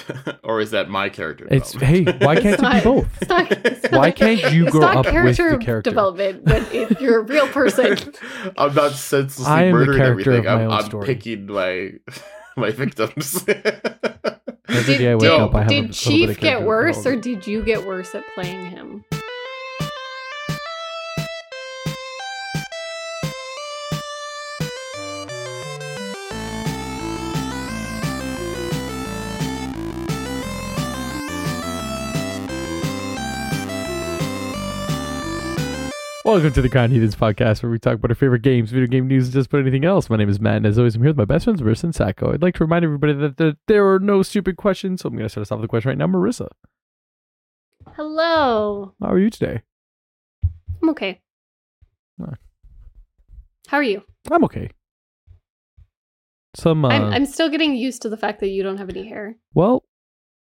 or 0.44 0.60
is 0.60 0.70
that 0.70 0.88
my 0.88 1.08
character? 1.08 1.46
It's 1.50 1.72
hey, 1.72 2.04
why 2.04 2.36
can't 2.36 2.54
it 2.54 2.56
be 2.58 2.62
not- 2.62 2.84
both? 2.84 3.08
It's 3.20 3.28
not, 3.28 3.52
it's 3.52 3.88
Why 3.92 4.10
can't 4.10 4.52
you 4.52 4.64
it's 4.64 4.72
grow 4.72 4.80
not 4.80 4.96
up 4.96 5.04
with 5.06 5.12
character 5.12 5.50
the 5.50 5.64
character? 5.64 5.90
development 5.90 6.44
when 6.44 6.64
it, 6.72 7.00
you're 7.00 7.20
a 7.20 7.24
real 7.24 7.46
person. 7.48 7.98
I'm 8.56 8.74
not 8.74 8.92
senselessly 8.92 9.52
I 9.52 9.64
am 9.64 9.72
murdering 9.72 10.00
everything. 10.00 10.48
I'm, 10.48 10.70
I'm 10.70 11.00
picking 11.02 11.46
my 11.46 11.92
my 12.56 12.70
victims. 12.70 13.44
Every 13.46 14.84
did 14.94 14.98
day 14.98 15.10
I 15.10 15.14
wake 15.14 15.20
did, 15.22 15.30
up, 15.40 15.54
I 15.54 15.62
have 15.62 15.66
a 15.66 15.68
did 15.68 15.74
little 15.74 15.88
bit 15.88 15.94
Chief 15.94 16.40
get 16.40 16.62
worse, 16.62 17.04
or 17.04 17.16
did 17.16 17.46
you 17.46 17.62
get 17.62 17.86
worse 17.86 18.14
at 18.14 18.24
playing 18.34 18.70
him? 18.70 19.04
Welcome 36.24 36.52
to 36.52 36.62
the 36.62 36.68
Crowned 36.68 36.92
Heathens 36.92 37.16
podcast, 37.16 37.62
where 37.64 37.72
we 37.72 37.80
talk 37.80 37.94
about 37.94 38.12
our 38.12 38.14
favorite 38.14 38.42
games, 38.42 38.70
video 38.70 38.86
game 38.86 39.08
news, 39.08 39.24
and 39.26 39.32
just 39.32 39.48
about 39.48 39.62
anything 39.62 39.84
else. 39.84 40.08
My 40.08 40.16
name 40.16 40.28
is 40.28 40.38
Matt, 40.38 40.58
and 40.58 40.66
as 40.66 40.78
always, 40.78 40.94
I'm 40.94 41.02
here 41.02 41.10
with 41.10 41.16
my 41.16 41.24
best 41.24 41.44
friends, 41.44 41.60
Marissa 41.60 41.84
and 41.84 41.94
Sacco. 41.94 42.32
I'd 42.32 42.42
like 42.42 42.54
to 42.56 42.64
remind 42.64 42.84
everybody 42.84 43.12
that 43.14 43.38
the, 43.38 43.56
there 43.66 43.92
are 43.92 43.98
no 43.98 44.22
stupid 44.22 44.56
questions, 44.56 45.00
so 45.02 45.08
I'm 45.08 45.14
going 45.16 45.24
to 45.24 45.28
start 45.28 45.42
us 45.42 45.50
off 45.50 45.58
with 45.58 45.64
a 45.64 45.68
question 45.68 45.88
right 45.88 45.98
now. 45.98 46.06
Marissa, 46.06 46.48
Hello. 47.96 48.94
how 49.00 49.10
are 49.10 49.18
you 49.18 49.30
today? 49.30 49.62
I'm 50.80 50.90
okay. 50.90 51.20
Alright. 52.20 52.38
How 53.66 53.78
are 53.78 53.82
you? 53.82 54.04
I'm 54.30 54.44
okay. 54.44 54.70
Some, 56.54 56.84
uh, 56.84 56.88
I'm, 56.88 57.02
I'm 57.12 57.26
still 57.26 57.48
getting 57.48 57.74
used 57.74 58.02
to 58.02 58.08
the 58.08 58.16
fact 58.16 58.38
that 58.40 58.48
you 58.48 58.62
don't 58.62 58.76
have 58.78 58.90
any 58.90 59.08
hair. 59.08 59.36
well, 59.54 59.82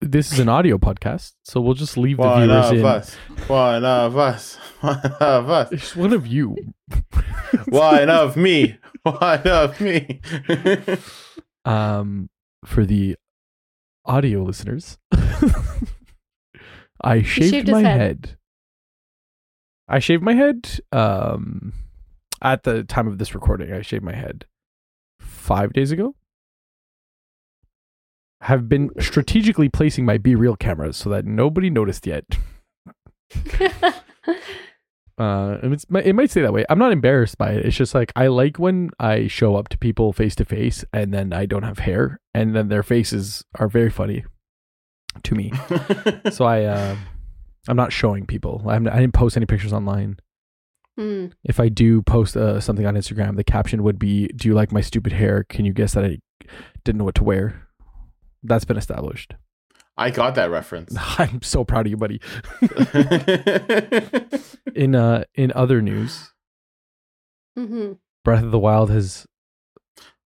this 0.01 0.33
is 0.33 0.39
an 0.39 0.49
audio 0.49 0.79
podcast, 0.79 1.33
so 1.45 1.61
we'll 1.61 1.75
just 1.75 1.97
leave 1.97 2.17
the 2.17 2.23
One 2.23 2.47
viewers 2.49 2.71
of 2.71 2.77
in. 2.79 2.85
us. 2.85 3.15
One 3.49 3.85
of 3.85 4.17
us. 4.17 4.57
One 4.81 4.99
of 5.21 5.51
us. 5.51 5.73
It's 5.73 5.95
one 5.95 6.13
of 6.15 6.27
you. 6.27 6.57
One 7.69 8.09
of 8.09 8.37
me. 8.37 8.79
One 9.03 9.47
of 9.47 9.79
me. 9.81 10.21
um, 11.67 12.31
for 12.65 12.87
the 12.87 13.17
audio 14.07 14.43
listeners, 14.43 14.97
I 17.03 17.21
shaved, 17.23 17.51
shaved 17.51 17.71
my 17.71 17.83
head. 17.83 18.01
head. 18.01 18.37
I 19.87 19.99
shaved 19.99 20.23
my 20.23 20.35
head. 20.35 20.81
Um, 20.93 21.75
at 22.41 22.63
the 22.63 22.85
time 22.85 23.07
of 23.07 23.19
this 23.19 23.35
recording, 23.35 23.71
I 23.71 23.83
shaved 23.83 24.05
my 24.05 24.15
head 24.15 24.47
five 25.21 25.75
days 25.75 25.91
ago. 25.93 26.15
Have 28.43 28.69
been 28.69 28.91
strategically 28.99 29.69
placing 29.69 30.05
my 30.05 30.19
BeReal 30.19 30.59
cameras 30.59 30.97
so 30.97 31.11
that 31.11 31.27
nobody 31.27 31.71
noticed 31.71 32.07
yet. 32.07 32.25
Uh, 35.21 35.59
and 35.63 35.75
it's, 35.75 35.85
it 36.03 36.15
might 36.15 36.31
stay 36.31 36.41
that 36.41 36.53
way. 36.53 36.65
I'm 36.71 36.79
not 36.79 36.93
embarrassed 36.93 37.37
by 37.37 37.51
it. 37.51 37.67
It's 37.67 37.77
just 37.77 37.95
like 37.95 38.11
I 38.17 38.29
like 38.29 38.59
when 38.59 38.89
I 38.99 39.27
show 39.27 39.55
up 39.55 39.69
to 39.69 39.77
people 39.77 40.15
face 40.15 40.35
to 40.37 40.47
face 40.47 40.83
and 40.95 41.13
then 41.13 41.35
I 41.35 41.45
don't 41.45 41.63
have 41.63 41.81
hair 41.81 42.19
and 42.33 42.57
then 42.57 42.69
their 42.69 42.83
faces 42.83 43.45
are 43.59 43.69
very 43.69 43.91
funny 43.91 44.25
to 45.23 45.35
me. 45.35 45.53
so 46.31 46.47
I, 46.47 46.65
uh, 46.65 46.97
I'm 47.69 47.77
not 47.77 47.93
showing 47.93 48.25
people. 48.25 48.65
I'm, 48.67 48.89
I 48.89 48.99
didn't 48.99 49.13
post 49.13 49.37
any 49.37 49.45
pictures 49.45 49.75
online. 49.75 50.17
Hmm. 50.97 51.27
If 51.45 51.61
I 51.61 51.69
do 51.69 52.01
post 52.01 52.35
uh, 52.35 52.59
something 52.59 52.87
on 52.87 52.95
Instagram, 52.95 53.37
the 53.37 53.45
caption 53.45 53.83
would 53.83 53.99
be, 53.99 54.29
"Do 54.29 54.49
you 54.49 54.55
like 54.55 54.73
my 54.73 54.81
stupid 54.81 55.13
hair? 55.13 55.45
Can 55.49 55.65
you 55.65 55.73
guess 55.73 55.95
that 55.95 56.05
I 56.05 56.19
didn't 56.85 56.99
know 56.99 57.05
what 57.05 57.15
to 57.17 57.25
wear?" 57.25 57.69
That's 58.43 58.65
been 58.65 58.77
established. 58.77 59.35
I 59.97 60.11
got 60.11 60.35
that 60.37 60.51
reference. 60.51 60.95
I'm 61.19 61.43
so 61.43 61.65
proud 61.65 61.87
of 61.87 61.91
you, 61.91 61.97
buddy. 61.97 62.21
In 64.75 64.95
uh, 64.95 65.25
in 65.35 65.53
other 65.55 65.83
news, 65.83 66.33
mm-hmm. 67.59 67.93
Breath 68.25 68.45
of 68.45 68.51
the 68.51 68.59
Wild 68.59 68.91
has 68.91 69.27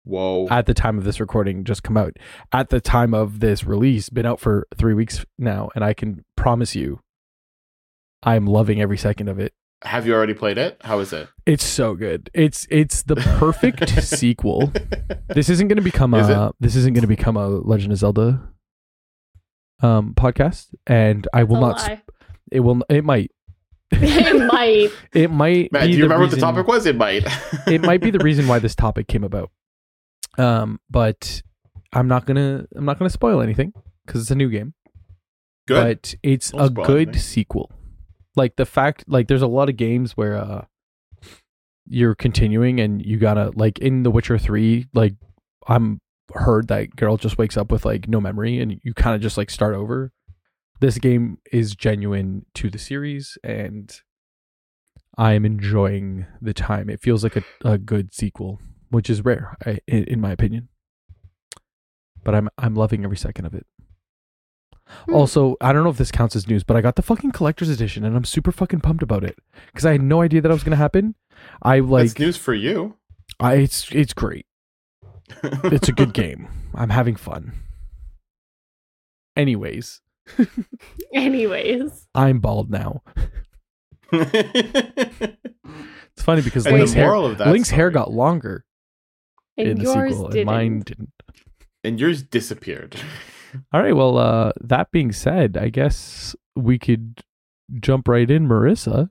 Whoa. 0.03 0.47
at 0.49 0.65
the 0.65 0.73
time 0.73 0.97
of 0.97 1.03
this 1.03 1.19
recording 1.19 1.63
just 1.63 1.83
come 1.83 1.97
out 1.97 2.17
at 2.51 2.69
the 2.69 2.81
time 2.81 3.13
of 3.13 3.41
this 3.41 3.63
release 3.63 4.09
been 4.09 4.25
out 4.25 4.39
for 4.39 4.67
three 4.75 4.95
weeks 4.95 5.23
now 5.37 5.69
and 5.75 5.83
i 5.83 5.93
can 5.93 6.25
promise 6.35 6.75
you 6.75 7.01
i'm 8.23 8.47
loving 8.47 8.81
every 8.81 8.97
second 8.97 9.27
of 9.27 9.39
it 9.39 9.53
Have 9.83 10.05
you 10.05 10.13
already 10.13 10.33
played 10.33 10.57
it? 10.57 10.77
How 10.81 10.99
is 10.99 11.13
it? 11.13 11.29
it's 11.45 11.63
so 11.65 11.95
good 11.95 12.29
it's 12.33 12.67
it's 12.69 13.01
the 13.03 13.15
perfect 13.15 13.89
sequel 14.03 14.71
this 15.29 15.49
isn't 15.49 15.67
going 15.67 15.77
to 15.77 15.81
become 15.81 16.13
Is 16.13 16.29
a 16.29 16.51
this 16.59 16.75
isn't 16.75 16.93
going 16.93 17.01
to 17.01 17.07
become 17.07 17.35
a 17.37 17.47
legend 17.47 17.91
of 17.91 17.97
zelda 17.97 18.47
um 19.81 20.13
podcast 20.13 20.67
and 20.85 21.27
i 21.33 21.43
will 21.43 21.59
not 21.59 21.79
sp- 21.81 22.05
it 22.51 22.59
will 22.59 22.83
it 22.89 23.03
might 23.03 23.31
it 23.91 24.45
might. 24.53 24.91
it 25.13 25.31
might 25.31 25.71
Matt, 25.71 25.81
be 25.83 25.87
do 25.87 25.93
you 25.93 25.97
the 25.97 26.03
remember 26.03 26.25
what 26.25 26.31
the 26.31 26.37
topic 26.37 26.67
was? 26.67 26.85
It 26.85 26.95
might. 26.95 27.23
it 27.65 27.81
might 27.81 28.01
be 28.01 28.11
the 28.11 28.19
reason 28.19 28.47
why 28.47 28.59
this 28.59 28.75
topic 28.75 29.07
came 29.07 29.23
about. 29.23 29.49
Um, 30.37 30.79
but 30.91 31.41
I'm 31.91 32.07
not 32.07 32.27
gonna 32.27 32.67
I'm 32.75 32.85
not 32.85 32.99
gonna 32.99 33.09
spoil 33.09 33.41
anything 33.41 33.73
because 34.05 34.21
it's 34.21 34.29
a 34.29 34.35
new 34.35 34.49
game. 34.51 34.75
Good. 35.67 36.01
But 36.01 36.15
it's 36.21 36.51
Don't 36.51 36.61
a 36.61 36.69
good 36.69 37.07
anything. 37.07 37.19
sequel. 37.19 37.71
Like 38.35 38.55
the 38.55 38.65
fact, 38.65 39.05
like 39.07 39.27
there's 39.27 39.41
a 39.41 39.47
lot 39.47 39.69
of 39.69 39.77
games 39.77 40.15
where 40.15 40.37
uh 40.37 40.65
you're 41.87 42.15
continuing 42.15 42.79
and 42.79 43.03
you 43.03 43.17
gotta 43.17 43.51
like 43.55 43.79
in 43.79 44.03
The 44.03 44.11
Witcher 44.11 44.37
Three, 44.37 44.85
like 44.93 45.15
I'm 45.67 45.99
heard 46.33 46.67
that 46.67 46.95
girl 46.95 47.17
just 47.17 47.37
wakes 47.37 47.57
up 47.57 47.71
with 47.71 47.85
like 47.85 48.07
no 48.07 48.21
memory 48.21 48.59
and 48.59 48.79
you 48.83 48.93
kind 48.93 49.15
of 49.15 49.21
just 49.21 49.37
like 49.37 49.49
start 49.49 49.75
over. 49.75 50.11
This 50.79 50.97
game 50.97 51.39
is 51.51 51.75
genuine 51.75 52.45
to 52.53 52.69
the 52.69 52.77
series 52.77 53.37
and 53.43 53.99
I 55.17 55.33
am 55.33 55.45
enjoying 55.45 56.27
the 56.41 56.53
time. 56.53 56.89
It 56.89 57.01
feels 57.01 57.23
like 57.23 57.35
a, 57.35 57.43
a 57.65 57.77
good 57.77 58.13
sequel, 58.13 58.61
which 58.89 59.09
is 59.09 59.25
rare, 59.25 59.57
I, 59.65 59.79
in, 59.87 60.05
in 60.05 60.21
my 60.21 60.31
opinion. 60.31 60.69
But 62.23 62.35
I'm 62.35 62.49
I'm 62.57 62.75
loving 62.75 63.03
every 63.03 63.17
second 63.17 63.45
of 63.45 63.53
it. 63.53 63.65
Hmm. 65.05 65.13
Also, 65.15 65.55
I 65.61 65.71
don't 65.73 65.83
know 65.83 65.89
if 65.89 65.97
this 65.97 66.11
counts 66.11 66.35
as 66.35 66.47
news, 66.47 66.63
but 66.63 66.75
I 66.75 66.81
got 66.81 66.95
the 66.95 67.01
fucking 67.01 67.31
collector's 67.31 67.69
edition, 67.69 68.03
and 68.03 68.15
I'm 68.15 68.25
super 68.25 68.51
fucking 68.51 68.81
pumped 68.81 69.03
about 69.03 69.23
it 69.23 69.37
because 69.67 69.85
I 69.85 69.91
had 69.93 70.01
no 70.01 70.21
idea 70.21 70.41
that 70.41 70.49
it 70.49 70.53
was 70.53 70.63
gonna 70.63 70.75
happen. 70.75 71.15
I 71.61 71.79
That's 71.79 71.89
like, 71.91 72.19
news 72.19 72.37
for 72.37 72.53
you. 72.53 72.95
I 73.39 73.55
it's 73.55 73.91
it's 73.91 74.13
great. 74.13 74.45
It's 75.63 75.87
a 75.87 75.91
good 75.93 76.13
game. 76.13 76.47
I'm 76.73 76.89
having 76.89 77.15
fun. 77.15 77.53
Anyways, 79.37 80.01
Anyways. 81.13 82.07
I'm 82.15 82.39
bald 82.39 82.69
now. 82.71 83.03
It's 84.11 85.37
funny 86.17 86.41
because 86.41 86.65
And 86.65 86.75
Link's 86.77 86.93
hair, 86.93 87.13
of 87.15 87.37
that 87.37 87.47
Link's 87.47 87.69
hair 87.69 87.89
got 87.91 88.11
longer 88.11 88.65
And 89.57 89.67
in 89.67 89.77
the 89.79 89.85
sequel, 89.85 90.29
didn't. 90.29 90.37
and 90.39 90.45
mine 90.45 90.79
didn't. 90.81 91.11
and 91.83 91.99
yours 91.99 92.23
disappeared. 92.23 92.95
All 93.73 93.81
right. 93.81 93.95
Well, 93.95 94.17
uh, 94.17 94.51
that 94.61 94.91
being 94.91 95.11
said, 95.11 95.57
I 95.57 95.69
guess 95.69 96.35
we 96.55 96.77
could 96.79 97.21
jump 97.79 98.07
right 98.07 98.29
in, 98.29 98.47
Marissa. 98.47 99.09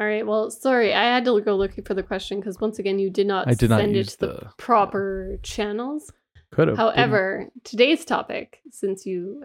All 0.00 0.06
right. 0.06 0.26
Well, 0.26 0.50
sorry, 0.50 0.94
I 0.94 1.02
had 1.02 1.24
to 1.24 1.40
go 1.40 1.56
looking 1.56 1.84
for 1.84 1.94
the 1.94 2.02
question 2.02 2.38
because 2.38 2.60
once 2.60 2.78
again, 2.78 2.98
you 2.98 3.10
did 3.10 3.26
not 3.26 3.48
I 3.48 3.54
did 3.54 3.70
not 3.70 3.80
send 3.80 3.96
use 3.96 4.14
it 4.14 4.18
to 4.18 4.26
the, 4.26 4.32
the- 4.32 4.50
proper 4.56 5.38
channels. 5.42 6.12
Could 6.52 6.68
have. 6.68 6.76
However, 6.78 7.48
today's 7.64 8.04
topic, 8.04 8.60
since 8.70 9.04
you 9.04 9.44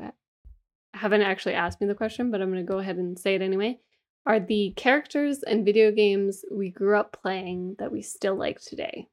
haven't 0.94 1.22
actually 1.24 1.56
asked 1.56 1.82
me 1.82 1.88
the 1.88 1.96
question, 1.96 2.32
but 2.32 2.42
I'm 2.42 2.52
going 2.52 2.66
to 2.66 2.72
go 2.72 2.80
ahead 2.80 2.98
and 2.98 3.18
say 3.20 3.36
it 3.36 3.42
anyway, 3.42 3.80
are 4.26 4.40
the 4.40 4.74
characters 4.78 5.44
and 5.44 5.66
video 5.66 5.92
games 5.92 6.46
we 6.52 6.70
grew 6.70 6.98
up 6.98 7.18
playing 7.22 7.76
that 7.80 7.92
we 7.92 8.02
still 8.02 8.36
like 8.36 8.62
today. 8.62 9.08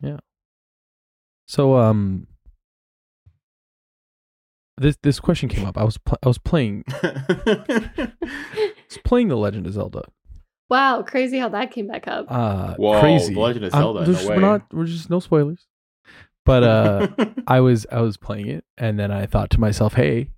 Yeah. 0.00 0.18
So, 1.46 1.76
um, 1.76 2.26
this 4.78 4.96
this 5.02 5.20
question 5.20 5.48
came 5.48 5.64
up. 5.64 5.76
I 5.78 5.84
was 5.84 5.98
pl- 5.98 6.18
I 6.22 6.28
was 6.28 6.38
playing 6.38 6.84
I 7.02 8.12
was 8.88 8.98
playing 9.04 9.28
The 9.28 9.36
Legend 9.36 9.66
of 9.66 9.72
Zelda. 9.72 10.02
Wow, 10.70 11.02
crazy 11.02 11.38
how 11.38 11.48
that 11.50 11.70
came 11.70 11.86
back 11.86 12.08
up. 12.08 12.26
Uh, 12.28 12.74
Whoa, 12.76 12.98
crazy. 13.00 13.34
The 13.34 13.40
Legend 13.40 13.66
of 13.66 13.74
I'm- 13.74 13.82
Zelda, 13.82 14.06
no 14.10 14.18
way. 14.28 14.34
We're 14.36 14.40
not. 14.40 14.62
We're 14.72 14.86
just 14.86 15.10
no 15.10 15.20
spoilers. 15.20 15.66
But 16.46 16.62
uh, 16.62 17.08
I 17.46 17.60
was 17.60 17.86
I 17.92 18.00
was 18.00 18.16
playing 18.16 18.48
it, 18.48 18.64
and 18.76 18.98
then 18.98 19.10
I 19.10 19.26
thought 19.26 19.50
to 19.50 19.60
myself, 19.60 19.94
"Hey, 19.94 20.30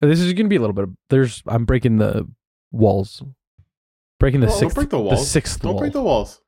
this 0.00 0.20
is 0.20 0.32
going 0.32 0.46
to 0.46 0.50
be 0.50 0.56
a 0.56 0.60
little 0.60 0.74
bit. 0.74 0.84
Of, 0.84 0.90
there's 1.10 1.42
I'm 1.46 1.64
breaking 1.64 1.98
the 1.98 2.28
walls, 2.70 3.22
breaking 4.20 4.40
the 4.40 4.46
Well, 4.46 4.54
don't 4.60 4.60
sixth, 4.60 4.74
break 4.76 4.90
the 4.90 4.96
the 4.98 5.02
walls. 5.02 5.28
sixth 5.30 5.60
Don't 5.60 5.72
wall. 5.74 5.80
break 5.80 5.92
the 5.92 6.02
walls. 6.02 6.40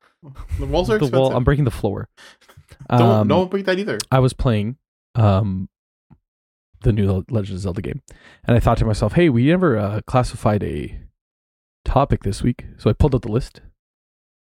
The 0.59 0.65
walls 0.67 0.89
are 0.89 0.99
The 0.99 1.05
expensive. 1.07 1.19
wall. 1.19 1.37
I'm 1.37 1.45
breaking 1.45 1.65
the 1.67 1.71
floor. 1.71 2.09
don't 2.89 3.01
Um, 3.03 3.29
don't 3.29 3.51
break 3.51 3.67
that 3.67 3.79
either. 3.79 3.99
I 4.11 4.21
was 4.21 4.33
playing 4.33 4.77
um 5.17 5.69
the 6.85 6.93
new 6.93 7.25
Legend 7.29 7.57
of 7.57 7.63
Zelda 7.63 7.83
game, 7.83 8.03
and 8.45 8.57
I 8.57 8.61
thought 8.61 8.79
to 8.79 8.85
myself, 8.85 9.15
"Hey, 9.15 9.29
we 9.29 9.47
never 9.47 9.77
uh, 9.77 10.01
classified 10.07 10.63
a 10.63 11.01
topic 11.85 12.23
this 12.23 12.43
week." 12.43 12.65
So 12.79 12.89
I 12.89 12.93
pulled 12.93 13.15
out 13.15 13.23
the 13.23 13.33
list. 13.33 13.61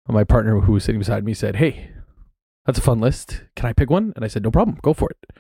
And 0.06 0.14
my 0.14 0.26
partner, 0.26 0.60
who 0.60 0.74
was 0.74 0.84
sitting 0.84 1.00
beside 1.00 1.24
me, 1.24 1.34
said, 1.34 1.56
"Hey, 1.56 1.92
that's 2.66 2.78
a 2.78 2.82
fun 2.82 3.00
list. 3.00 3.44
Can 3.56 3.68
I 3.68 3.74
pick 3.74 3.90
one?" 3.90 4.14
And 4.16 4.24
I 4.24 4.28
said, 4.28 4.44
"No 4.44 4.52
problem. 4.52 4.78
Go 4.82 4.94
for 4.94 5.10
it." 5.10 5.40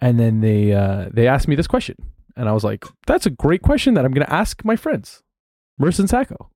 and 0.00 0.18
then 0.20 0.40
they 0.40 0.72
uh, 0.72 1.08
they 1.12 1.26
asked 1.26 1.48
me 1.48 1.54
this 1.54 1.66
question, 1.66 1.96
and 2.36 2.48
I 2.48 2.52
was 2.52 2.64
like, 2.64 2.84
"That's 3.06 3.26
a 3.26 3.30
great 3.30 3.62
question 3.62 3.94
that 3.94 4.04
I'm 4.04 4.12
going 4.12 4.26
to 4.26 4.32
ask 4.32 4.64
my 4.64 4.76
friends, 4.76 5.22
Merce 5.78 5.96
Sacco, 5.96 6.50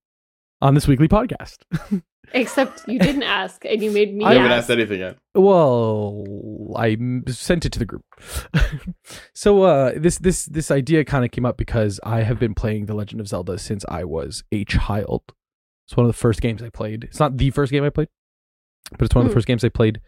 on 0.61 0.75
this 0.75 0.87
weekly 0.89 1.09
podcast." 1.09 1.59
Except 2.35 2.87
you 2.87 2.99
didn't 2.99 3.23
ask, 3.23 3.65
and 3.65 3.83
you 3.83 3.91
made 3.91 4.15
me. 4.15 4.23
I 4.25 4.35
haven't 4.35 4.51
ask. 4.53 4.59
asked 4.65 4.71
anything 4.71 5.01
yet. 5.01 5.17
Well, 5.35 6.75
I 6.77 6.97
sent 7.29 7.65
it 7.65 7.73
to 7.73 7.79
the 7.79 7.87
group. 7.87 8.05
so 9.35 9.63
uh, 9.63 9.93
this 9.97 10.19
this 10.19 10.45
this 10.45 10.71
idea 10.71 11.05
kind 11.07 11.25
of 11.25 11.31
came 11.31 11.47
up 11.47 11.57
because 11.57 11.99
I 12.05 12.23
have 12.25 12.39
been 12.39 12.55
playing 12.55 12.85
The 12.85 12.93
Legend 12.95 13.21
of 13.23 13.29
Zelda 13.29 13.57
since 13.59 13.83
I 13.89 14.05
was 14.05 14.45
a 14.53 14.67
child. 14.67 15.23
It's 15.87 15.97
one 15.97 16.05
of 16.05 16.11
the 16.13 16.19
first 16.19 16.43
games 16.43 16.63
I 16.63 16.69
played. 16.69 17.05
It's 17.05 17.19
not 17.19 17.39
the 17.39 17.49
first 17.49 17.73
game 17.73 17.83
I 17.83 17.89
played, 17.89 18.09
but 18.91 19.03
it's 19.07 19.15
one 19.15 19.25
of 19.25 19.31
the 19.31 19.33
Hmm. 19.33 19.39
first 19.39 19.47
games 19.47 19.65
I 19.65 19.71
played. 19.71 20.03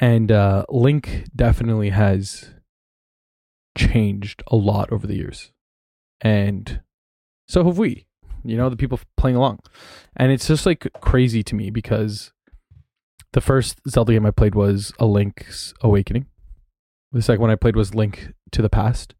And 0.00 0.32
uh, 0.32 0.64
Link 0.68 1.26
definitely 1.36 1.90
has 1.90 2.50
changed 3.78 4.42
a 4.48 4.56
lot 4.56 4.90
over 4.92 5.06
the 5.06 5.14
years, 5.14 5.52
and 6.20 6.80
so 7.46 7.64
have 7.64 7.78
we. 7.78 8.06
You 8.44 8.56
know, 8.56 8.68
the 8.68 8.76
people 8.76 8.98
playing 9.16 9.36
along, 9.36 9.60
and 10.16 10.32
it's 10.32 10.46
just 10.48 10.66
like 10.66 10.86
crazy 11.00 11.42
to 11.44 11.54
me 11.54 11.70
because 11.70 12.32
the 13.32 13.40
first 13.40 13.80
Zelda 13.88 14.12
game 14.12 14.26
I 14.26 14.30
played 14.30 14.54
was 14.54 14.92
A 14.98 15.06
Link's 15.06 15.72
Awakening. 15.80 16.26
The 17.12 17.22
second 17.22 17.40
one 17.40 17.50
I 17.50 17.56
played 17.56 17.76
was 17.76 17.94
Link 17.94 18.32
to 18.52 18.62
the 18.62 18.68
Past. 18.70 19.14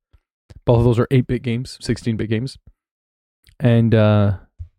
Both 0.64 0.78
of 0.78 0.84
those 0.84 0.98
are 0.98 1.08
8 1.10 1.26
bit 1.26 1.42
games, 1.42 1.78
16 1.80 2.16
bit 2.16 2.28
games. 2.28 2.58
And 3.60 3.94
uh, 3.94 4.38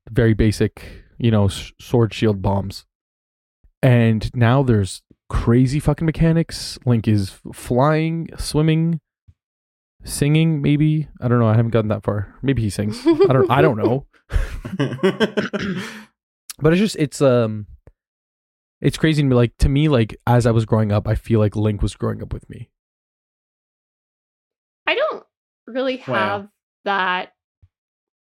very 0.09 0.33
basic, 0.33 1.03
you 1.17 1.31
know, 1.31 1.45
s- 1.45 1.71
sword, 1.79 2.13
shield, 2.13 2.41
bombs. 2.41 2.85
And 3.81 4.29
now 4.35 4.63
there's 4.63 5.01
crazy 5.29 5.79
fucking 5.79 6.05
mechanics. 6.05 6.77
Link 6.85 7.07
is 7.07 7.39
flying, 7.53 8.29
swimming, 8.37 8.99
singing, 10.03 10.61
maybe. 10.61 11.07
I 11.21 11.27
don't 11.27 11.39
know. 11.39 11.47
I 11.47 11.55
haven't 11.55 11.71
gotten 11.71 11.89
that 11.89 12.03
far. 12.03 12.35
Maybe 12.41 12.61
he 12.61 12.69
sings. 12.69 12.99
I 13.05 13.33
don't 13.33 13.49
I 13.51 13.61
don't 13.61 13.77
know. 13.77 14.05
But 16.59 16.71
it's 16.73 16.79
just 16.79 16.95
it's 16.97 17.19
um 17.21 17.65
it's 18.79 18.97
crazy 18.97 19.21
to 19.23 19.27
me 19.27 19.35
like 19.35 19.57
to 19.57 19.69
me 19.69 19.89
like 19.89 20.15
as 20.27 20.45
I 20.45 20.51
was 20.51 20.65
growing 20.65 20.91
up, 20.91 21.07
I 21.07 21.15
feel 21.15 21.39
like 21.39 21.55
Link 21.55 21.81
was 21.81 21.95
growing 21.95 22.21
up 22.21 22.31
with 22.31 22.47
me. 22.49 22.69
I 24.85 24.95
don't 24.95 25.23
really 25.67 25.97
Wow. 26.07 26.13
have 26.39 26.49
that 26.85 27.33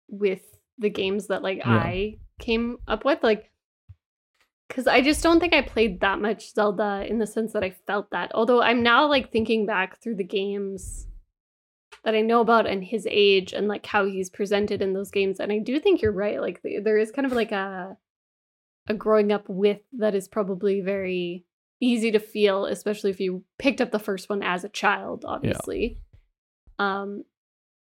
with 0.10 0.42
the 0.78 0.90
games 0.90 1.28
that 1.28 1.44
like 1.44 1.60
Yeah. 1.60 1.66
I 1.78 2.18
came 2.40 2.78
up 2.88 3.06
with 3.06 3.22
like 3.24 3.52
cuz 4.70 4.88
I 4.88 5.02
just 5.02 5.22
don't 5.24 5.40
think 5.40 5.54
I 5.54 5.62
played 5.62 6.00
that 6.02 6.20
much 6.20 6.54
Zelda 6.54 7.06
in 7.08 7.20
the 7.20 7.28
sense 7.28 7.54
that 7.54 7.64
I 7.64 7.70
felt 7.70 8.10
that. 8.12 8.32
Although 8.34 8.62
I'm 8.62 8.82
now 8.84 9.08
like 9.08 9.32
thinking 9.32 9.66
back 9.66 10.02
through 10.02 10.16
the 10.16 10.24
games 10.24 11.08
that 12.04 12.16
I 12.16 12.22
know 12.22 12.42
about 12.42 12.68
and 12.68 12.84
his 12.84 13.08
age 13.10 13.54
and 13.54 13.68
like 13.68 13.86
how 13.86 14.06
he's 14.06 14.30
presented 14.30 14.82
in 14.82 14.94
those 14.94 15.12
games 15.12 15.40
and 15.40 15.52
I 15.52 15.60
do 15.60 15.80
think 15.80 16.02
you're 16.02 16.12
right 16.12 16.40
like 16.42 16.62
th- 16.62 16.84
there 16.84 16.98
is 16.98 17.12
kind 17.12 17.26
of 17.26 17.32
like 17.34 17.52
a 17.52 17.98
a 18.90 18.94
growing 18.94 19.32
up 19.32 19.44
with 19.50 19.82
that 19.98 20.16
is 20.16 20.28
probably 20.28 20.80
very 20.82 21.44
easy 21.82 22.10
to 22.12 22.20
feel 22.20 22.66
especially 22.66 23.10
if 23.12 23.20
you 23.20 23.44
picked 23.60 23.82
up 23.82 23.92
the 23.92 24.00
first 24.00 24.30
one 24.30 24.42
as 24.42 24.64
a 24.64 24.70
child 24.70 25.26
obviously 25.28 26.00
um 26.80 27.24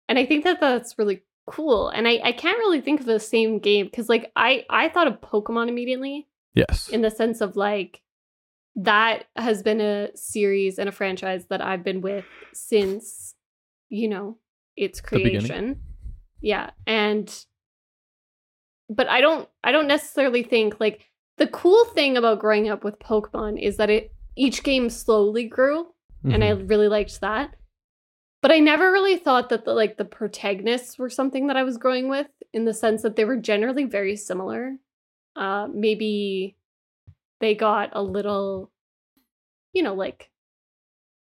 and 0.08 0.18
i 0.18 0.26
think 0.26 0.44
that 0.44 0.60
that's 0.60 0.98
really 0.98 1.22
cool 1.46 1.88
and 1.88 2.06
i 2.08 2.20
i 2.24 2.32
can't 2.32 2.58
really 2.58 2.80
think 2.80 3.00
of 3.00 3.06
the 3.06 3.18
same 3.20 3.58
game 3.58 3.86
because 3.86 4.08
like 4.08 4.30
i 4.36 4.64
i 4.68 4.88
thought 4.88 5.06
of 5.06 5.20
pokemon 5.20 5.68
immediately 5.68 6.26
Yes. 6.54 6.88
in 6.88 7.00
the 7.02 7.10
sense 7.10 7.40
of 7.40 7.56
like 7.56 8.02
that 8.76 9.24
has 9.36 9.62
been 9.62 9.80
a 9.80 10.08
series 10.16 10.78
and 10.78 10.88
a 10.88 10.92
franchise 10.92 11.46
that 11.46 11.60
i've 11.62 11.84
been 11.84 12.00
with 12.02 12.24
since 12.52 13.34
you 13.90 14.08
know 14.08 14.38
its 14.76 15.00
creation 15.02 15.78
yeah 16.40 16.70
and 16.86 17.44
but 18.88 19.08
i 19.08 19.20
don't 19.20 19.48
i 19.64 19.70
don't 19.72 19.86
necessarily 19.88 20.42
think 20.42 20.80
like 20.80 21.06
the 21.38 21.46
cool 21.48 21.84
thing 21.86 22.16
about 22.16 22.38
growing 22.38 22.68
up 22.68 22.84
with 22.84 22.98
pokemon 22.98 23.60
is 23.60 23.76
that 23.76 23.90
it 23.90 24.12
each 24.36 24.62
game 24.62 24.88
slowly 24.88 25.44
grew 25.44 25.88
and 26.24 26.44
I 26.44 26.52
Mhm. 26.52 26.68
really 26.70 26.88
liked 26.88 27.20
that. 27.22 27.56
But 28.42 28.52
I 28.52 28.58
never 28.58 28.92
really 28.92 29.16
thought 29.16 29.48
that 29.48 29.64
the 29.64 29.72
like 29.74 29.96
the 29.96 30.04
protagonists 30.04 30.98
were 30.98 31.10
something 31.10 31.46
that 31.48 31.56
I 31.56 31.62
was 31.62 31.76
growing 31.78 32.08
with 32.08 32.28
in 32.52 32.64
the 32.64 32.72
sense 32.72 33.02
that 33.02 33.16
they 33.16 33.24
were 33.24 33.36
generally 33.36 33.84
very 33.84 34.16
similar. 34.16 34.76
Uh 35.34 35.66
maybe 35.72 36.56
they 37.40 37.54
got 37.54 37.90
a 37.92 38.02
little 38.02 38.70
you 39.72 39.82
know 39.82 39.94
like 39.94 40.29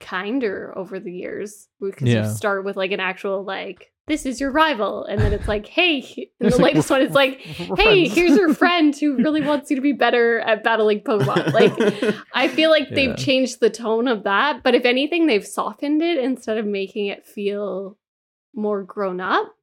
kinder 0.05 0.73
over 0.77 1.01
the 1.01 1.13
years 1.13 1.69
because 1.81 2.07
Yeah. 2.09 2.29
you 2.29 2.35
start 2.35 2.65
with 2.65 2.77
like 2.77 2.93
an 2.93 3.01
actual 3.01 3.43
like 3.45 3.91
this 4.07 4.27
is 4.27 4.39
your 4.39 4.51
rival 4.53 5.05
and 5.07 5.19
then 5.21 5.33
it's 5.33 5.49
like 5.49 5.67
hey 5.79 6.31
and 6.41 6.53
the 6.53 6.59
latest 6.63 6.91
one 6.91 7.01
is 7.01 7.13
like 7.13 7.41
hey 7.79 8.07
here's 8.07 8.37
your 8.37 8.53
friend 8.63 8.95
who 8.99 9.17
really 9.17 9.41
wants 9.41 9.71
you 9.71 9.77
to 9.77 9.81
be 9.83 9.93
better 9.93 10.41
at 10.41 10.63
battling 10.63 11.01
pokemon 11.01 11.53
like 11.55 12.15
I 12.35 12.49
feel 12.49 12.69
like 12.71 12.91
Yeah. 12.91 12.95
they've 12.97 13.17
changed 13.17 13.61
the 13.61 13.71
tone 13.71 14.07
of 14.09 14.25
that, 14.25 14.63
but 14.63 14.75
if 14.75 14.85
anything, 14.85 15.27
they've 15.27 15.47
softened 15.47 16.03
it 16.03 16.19
instead 16.19 16.59
of 16.59 16.67
making 16.67 17.07
it 17.07 17.25
feel 17.27 17.97
more 18.55 18.83
grown 18.83 19.21
up. 19.21 19.55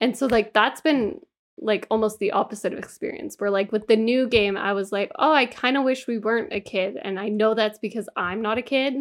And 0.00 0.16
so, 0.16 0.26
like, 0.26 0.52
that's 0.52 0.80
been 0.80 1.20
like 1.58 1.86
almost 1.90 2.18
the 2.18 2.32
opposite 2.32 2.72
of 2.72 2.78
experience 2.78 3.36
where, 3.38 3.50
like, 3.50 3.72
with 3.72 3.86
the 3.86 3.96
new 3.96 4.28
game, 4.28 4.56
I 4.56 4.72
was 4.72 4.92
like, 4.92 5.10
oh, 5.18 5.32
I 5.32 5.46
kind 5.46 5.76
of 5.76 5.84
wish 5.84 6.06
we 6.06 6.18
weren't 6.18 6.52
a 6.52 6.60
kid. 6.60 6.96
And 7.02 7.18
I 7.18 7.28
know 7.28 7.54
that's 7.54 7.78
because 7.78 8.08
I'm 8.16 8.42
not 8.42 8.58
a 8.58 8.62
kid 8.62 8.94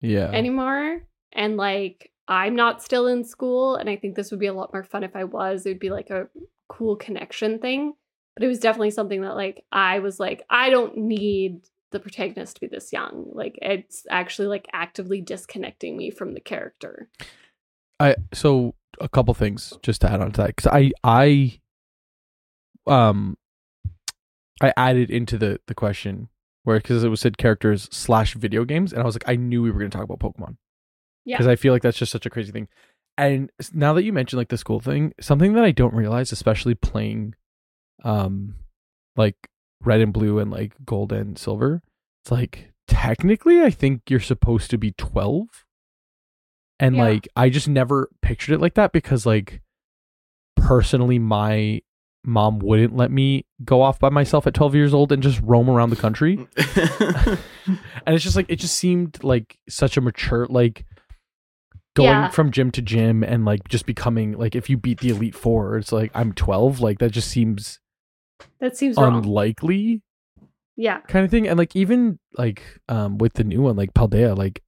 yeah. 0.00 0.30
anymore. 0.30 1.02
And 1.32 1.56
like, 1.56 2.12
I'm 2.28 2.54
not 2.54 2.82
still 2.82 3.06
in 3.06 3.24
school. 3.24 3.76
And 3.76 3.90
I 3.90 3.96
think 3.96 4.14
this 4.14 4.30
would 4.30 4.40
be 4.40 4.46
a 4.46 4.52
lot 4.52 4.72
more 4.72 4.84
fun 4.84 5.04
if 5.04 5.16
I 5.16 5.24
was. 5.24 5.66
It 5.66 5.70
would 5.70 5.80
be 5.80 5.90
like 5.90 6.10
a 6.10 6.28
cool 6.68 6.96
connection 6.96 7.58
thing. 7.58 7.94
But 8.34 8.44
it 8.44 8.48
was 8.48 8.60
definitely 8.60 8.92
something 8.92 9.22
that 9.22 9.36
like 9.36 9.64
I 9.72 9.98
was 9.98 10.18
like, 10.18 10.42
I 10.48 10.70
don't 10.70 10.96
need 10.96 11.66
the 11.90 12.00
protagonist 12.00 12.56
to 12.56 12.60
be 12.62 12.66
this 12.66 12.92
young. 12.92 13.30
Like 13.32 13.58
it's 13.60 14.06
actually 14.10 14.48
like 14.48 14.66
actively 14.72 15.20
disconnecting 15.20 15.96
me 15.96 16.10
from 16.10 16.32
the 16.32 16.40
character. 16.40 17.10
I 18.00 18.16
so 18.32 18.74
a 19.00 19.08
couple 19.08 19.34
things 19.34 19.74
just 19.82 20.00
to 20.00 20.10
add 20.10 20.20
on 20.20 20.32
to 20.32 20.42
that 20.42 20.56
because 20.56 20.66
I 20.66 20.92
I 21.04 21.60
um 22.86 23.36
I 24.60 24.72
added 24.76 25.10
into 25.10 25.38
the 25.38 25.60
the 25.66 25.74
question 25.74 26.28
where 26.64 26.78
because 26.78 27.02
it 27.02 27.08
was 27.08 27.20
said 27.20 27.38
characters 27.38 27.88
slash 27.90 28.34
video 28.34 28.64
games 28.64 28.92
and 28.92 29.02
I 29.02 29.04
was 29.04 29.14
like 29.14 29.24
I 29.26 29.36
knew 29.36 29.62
we 29.62 29.70
were 29.70 29.78
going 29.78 29.90
to 29.90 29.96
talk 29.96 30.04
about 30.08 30.20
Pokemon 30.20 30.56
Yeah. 31.24 31.36
because 31.36 31.48
I 31.48 31.56
feel 31.56 31.72
like 31.72 31.82
that's 31.82 31.98
just 31.98 32.12
such 32.12 32.26
a 32.26 32.30
crazy 32.30 32.52
thing 32.52 32.68
and 33.18 33.50
now 33.72 33.92
that 33.94 34.04
you 34.04 34.12
mentioned 34.12 34.38
like 34.38 34.48
the 34.48 34.56
school 34.58 34.80
thing 34.80 35.12
something 35.20 35.52
that 35.54 35.64
I 35.64 35.70
don't 35.72 35.94
realize 35.94 36.32
especially 36.32 36.74
playing 36.74 37.34
um 38.04 38.54
like 39.16 39.36
red 39.82 40.00
and 40.00 40.12
blue 40.12 40.38
and 40.38 40.50
like 40.50 40.74
gold 40.84 41.12
and 41.12 41.36
silver 41.36 41.82
it's 42.24 42.30
like 42.30 42.70
technically 42.88 43.60
I 43.62 43.70
think 43.70 44.02
you're 44.08 44.20
supposed 44.20 44.70
to 44.70 44.78
be 44.78 44.92
12 44.92 45.46
and 46.78 46.96
Yeah. 46.96 47.02
like 47.04 47.28
I 47.36 47.48
just 47.50 47.68
never 47.68 48.08
pictured 48.22 48.54
it 48.54 48.60
like 48.60 48.74
that 48.74 48.92
because 48.92 49.26
like 49.26 49.60
personally 50.56 51.18
my 51.18 51.82
mom 52.24 52.58
wouldn't 52.60 52.94
let 52.96 53.10
me 53.10 53.44
go 53.64 53.82
off 53.82 53.98
by 53.98 54.08
myself 54.08 54.46
at 54.46 54.54
12 54.54 54.74
years 54.76 54.94
old 54.94 55.10
and 55.10 55.22
just 55.22 55.40
roam 55.42 55.68
around 55.68 55.90
the 55.90 55.96
country 55.96 56.38
and 57.66 58.14
it's 58.14 58.22
just 58.22 58.36
like 58.36 58.46
it 58.48 58.56
just 58.56 58.76
seemed 58.76 59.22
like 59.24 59.58
such 59.68 59.96
a 59.96 60.00
mature 60.00 60.46
like 60.48 60.84
going 61.94 62.08
Yeah. 62.08 62.28
from 62.28 62.50
gym 62.52 62.70
to 62.72 62.82
gym 62.82 63.22
and 63.24 63.44
like 63.44 63.66
just 63.68 63.86
becoming 63.86 64.32
like 64.38 64.54
if 64.54 64.70
you 64.70 64.76
beat 64.76 65.00
the 65.00 65.08
elite 65.10 65.34
4 65.34 65.78
it's 65.78 65.90
like 65.92 66.10
I'm 66.14 66.32
12 66.32 66.80
like 66.80 66.98
that 67.00 67.10
just 67.10 67.28
seems 67.28 67.80
that 68.60 68.76
seems 68.76 68.96
wrong. 68.96 69.16
unlikely 69.24 70.02
yeah. 70.76 71.00
kind 71.00 71.24
of 71.24 71.30
thing 71.30 71.46
and 71.48 71.58
like 71.58 71.74
even 71.76 72.18
like 72.38 72.62
um 72.88 73.18
with 73.18 73.34
the 73.34 73.44
new 73.44 73.62
one 73.62 73.76
like 73.76 73.94
Paldea 73.94 74.36
like 74.36 74.62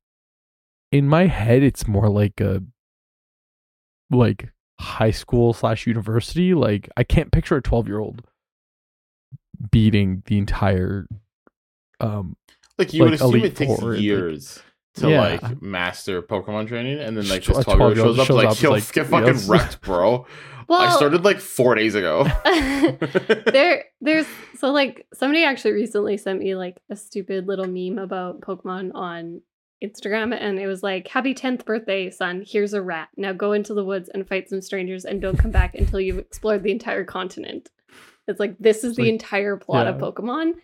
in 0.93 1.09
my 1.09 1.27
head 1.27 1.63
it's 1.63 1.87
more 1.89 2.09
like 2.09 2.41
a 2.41 2.63
like 4.11 4.51
high 4.81 5.11
school 5.11 5.53
slash 5.53 5.87
university 5.87 6.55
like 6.55 6.89
I 6.97 7.05
can't 7.05 7.31
picture 7.33 7.57
a 7.57 7.63
12 7.63 7.87
year 7.89 7.99
old 8.01 8.23
beating 9.71 10.23
the 10.27 10.39
entire 10.39 11.07
um 12.01 12.37
like 12.79 12.93
you 12.93 13.05
would 13.05 13.15
assume 13.15 13.31
Elite 13.31 13.45
it 13.45 13.57
takes 13.57 13.81
Four, 13.81 13.93
like- 13.93 14.01
years 14.01 14.61
to 14.97 15.11
Yeah. 15.11 15.21
like 15.21 15.63
master 15.63 16.23
Pokemon 16.23 16.69
training, 16.69 16.99
and 17.01 17.17
then 17.17 17.29
like 17.29 17.43
Tw- 17.43 17.49
this 17.49 17.59
a 17.59 17.65
twelve 17.65 17.97
year 17.97 18.05
old 18.07 18.17
12-year-old 18.17 18.17
shows 18.17 18.19
up 18.21 18.27
shows 18.27 18.37
like 18.37 18.49
up, 18.49 18.63
yo, 18.63 18.71
like, 18.71 18.93
get 18.93 19.07
fucking 19.07 19.27
yes. 19.27 19.49
wrecked, 19.49 19.81
bro. 19.81 20.27
Well, 20.69 20.81
I 20.81 20.91
started 20.95 21.25
like 21.25 21.41
four 21.41 21.75
days 21.75 21.95
ago. 21.97 22.25
there 22.45 23.85
there's 24.01 24.27
so 24.59 24.71
like 24.71 25.07
somebody 25.13 25.45
actually 25.45 25.73
recently 25.73 26.17
sent 26.17 26.39
me 26.41 26.55
like 26.55 26.81
a 26.91 26.97
stupid 26.97 27.47
little 27.49 27.67
meme 27.67 27.99
about 27.99 28.41
Pokemon 28.41 28.93
on 28.95 29.43
Instagram 29.89 30.37
and 30.39 30.59
it 30.59 30.67
was 30.67 30.83
like 30.83 31.09
happy 31.09 31.35
10th 31.35 31.65
birthday 31.65 32.11
son. 32.11 32.45
Here's 32.47 32.73
a 32.75 32.83
rat. 32.83 33.09
Now 33.17 33.33
go 33.33 33.53
into 33.53 33.75
the 33.75 33.85
woods 33.85 34.09
and 34.13 34.27
fight 34.27 34.49
some 34.49 34.61
strangers 34.61 35.05
and 35.05 35.21
don't 35.21 35.39
come 35.39 35.51
back 35.51 35.75
until 35.75 36.01
you've 36.01 36.19
explored 36.19 36.63
the 36.63 36.73
entire 36.73 37.05
continent. 37.05 37.71
It's 38.27 38.41
like 38.41 38.57
this 38.59 38.79
is 38.79 38.85
It's 38.91 38.97
the 38.97 39.03
like- 39.03 39.13
entire 39.13 39.57
plot 39.57 39.87
of. 39.87 39.97
Pokemon 39.97 40.55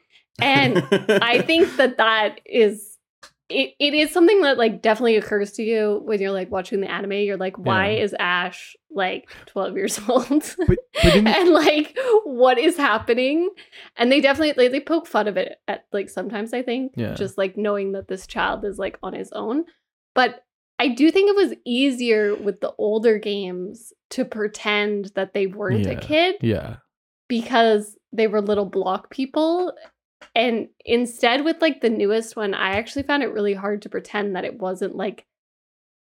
and 0.41 0.79
I 1.23 1.43
think 1.43 1.77
that 1.77 1.99
that 1.99 2.41
is 2.47 2.89
it, 3.50 3.75
it 3.78 3.95
is 3.95 4.12
something 4.12 4.40
that 4.42 4.57
like 4.59 4.80
definitely 4.80 5.16
occurs 5.16 5.52
to 5.52 5.62
you 5.62 6.00
when 6.04 6.21
you're 6.21 6.30
like 6.30 6.50
watching 6.50 6.80
the 6.80 6.90
anime. 6.90 7.12
You're 7.12 7.37
like, 7.37 7.59
why 7.59 7.90
Yeah. 7.90 8.04
is 8.04 8.14
Ash 8.19 8.76
like 8.90 9.28
12 9.47 9.76
years 9.76 10.00
old? 10.09 10.28
But, 10.28 10.78
but 11.02 11.14
and 11.26 11.49
like 11.50 11.99
what 12.25 12.59
is 12.59 12.76
happening 12.76 13.50
and 13.97 14.11
they 14.11 14.21
definitely 14.21 14.54
like, 14.62 14.73
they 14.73 14.80
poke 14.80 15.07
fun 15.07 15.28
of 15.28 15.37
it 15.37 15.57
at 15.69 15.85
like 15.92 16.09
sometimes 16.09 16.52
i 16.52 16.62
think 16.62 16.92
Yeah. 16.97 17.14
just 17.14 17.37
like 17.38 17.57
knowing 17.57 17.92
that 17.92 18.09
this 18.09 18.26
child 18.26 18.64
is 18.64 18.78
like 18.78 18.99
on 19.02 19.12
his 19.12 19.30
own 19.33 19.64
but 20.14 20.45
i 20.78 20.88
do 20.88 21.11
think 21.11 21.28
it 21.30 21.37
was 21.37 21.54
easier 21.64 22.35
with 22.35 22.61
the 22.61 22.73
older 22.78 23.19
games 23.19 23.92
to 24.11 24.25
pretend 24.25 25.12
that 25.14 25.33
they 25.35 25.47
weren't 25.47 25.87
a 25.87 25.97
kid 25.97 26.37
yeah, 26.40 26.76
because 27.28 27.97
they 28.12 28.26
were 28.26 28.40
little 28.40 28.66
block 28.66 29.11
people 29.11 29.73
and 30.35 30.69
instead 30.85 31.45
with 31.45 31.61
like 31.61 31.81
the 31.81 31.91
newest 31.91 32.37
one 32.37 32.55
i 32.55 32.71
actually 32.77 33.03
found 33.03 33.23
it 33.23 33.33
really 33.33 33.55
hard 33.55 33.83
to 33.83 33.89
pretend 33.89 34.37
that 34.37 34.45
it 34.45 34.59
wasn't 34.59 34.95
like 34.95 35.27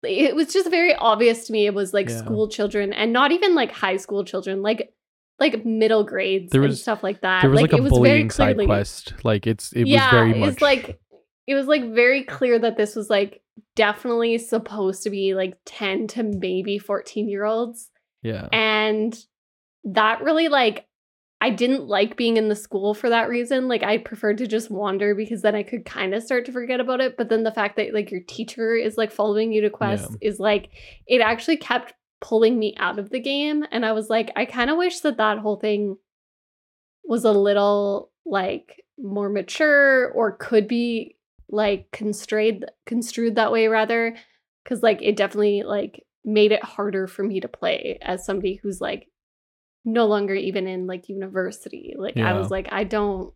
it 0.05 0.35
was 0.35 0.53
just 0.53 0.69
very 0.71 0.95
obvious 0.95 1.47
to 1.47 1.53
me 1.53 1.67
it 1.67 1.75
was 1.75 1.95
like 1.95 2.09
Yeah. 2.09 2.19
school 2.19 2.49
children 2.49 2.93
and 2.93 3.13
not 3.13 3.31
even 3.33 3.55
like 3.55 3.71
high 3.73 3.97
school 3.99 4.25
children 4.25 4.61
like 4.63 4.93
like 5.39 5.65
middle 5.65 6.05
grades 6.05 6.51
There 6.53 6.63
and 6.63 6.71
was- 6.71 6.83
stuff 6.83 7.03
like 7.03 7.21
that 7.23 7.43
there 7.43 7.51
was 7.51 7.61
like, 7.61 7.73
it 7.73 7.79
a 7.79 7.83
was 7.83 7.91
very 7.93 7.99
bullying 8.01 8.31
side 8.31 8.57
clearly 8.57 8.67
quest. 8.67 9.15
Like 9.25 9.47
it's 9.47 9.73
it 9.73 9.87
yeah 9.87 10.07
was 10.07 10.11
very 10.13 10.31
it 10.33 10.37
much 10.39 10.47
was 10.55 10.61
like 10.63 11.01
it 11.47 11.55
was 11.55 11.67
like 11.67 11.93
very 11.93 12.23
clear 12.25 12.59
that 12.59 12.77
this 12.77 12.95
was 12.97 13.09
like 13.11 13.43
definitely 13.77 14.39
supposed 14.39 15.03
to 15.05 15.11
be 15.11 15.35
like 15.35 15.57
10 15.67 16.07
to 16.09 16.23
maybe 16.23 16.79
14 16.79 17.29
year 17.29 17.45
olds 17.45 17.91
yeah, 18.23 18.49
and 18.53 19.19
that 19.85 20.23
really 20.23 20.49
like 20.49 20.87
I 21.43 21.51
didn't 21.51 21.89
like 21.89 22.17
being 22.17 22.37
in 22.37 22.49
the 22.49 22.55
school 22.55 22.95
for 22.95 23.11
that 23.11 23.29
reason. 23.29 23.67
Like 23.67 23.83
I 23.83 23.99
preferred 23.99 24.39
to 24.39 24.47
just 24.47 24.71
wander 24.71 25.13
because 25.13 25.43
then 25.43 25.57
I 25.57 25.65
could 25.65 25.85
kind 25.85 26.15
of 26.15 26.23
start 26.23 26.45
to 26.45 26.53
forget 26.53 26.79
about 26.79 27.01
it. 27.01 27.17
But 27.17 27.31
then 27.31 27.43
the 27.43 27.51
fact 27.51 27.75
that 27.77 27.93
like 27.93 28.13
your 28.13 28.21
teacher 28.21 28.77
is 28.77 28.97
like 28.97 29.11
following 29.11 29.53
you 29.53 29.61
to 29.63 29.69
quests 29.69 30.17
is 30.21 30.39
like 30.39 30.71
it 31.09 31.21
actually 31.21 31.57
kept 31.57 31.95
pulling 32.21 32.61
me 32.61 32.77
out 32.79 33.01
of 33.01 33.11
the 33.11 33.19
game 33.19 33.65
and 33.73 33.85
I 33.85 33.91
was 33.91 34.09
like 34.09 34.31
I 34.37 34.45
kind 34.45 34.71
of 34.71 34.77
wish 34.77 35.01
that 35.01 35.17
that 35.17 35.39
whole 35.39 35.57
thing 35.57 35.97
was 37.03 37.25
a 37.25 37.33
little 37.33 38.13
like 38.25 38.85
more 38.97 39.29
mature 39.29 40.13
or 40.13 40.37
could 40.37 40.69
be 40.69 41.17
like 41.49 41.91
construed 41.91 42.67
construed 42.87 43.35
that 43.35 43.51
way 43.51 43.67
rather 43.67 44.15
cuz 44.65 44.81
like 44.81 45.03
it 45.03 45.17
definitely 45.17 45.65
like 45.65 46.07
made 46.25 46.53
it 46.53 46.63
harder 46.63 47.09
for 47.09 47.25
me 47.25 47.41
to 47.41 47.49
play 47.49 47.99
as 48.01 48.25
somebody 48.25 48.61
who's 48.63 48.81
like 48.81 49.09
no 49.85 50.07
longer 50.07 50.35
even 50.35 50.67
in 50.67 50.87
like 50.87 51.09
university. 51.09 51.95
Like 51.99 52.17
I 52.17 52.33
was 52.35 52.51
like 52.51 52.69
I 52.73 52.85
don't 52.85 53.33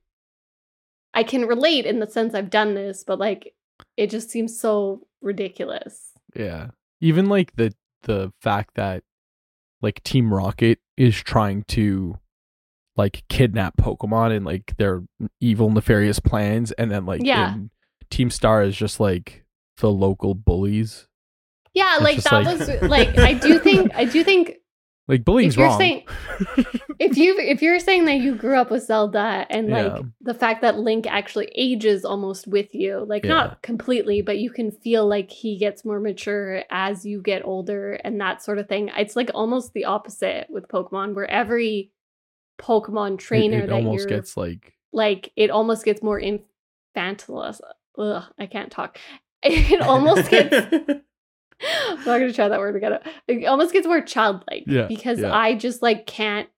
I 1.14 1.22
can 1.22 1.46
relate 1.46 1.86
in 1.86 1.98
the 2.00 2.06
sense 2.08 2.34
I've 2.34 2.50
done 2.50 2.74
this, 2.74 3.04
but 3.04 3.18
like 3.18 3.54
it 3.96 4.10
just 4.10 4.30
seems 4.30 4.58
so 4.58 5.06
ridiculous. 5.22 6.12
yeah. 6.34 6.68
Even 7.00 7.26
like 7.26 7.54
the 7.56 7.74
the 8.02 8.32
fact 8.40 8.74
that 8.76 9.02
like 9.82 10.02
Team 10.02 10.32
Rocket 10.32 10.78
is 10.96 11.16
trying 11.16 11.64
to 11.68 12.18
like 12.96 13.22
kidnap 13.28 13.76
Pokemon 13.76 14.34
and 14.34 14.46
like 14.46 14.74
their 14.78 15.02
evil 15.40 15.68
nefarious 15.70 16.18
plans, 16.20 16.72
and 16.72 16.90
then 16.90 17.04
like 17.04 17.20
Yeah. 17.24 17.56
Team 18.10 18.30
Star 18.30 18.62
is 18.62 18.76
just 18.76 19.00
like 19.00 19.44
the 19.78 19.90
local 19.90 20.34
bullies. 20.34 21.06
Yeah, 21.74 21.96
It's 21.96 22.02
like 22.04 22.22
that 22.22 22.44
like- 22.44 22.58
was 22.80 22.90
like 22.90 23.18
I 23.18 23.34
do 23.34 23.58
think 23.58 23.94
I 23.94 24.04
do 24.06 24.24
think 24.24 24.54
Like 25.08 25.24
bullying's 25.24 25.54
if 25.54 25.58
you're 25.58 25.68
wrong. 25.68 25.78
saying 25.78 26.04
if 26.98 27.16
you 27.16 27.38
if 27.38 27.62
you're 27.62 27.78
saying 27.78 28.06
that 28.06 28.16
you 28.16 28.34
grew 28.34 28.56
up 28.56 28.70
with 28.72 28.84
Zelda 28.84 29.46
and 29.50 29.68
like 29.68 29.86
Yeah. 29.92 30.02
the 30.20 30.34
fact 30.34 30.62
that 30.62 30.78
Link 30.78 31.06
actually 31.08 31.46
ages 31.54 32.04
almost 32.04 32.48
with 32.48 32.74
you, 32.74 33.04
like 33.08 33.24
Yeah. 33.24 33.30
not 33.34 33.62
completely, 33.62 34.20
but 34.22 34.38
you 34.38 34.50
can 34.50 34.70
feel 34.72 35.06
like 35.06 35.30
he 35.30 35.58
gets 35.58 35.84
more 35.84 36.00
mature 36.00 36.64
as 36.70 37.06
you 37.06 37.22
get 37.22 37.44
older 37.44 37.92
and 37.92 38.20
that 38.20 38.42
sort 38.42 38.58
of 38.58 38.68
thing. 38.68 38.90
It's 38.96 39.14
like 39.14 39.30
almost 39.34 39.74
the 39.74 39.84
opposite 39.84 40.48
with 40.50 40.66
Pokemon, 40.68 41.14
where 41.14 41.30
every 41.30 41.92
Pokemon 42.60 43.14
It- 43.14 43.20
trainer 43.20 43.58
it, 43.60 43.66
that 43.68 43.74
almost 43.74 44.08
gets 44.08 44.36
like 44.36 44.72
like 44.92 45.30
it 45.36 45.50
almost 45.50 45.84
gets 45.84 46.02
more 46.02 46.20
infantilized. 46.20 47.60
Ugh, 47.98 48.24
I 48.38 48.46
can't 48.46 48.72
talk. 48.72 48.98
It 49.42 49.80
almost 49.82 50.28
gets 50.30 50.66
I'm 51.62 51.96
not 51.98 52.18
gonna 52.18 52.32
try 52.32 52.48
that 52.48 52.58
word 52.58 52.76
again. 52.76 52.98
It 53.28 53.44
almost 53.46 53.72
gets 53.72 53.86
more 53.86 54.00
childlike. 54.02 54.64
Yeah, 54.66 54.86
Because 54.86 55.20
yeah. 55.20 55.34
I 55.34 55.54
just 55.54 55.82
like 55.82 56.06
can't 56.06 56.48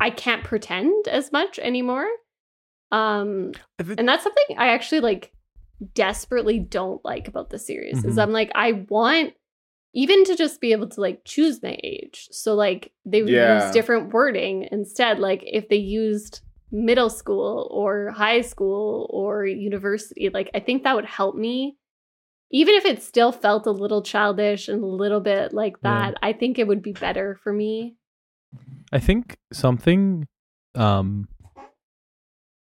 I 0.00 0.10
can't 0.10 0.44
pretend 0.44 1.08
as 1.08 1.30
much 1.32 1.58
anymore. 1.58 2.06
Um 2.90 3.52
I 3.78 3.82
thi- 3.84 3.94
and 3.98 4.08
that's 4.08 4.24
something 4.24 4.56
I 4.58 4.68
actually 4.68 5.00
like 5.00 5.32
desperately 5.94 6.58
don't 6.58 7.02
like 7.04 7.28
about 7.28 7.50
the 7.50 7.58
series 7.58 8.04
is 8.04 8.16
Mhm. 8.16 8.22
I'm 8.22 8.32
like 8.32 8.50
I 8.54 8.84
want 8.88 9.34
even 9.94 10.24
to 10.24 10.36
just 10.36 10.60
be 10.60 10.72
able 10.72 10.88
to 10.88 11.00
like 11.00 11.22
choose 11.24 11.62
my 11.62 11.76
age. 11.82 12.28
So 12.32 12.54
like 12.54 12.92
they 13.04 13.22
would 13.22 13.32
Yeah. 13.32 13.62
use 13.64 13.72
different 13.72 14.12
wording 14.12 14.68
instead 14.70 15.18
like 15.18 15.42
if 15.46 15.68
they 15.68 15.76
used 15.76 16.40
middle 16.72 17.10
school 17.10 17.68
or 17.72 18.10
high 18.10 18.40
school 18.42 19.08
or 19.10 19.44
university 19.46 20.28
like 20.32 20.50
I 20.54 20.60
think 20.60 20.82
that 20.84 20.94
would 20.94 21.04
help 21.06 21.34
me 21.36 21.76
even 22.50 22.74
if 22.74 22.84
it 22.84 23.02
still 23.02 23.32
felt 23.32 23.66
a 23.66 23.70
little 23.70 24.02
childish 24.02 24.68
and 24.68 24.82
a 24.82 24.86
little 24.86 25.20
bit 25.20 25.52
like 25.52 25.76
Yeah. 25.82 26.10
that, 26.10 26.18
I 26.22 26.32
think 26.32 26.58
it 26.58 26.66
would 26.66 26.82
be 26.82 26.92
better 26.92 27.36
for 27.42 27.52
me. 27.52 27.96
I 28.92 28.98
think 28.98 29.36
something 29.52 30.26
um 30.74 31.28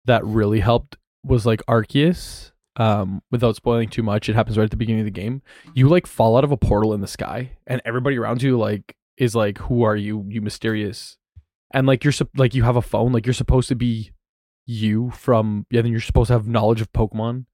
that 0.05 0.25
really 0.25 0.61
helped 0.61 0.97
was 1.25 1.47
like 1.47 1.65
Arceus. 1.67 2.51
Um, 2.77 3.21
without 3.31 3.55
spoiling 3.55 3.91
too 3.91 4.03
much, 4.03 4.31
it 4.31 4.35
happens 4.35 4.57
right 4.57 4.65
at 4.65 4.71
the 4.71 4.79
beginning 4.79 5.01
of 5.03 5.05
the 5.05 5.11
game. 5.11 5.43
You 5.75 5.89
like 5.91 6.07
fall 6.07 6.39
out 6.39 6.45
of 6.45 6.53
a 6.53 6.57
portal 6.57 6.95
in 6.95 7.03
the 7.03 7.07
sky, 7.07 7.51
and 7.67 7.83
everybody 7.85 8.17
around 8.19 8.43
you 8.43 8.57
like 8.59 8.97
is 9.19 9.35
like, 9.35 9.59
"Who 9.59 9.83
are 9.83 9.95
you? 9.97 10.25
You 10.29 10.41
mysterious?" 10.41 11.19
And 11.75 11.87
like 11.87 12.03
you're 12.03 12.15
like 12.37 12.55
you 12.55 12.62
have 12.62 12.77
a 12.77 12.83
phone, 12.83 13.12
like 13.12 13.27
you're 13.27 13.35
supposed 13.35 13.69
to 13.69 13.75
be 13.75 14.12
you 14.65 15.11
from 15.11 15.67
yeah. 15.71 15.83
Then 15.83 15.93
you're 15.93 16.01
supposed 16.01 16.29
to 16.29 16.33
have 16.33 16.49
knowledge 16.49 16.81
of 16.81 16.91
Pokemon, 16.95 17.45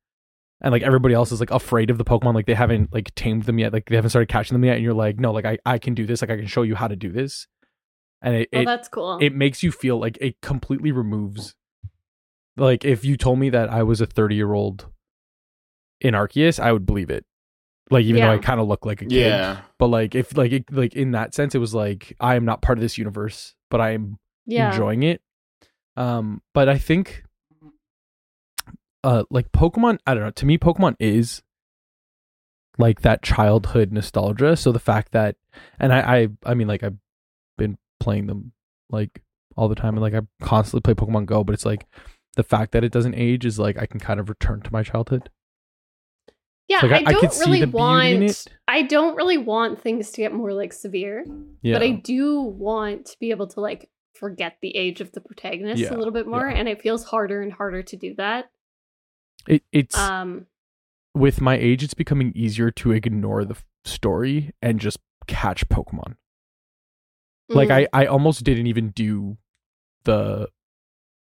and 0.60 0.72
like 0.72 0.82
everybody 0.82 1.14
else 1.14 1.32
is 1.32 1.40
like 1.40 1.50
afraid 1.50 1.90
of 1.90 1.98
the 1.98 2.04
Pokemon, 2.04 2.34
like 2.34 2.46
they 2.46 2.54
haven't 2.54 2.92
like 2.92 3.14
tamed 3.14 3.44
them 3.44 3.58
yet, 3.58 3.72
like 3.72 3.88
they 3.88 3.96
haven't 3.96 4.10
started 4.10 4.28
catching 4.28 4.54
them 4.54 4.64
yet, 4.64 4.74
and 4.74 4.84
you're 4.84 4.94
like, 4.94 5.18
"No, 5.18 5.32
like 5.32 5.44
I 5.44 5.58
I 5.64 5.78
can 5.78 5.94
do 5.94 6.06
this. 6.06 6.22
Like 6.22 6.30
I 6.30 6.36
can 6.36 6.46
show 6.46 6.62
you 6.62 6.74
how 6.74 6.88
to 6.88 6.96
do 6.96 7.10
this." 7.12 7.46
And 8.20 8.34
it, 8.34 8.48
Oh, 8.52 8.60
it 8.60 8.64
that's 8.64 8.88
cool. 8.88 9.18
it 9.20 9.32
makes 9.34 9.62
you 9.62 9.70
feel 9.70 9.98
like 9.98 10.18
it 10.20 10.40
completely 10.40 10.90
removes 10.90 11.54
like 12.58 12.84
if 12.84 13.04
you 13.04 13.16
told 13.16 13.38
me 13.38 13.50
that 13.50 13.70
I 13.70 13.82
was 13.82 14.00
a 14.00 14.06
30 14.06 14.34
year 14.34 14.52
old 14.52 14.86
in 16.00 16.14
Arceus, 16.14 16.60
I 16.60 16.72
would 16.72 16.86
believe 16.86 17.10
it. 17.10 17.24
Like 17.90 18.04
even 18.04 18.20
though 18.20 18.32
I 18.32 18.38
kind 18.38 18.60
of 18.60 18.68
look 18.68 18.84
like 18.84 19.00
a 19.00 19.06
kid. 19.06 19.12
yeah. 19.12 19.60
But 19.78 19.86
like 19.86 20.14
if 20.14 20.36
like 20.36 20.52
it, 20.52 20.70
like 20.70 20.94
in 20.94 21.12
that 21.12 21.34
sense 21.34 21.54
it 21.54 21.58
was 21.58 21.74
like 21.74 22.14
I 22.20 22.34
am 22.34 22.44
not 22.44 22.60
part 22.60 22.76
of 22.76 22.82
this 22.82 22.98
universe, 22.98 23.54
but 23.70 23.80
I 23.80 23.92
am 23.92 24.18
yeah. 24.44 24.70
enjoying 24.72 25.04
it. 25.04 25.22
Um 25.96 26.42
but 26.52 26.68
I 26.68 26.76
think 26.76 27.22
uh 29.04 29.24
like 29.30 29.50
Pokemon, 29.52 29.98
I 30.06 30.14
don't 30.14 30.22
know, 30.24 30.30
to 30.30 30.46
me 30.46 30.58
Pokemon 30.58 30.96
is 30.98 31.42
like 32.78 33.02
that 33.02 33.22
childhood 33.22 33.92
nostalgia. 33.92 34.56
So 34.56 34.72
the 34.72 34.78
fact 34.78 35.12
that 35.12 35.36
and 35.78 35.92
I 35.92 36.00
I 36.20 36.28
I 36.44 36.54
mean 36.54 36.68
like 36.68 36.82
I've 36.82 36.96
been 37.56 37.78
playing 38.00 38.26
them 38.26 38.52
like 38.90 39.22
all 39.56 39.68
the 39.68 39.74
time 39.74 39.94
and 39.94 40.02
like 40.02 40.14
I 40.14 40.20
constantly 40.44 40.80
play 40.82 40.94
Pokemon 40.94 41.26
Go, 41.26 41.42
but 41.44 41.52
it's 41.54 41.66
like 41.66 41.86
the 42.36 42.42
fact 42.44 42.72
that 42.72 42.84
it 42.84 42.92
doesn't 42.92 43.14
age 43.14 43.44
is 43.44 43.58
like 43.58 43.76
I 43.78 43.86
can 43.86 43.98
kind 44.00 44.20
of 44.20 44.28
return 44.28 44.60
to 44.62 44.72
my 44.72 44.82
childhood. 44.84 45.30
yeah, 46.68 46.80
like, 46.82 46.92
I- 46.92 47.10
I, 47.10 47.12
don't 47.12 47.38
really 47.40 47.60
the 47.60 47.66
beauty 47.66 48.14
in 48.14 48.20
want. 48.20 48.46
I 48.68 48.82
don't 48.82 49.16
really 49.16 49.38
want 49.38 49.80
things 49.82 50.10
to 50.12 50.18
get 50.20 50.32
more 50.32 50.52
like 50.52 50.72
severe, 50.72 51.24
Yeah. 51.62 51.74
but 51.74 51.82
I 51.82 51.90
do 51.92 52.40
want 52.42 53.06
to 53.06 53.16
be 53.18 53.30
able 53.30 53.48
to 53.48 53.60
like 53.60 53.90
forget 54.14 54.58
the 54.62 54.76
age 54.76 55.00
of 55.00 55.10
the 55.12 55.20
protagonist 55.20 55.80
Yeah, 55.82 55.94
a 55.94 55.96
little 55.96 56.12
bit 56.12 56.26
more 56.26 56.48
yeah. 56.48 56.56
and 56.56 56.68
it 56.68 56.80
feels 56.82 57.04
harder 57.04 57.40
and 57.42 57.52
harder 57.52 57.82
to 57.82 57.96
do 57.96 58.14
that. 58.16 58.50
It, 59.46 59.62
it's 59.72 59.98
Um 59.98 60.46
with 61.14 61.40
my 61.40 61.56
age 61.56 61.82
it's 61.82 61.94
becoming 61.94 62.32
easier 62.34 62.70
to 62.70 62.92
ignore 62.92 63.44
the 63.44 63.56
story 63.84 64.52
and 64.62 64.78
just 64.80 64.98
catch 65.26 65.68
Pokemon. 65.68 66.14
Like 67.48 67.70
mm, 67.70 67.88
I 67.92 68.02
I 68.02 68.06
almost 68.06 68.44
didn't 68.44 68.66
even 68.66 68.90
do 68.90 69.38
the 70.04 70.48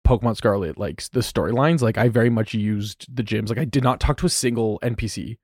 Pokemon 0.06 0.36
Scarlet 0.36 0.76
like 0.76 1.02
the 1.10 1.20
storylines. 1.20 1.82
Like 1.82 1.98
I 1.98 2.08
very 2.08 2.30
much 2.30 2.52
used 2.52 3.14
the 3.14 3.22
gyms. 3.22 3.48
Like 3.48 3.58
I 3.58 3.64
did 3.64 3.84
not 3.84 4.00
talk 4.00 4.16
to 4.18 4.26
a 4.26 4.30
single 4.30 4.78
NPC. 4.82 5.38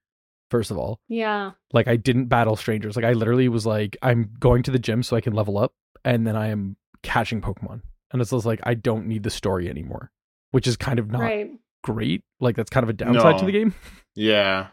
First 0.50 0.70
of 0.70 0.78
all, 0.78 1.00
yeah. 1.08 1.52
like 1.72 1.88
I 1.88 1.96
didn't 1.96 2.26
battle 2.26 2.54
strangers. 2.54 2.94
Like 2.94 3.04
I 3.04 3.14
literally 3.14 3.48
was 3.48 3.66
like 3.66 3.96
I'm 4.02 4.30
going 4.38 4.62
to 4.64 4.70
the 4.70 4.78
gym 4.78 5.02
so 5.02 5.16
I 5.16 5.20
can 5.20 5.32
level 5.32 5.58
up, 5.58 5.72
and 6.04 6.25
then 6.25 6.36
I 6.36 6.48
am 6.48 6.76
catching 7.02 7.40
Pokemon. 7.40 7.82
And 8.12 8.22
it's 8.22 8.30
just 8.30 8.46
like 8.46 8.60
I 8.62 8.75
don't 8.75 9.06
need 9.06 9.25
the 9.25 9.30
story 9.30 9.68
anymore, 9.68 10.12
which 10.52 10.68
is 10.68 10.76
kind 10.76 11.00
of 11.00 11.10
not 11.10 11.22
Right. 11.22 11.50
Great. 11.95 12.23
Like 12.40 12.57
that's 12.57 12.71
kind 12.71 12.85
of 12.85 12.90
a 12.90 12.93
downside 12.93 13.38
to 13.38 13.45
the 13.47 13.52
game. 13.52 13.75
Yeah. 14.14 14.69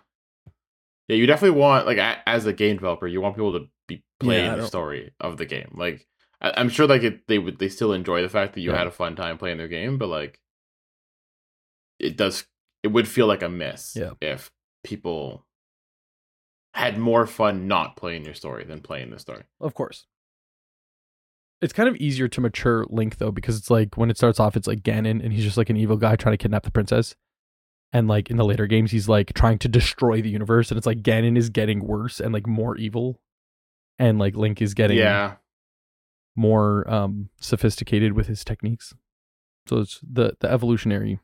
Yeah, 1.10 1.18
you 1.18 1.26
definitely 1.28 1.60
want 1.60 1.86
like 1.86 1.98
as 2.26 2.46
a 2.46 2.54
game 2.54 2.78
developer, 2.78 3.08
you 3.08 3.20
want 3.22 3.36
people 3.36 3.54
to 3.60 3.66
be 3.88 4.04
playing 4.20 4.46
Yeah, 4.52 4.56
the 4.56 4.68
story 4.68 5.12
of 5.20 5.38
the 5.38 5.46
game. 5.46 5.76
Like 5.78 6.08
I- 6.42 6.54
I'm 6.58 6.70
sure 6.70 6.88
like 6.88 7.04
it, 7.04 7.28
they 7.28 7.40
would 7.40 7.60
they 7.60 7.68
still 7.70 7.92
enjoy 7.94 8.22
the 8.22 8.30
fact 8.30 8.54
that 8.54 8.62
you 8.62 8.72
Yeah. 8.72 8.78
had 8.78 8.88
a 8.88 8.92
fun 8.92 9.16
time 9.16 9.38
playing 9.38 9.58
their 9.58 9.68
game, 9.68 9.98
but 9.98 10.08
like 10.08 10.40
it 12.00 12.18
does 12.18 12.46
it 12.84 12.88
would 12.90 13.08
feel 13.08 13.28
like 13.28 13.42
a 13.44 13.50
miss 13.50 13.96
Yeah. 13.96 14.12
if 14.22 14.52
people 14.84 15.46
had 16.74 16.98
more 16.98 17.28
fun 17.28 17.68
not 17.68 17.96
playing 17.96 18.26
your 18.26 18.34
story 18.34 18.64
than 18.66 18.82
playing 18.82 19.12
the 19.12 19.20
story. 19.20 19.44
Of 19.60 19.74
course. 19.74 20.06
It's 21.64 21.74
kind 21.74 21.88
of 21.88 21.96
easier 21.96 22.28
to 22.28 22.42
mature 22.42 22.86
Link 22.90 23.18
though, 23.18 23.32
because 23.32 23.58
it's 23.58 23.70
like 23.70 23.96
when 23.96 24.12
it 24.12 24.18
starts 24.18 24.40
off, 24.40 24.58
it's 24.58 24.68
like 24.68 24.84
Ganon, 24.84 25.24
and 25.24 25.32
he's 25.32 25.46
just 25.46 25.58
like 25.58 25.70
an 25.70 25.78
evil 25.78 25.96
guy 25.98 26.16
trying 26.18 26.34
to 26.34 26.38
kidnap 26.38 26.64
the 26.64 26.72
princess. 26.72 27.16
And 27.94 28.08
like 28.08 28.30
in 28.30 28.38
the 28.38 28.44
later 28.44 28.68
games, 28.68 28.92
he's 28.92 29.08
like 29.08 29.34
trying 29.34 29.60
to 29.60 29.68
destroy 29.70 30.22
the 30.22 30.30
universe, 30.30 30.72
and 30.72 30.78
it's 30.78 30.88
like 30.88 31.02
Ganon 31.02 31.38
is 31.38 31.50
getting 31.50 31.86
worse 31.86 32.20
and 32.20 32.34
like 32.34 32.48
more 32.48 32.76
evil, 32.76 33.22
and 33.98 34.20
like 34.20 34.36
Link 34.36 34.62
is 34.62 34.74
getting 34.74 34.98
yeah, 34.98 35.36
more 36.36 36.90
um 36.92 37.30
sophisticated 37.40 38.14
with 38.14 38.28
his 38.28 38.44
techniques. 38.44 38.94
So 39.68 39.78
it's 39.78 40.00
the 40.02 40.36
the 40.40 40.52
evolutionary. 40.52 41.20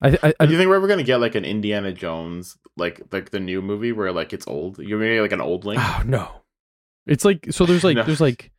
I 0.00 0.18
I, 0.22 0.34
I 0.38 0.46
do 0.46 0.52
you 0.52 0.58
think 0.58 0.68
we're 0.68 0.76
ever 0.76 0.86
gonna 0.86 1.02
get 1.02 1.16
like 1.16 1.34
an 1.34 1.44
Indiana 1.44 1.92
Jones, 1.92 2.56
like 2.76 3.02
like 3.10 3.30
the 3.30 3.40
new 3.40 3.60
movie 3.62 3.90
where 3.90 4.12
like 4.12 4.32
it's 4.32 4.46
old? 4.46 4.78
You 4.78 4.96
mean 4.96 5.20
like 5.20 5.32
an 5.32 5.40
old 5.40 5.64
Link. 5.64 5.80
Oh 5.82 6.02
no. 6.06 6.42
It's 7.08 7.24
like 7.24 7.46
so 7.50 7.66
there's 7.66 7.82
like 7.84 7.96
No. 7.96 8.02
there's 8.04 8.20
like 8.20 8.52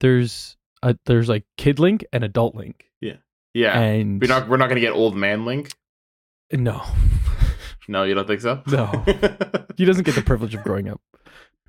there's 0.00 0.56
a 0.82 0.96
there's 1.06 1.28
like 1.28 1.44
kid 1.56 1.78
link 1.80 2.04
and 2.12 2.22
adult 2.22 2.54
link. 2.54 2.84
yeah, 3.00 3.16
yeah. 3.54 3.76
And 3.78 4.20
we're 4.20 4.28
not 4.28 4.48
we're 4.48 4.56
not 4.58 4.68
gonna 4.68 4.80
get 4.80 4.92
old 4.92 5.16
man 5.16 5.44
Link. 5.44 5.72
no. 6.52 6.82
No, 7.90 8.02
you 8.04 8.12
don't 8.12 8.26
think 8.26 8.42
so? 8.42 8.62
No. 8.66 9.02
He 9.78 9.86
doesn't 9.86 10.04
get 10.04 10.14
the 10.14 10.20
privilege 10.22 10.54
of 10.54 10.62
growing 10.62 10.88
up. 10.90 11.00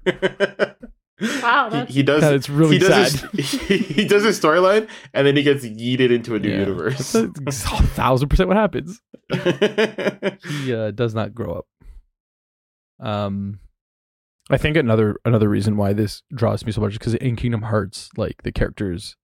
Wow, 0.06 1.66
he, 1.70 1.70
that's 1.72 1.94
he 1.94 2.04
does. 2.04 2.22
God, 2.22 2.34
it's 2.34 2.50
really 2.50 2.78
he 2.78 2.80
does 2.80 3.20
sad. 3.20 3.30
His, 3.32 3.52
he, 3.68 3.78
he 3.78 4.06
does 4.06 4.24
his 4.24 4.40
storyline, 4.40 4.88
and 5.14 5.28
then 5.28 5.36
he 5.38 5.44
gets 5.44 5.64
yeeted 5.66 6.12
into 6.12 6.34
a 6.36 6.40
new 6.40 6.50
Yeah. 6.50 6.60
universe. 6.60 7.12
That's 7.14 7.64
a 7.66 7.84
thousand 7.84 8.30
percent 8.30 8.48
what 8.50 8.58
happens. 8.58 9.02
He 10.64 10.74
uh, 10.74 10.92
does 10.92 11.14
not 11.14 11.34
grow 11.36 11.64
up. 11.64 11.66
Um 13.06 13.60
I 14.50 14.58
think 14.58 14.76
another 14.78 15.16
another 15.26 15.48
reason 15.50 15.78
why 15.78 15.94
this 15.94 16.24
draws 16.34 16.66
me 16.66 16.72
so 16.72 16.82
much 16.82 16.94
is 16.94 16.98
because 16.98 17.14
in 17.16 17.36
Kingdom 17.36 17.64
Hearts, 17.64 18.10
like 18.18 18.42
the 18.44 18.52
characters 18.52 19.16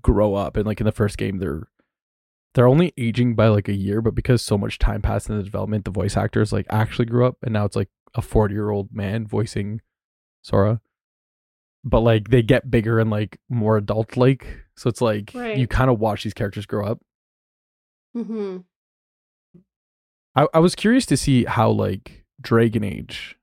grow 0.00 0.34
up 0.34 0.56
and 0.56 0.64
like 0.66 0.80
in 0.80 0.86
the 0.86 0.92
first 0.92 1.18
game 1.18 1.38
they're 1.38 1.68
they're 2.54 2.68
only 2.68 2.92
aging 2.96 3.34
by 3.34 3.48
like 3.48 3.68
a 3.68 3.74
year, 3.74 4.00
but 4.00 4.14
because 4.14 4.40
so 4.42 4.56
much 4.56 4.78
time 4.78 5.02
passed 5.02 5.28
in 5.28 5.36
the 5.36 5.42
development, 5.42 5.84
the 5.84 5.90
voice 5.90 6.16
actors 6.16 6.52
like 6.52 6.66
actually 6.70 7.04
grew 7.06 7.26
up 7.26 7.36
and 7.42 7.52
now 7.52 7.64
it's 7.64 7.76
like 7.76 7.88
a 8.14 8.22
forty 8.22 8.54
year 8.54 8.70
old 8.70 8.90
man 8.92 9.26
voicing 9.26 9.80
Sora. 10.42 10.80
But 11.84 12.00
like 12.00 12.28
they 12.28 12.42
get 12.42 12.70
bigger 12.70 12.98
and 13.00 13.10
like 13.10 13.38
more 13.48 13.76
adult 13.76 14.16
like. 14.16 14.46
So 14.76 14.88
it's 14.88 15.00
like 15.00 15.32
Right. 15.34 15.56
you 15.58 15.66
kind 15.66 15.90
of 15.90 15.98
watch 15.98 16.22
these 16.24 16.34
characters 16.34 16.66
grow 16.66 16.86
up. 16.86 17.00
hmm 18.14 18.58
I, 20.36 20.46
I 20.54 20.58
was 20.60 20.76
curious 20.76 21.04
to 21.06 21.16
see 21.16 21.44
how 21.44 21.70
like 21.70 22.24
Dragon 22.40 22.84
Age 22.84 23.36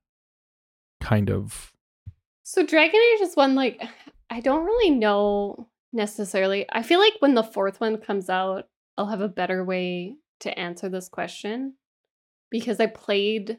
kind 1.01 1.29
of 1.29 1.71
So 2.43 2.65
Dragon 2.65 2.99
Age 3.13 3.21
is 3.21 3.35
one 3.35 3.55
like 3.55 3.81
I 4.29 4.39
don't 4.39 4.65
really 4.65 4.89
know 4.89 5.69
necessarily. 5.93 6.65
I 6.71 6.83
feel 6.83 6.99
like 6.99 7.13
when 7.19 7.35
the 7.35 7.43
fourth 7.43 7.79
one 7.79 7.97
comes 7.97 8.29
out, 8.29 8.67
I'll 8.97 9.07
have 9.07 9.21
a 9.21 9.27
better 9.27 9.63
way 9.63 10.15
to 10.41 10.57
answer 10.59 10.89
this 10.89 11.09
question 11.09 11.75
because 12.49 12.79
I 12.79 12.87
played 12.87 13.57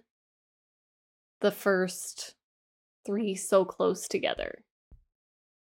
the 1.40 1.50
first 1.50 2.34
three 3.04 3.34
so 3.34 3.64
close 3.64 4.08
together. 4.08 4.64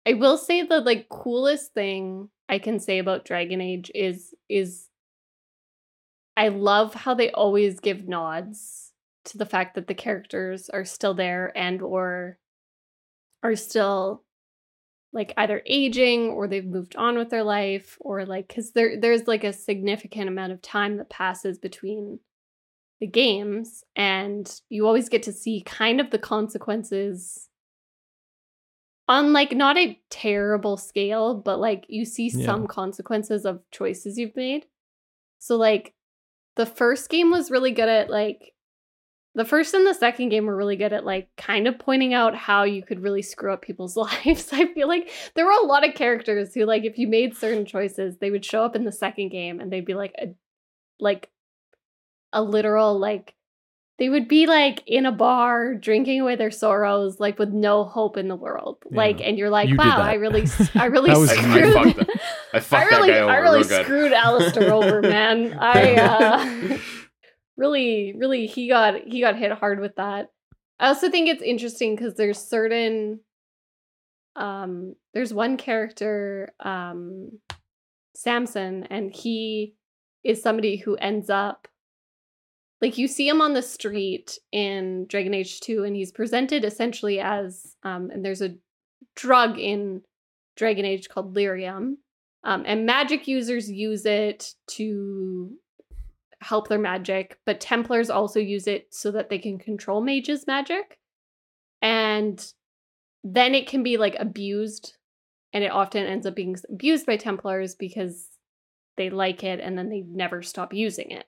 I 0.07 0.13
will 0.13 0.37
say 0.37 0.63
the 0.63 0.79
like 0.79 1.09
coolest 1.09 1.73
thing 1.73 2.29
I 2.47 2.59
can 2.59 2.79
say 2.79 2.99
about 2.99 3.25
Dragon 3.25 3.61
Age 3.61 3.91
is 3.93 4.33
is 4.49 4.89
I 6.37 6.49
love 6.49 6.93
how 6.93 7.13
they 7.13 7.31
always 7.31 7.79
give 7.79 8.07
nods 8.07 8.84
to 9.25 9.37
the 9.37 9.45
fact 9.45 9.75
that 9.75 9.87
the 9.87 9.93
characters 9.95 10.69
are 10.69 10.85
still 10.85 11.13
there 11.13 11.51
and 11.55 11.81
or 11.81 12.37
are 13.43 13.55
still 13.55 14.23
like 15.13 15.33
either 15.37 15.61
aging 15.65 16.27
or 16.29 16.47
they've 16.47 16.65
moved 16.65 16.95
on 16.95 17.17
with 17.17 17.29
their 17.29 17.43
life 17.43 17.97
or 18.01 18.25
like 18.25 18.49
cuz 18.49 18.71
there 18.71 18.99
there's 18.99 19.27
like 19.27 19.43
a 19.43 19.53
significant 19.53 20.27
amount 20.27 20.51
of 20.51 20.61
time 20.61 20.97
that 20.97 21.09
passes 21.09 21.57
between 21.57 22.19
the 22.99 23.07
games 23.07 23.83
and 23.95 24.61
you 24.69 24.87
always 24.87 25.09
get 25.09 25.23
to 25.23 25.31
see 25.33 25.61
kind 25.65 25.99
of 26.01 26.09
the 26.11 26.19
consequences 26.19 27.49
on 29.07 29.33
like 29.33 29.51
not 29.51 29.77
a 29.77 29.99
terrible 30.09 30.77
scale 30.77 31.35
but 31.35 31.59
like 31.59 31.85
you 31.87 32.05
see 32.05 32.29
Yeah. 32.29 32.45
some 32.45 32.67
consequences 32.67 33.45
of 33.45 33.61
choices 33.71 34.17
you've 34.17 34.35
made 34.35 34.65
so 35.39 35.55
like 35.57 35.93
the 36.55 36.65
first 36.65 37.09
game 37.09 37.29
was 37.31 37.51
really 37.51 37.71
good 37.71 37.89
at 37.89 38.09
like 38.09 38.53
the 39.35 39.45
first 39.45 39.73
and 39.73 39.85
the 39.85 39.93
second 39.93 40.29
game 40.29 40.45
were 40.45 40.55
really 40.55 40.77
good 40.77 40.93
at 40.93 41.05
like 41.05 41.27
kind 41.35 41.67
of 41.67 41.77
pointing 41.77 42.13
out 42.13 42.35
how 42.35 42.63
you 42.63 42.81
could 42.81 43.03
really 43.03 43.21
screw 43.21 43.51
up 43.53 43.61
people's 43.61 43.95
lives. 43.97 44.49
I 44.51 44.73
feel 44.73 44.87
like 44.87 45.11
there 45.35 45.45
were 45.45 45.51
a 45.51 45.65
lot 45.65 45.87
of 45.87 45.93
characters 45.93 46.53
who 46.53 46.65
like 46.65 46.85
if 46.85 46.97
you 46.97 47.07
made 47.07 47.35
certain 47.35 47.65
choices, 47.65 48.17
they 48.17 48.31
would 48.31 48.45
show 48.45 48.63
up 48.63 48.75
in 48.75 48.85
the 48.85 48.91
second 48.91 49.29
game 49.29 49.59
and 49.59 49.71
they'd 49.71 49.85
be 49.85 49.93
like 49.93 50.13
a 50.17 50.33
like 50.99 51.29
a 52.31 52.41
literal 52.41 52.97
like 52.97 53.33
they 53.97 54.09
would 54.09 54.27
be 54.27 54.45
like 54.45 54.83
in 54.87 55.05
a 55.05 55.11
bar 55.11 55.73
drinking 55.73 56.19
away 56.19 56.35
their 56.35 56.51
sorrows 56.51 57.17
like 57.19 57.39
with 57.39 57.49
no 57.49 57.83
hope 57.83 58.17
in 58.17 58.27
the 58.27 58.35
world. 58.35 58.77
Like 58.89 59.21
and 59.21 59.37
you're 59.37 59.49
like, 59.49 59.69
You 59.69 59.75
wow. 59.77 60.01
I 60.01 60.13
really 60.13 60.45
I 60.75 60.85
really 60.85 61.09
That 61.09 61.17
was 61.19 61.31
I, 61.31 61.35
I 61.35 61.41
screwed 61.51 61.73
fucked 61.73 61.97
that. 61.97 62.19
I 62.53 62.59
fucked 62.61 62.91
I 62.91 62.95
really, 62.95 63.11
that 63.11 63.17
guy 63.17 63.19
over 63.21 63.31
I 63.31 63.37
really 63.37 63.59
real 63.59 63.67
good. 63.67 63.85
screwed 63.85 64.13
Alistair 64.13 64.73
over, 64.73 65.01
man. 65.01 65.57
I 65.59 65.95
uh, 65.95 66.77
really, 67.57 68.13
really, 68.17 68.47
he 68.47 68.67
got 68.67 68.95
he 69.07 69.21
got 69.21 69.37
hit 69.37 69.51
hard 69.51 69.79
with 69.79 69.95
that. 69.95 70.29
I 70.79 70.87
also 70.87 71.09
think 71.09 71.29
it's 71.29 71.41
interesting 71.41 71.95
because 71.95 72.15
there's 72.15 72.37
certain, 72.37 73.21
um, 74.35 74.95
there's 75.13 75.33
one 75.33 75.57
character, 75.57 76.53
um, 76.59 77.39
Samson, 78.13 78.85
and 78.89 79.13
he 79.13 79.75
is 80.23 80.41
somebody 80.41 80.75
who 80.77 80.95
ends 80.95 81.29
up, 81.29 81.67
like 82.81 82.97
you 82.97 83.07
see 83.07 83.27
him 83.27 83.41
on 83.41 83.53
the 83.53 83.61
street 83.61 84.37
in 84.51 85.05
Dragon 85.07 85.33
Age 85.33 85.61
Two, 85.61 85.83
and 85.83 85.95
he's 85.95 86.11
presented 86.11 86.65
essentially 86.65 87.19
as, 87.19 87.75
um, 87.83 88.09
and 88.11 88.25
there's 88.25 88.41
a 88.41 88.55
drug 89.15 89.57
in 89.57 90.01
Dragon 90.57 90.85
Age 90.85 91.07
called 91.07 91.35
lyrium. 91.35 91.95
Um, 92.43 92.63
and 92.67 92.85
magic 92.85 93.27
users 93.27 93.71
use 93.71 94.05
it 94.05 94.53
to 94.67 95.51
help 96.45 96.67
their 96.67 96.79
magic, 96.79 97.39
but 97.43 97.59
Templars 97.59 98.11
also 98.11 98.39
use 98.39 98.67
it 98.67 98.93
so 98.93 99.09
that 99.11 99.29
they 99.29 99.39
can 99.39 99.57
control 99.57 99.99
mages' 99.99 100.45
magic. 100.45 100.99
And 101.81 102.45
then 103.23 103.55
it 103.55 103.67
can 103.67 103.81
be 103.81 103.97
like 103.97 104.15
abused, 104.19 104.93
and 105.53 105.63
it 105.63 105.71
often 105.71 106.05
ends 106.05 106.27
up 106.27 106.35
being 106.35 106.55
abused 106.69 107.07
by 107.07 107.17
Templars 107.17 107.73
because 107.73 108.29
they 108.95 109.09
like 109.09 109.43
it 109.43 109.59
and 109.59 109.77
then 109.77 109.89
they 109.89 110.01
never 110.01 110.43
stop 110.43 110.71
using 110.71 111.09
it. 111.09 111.25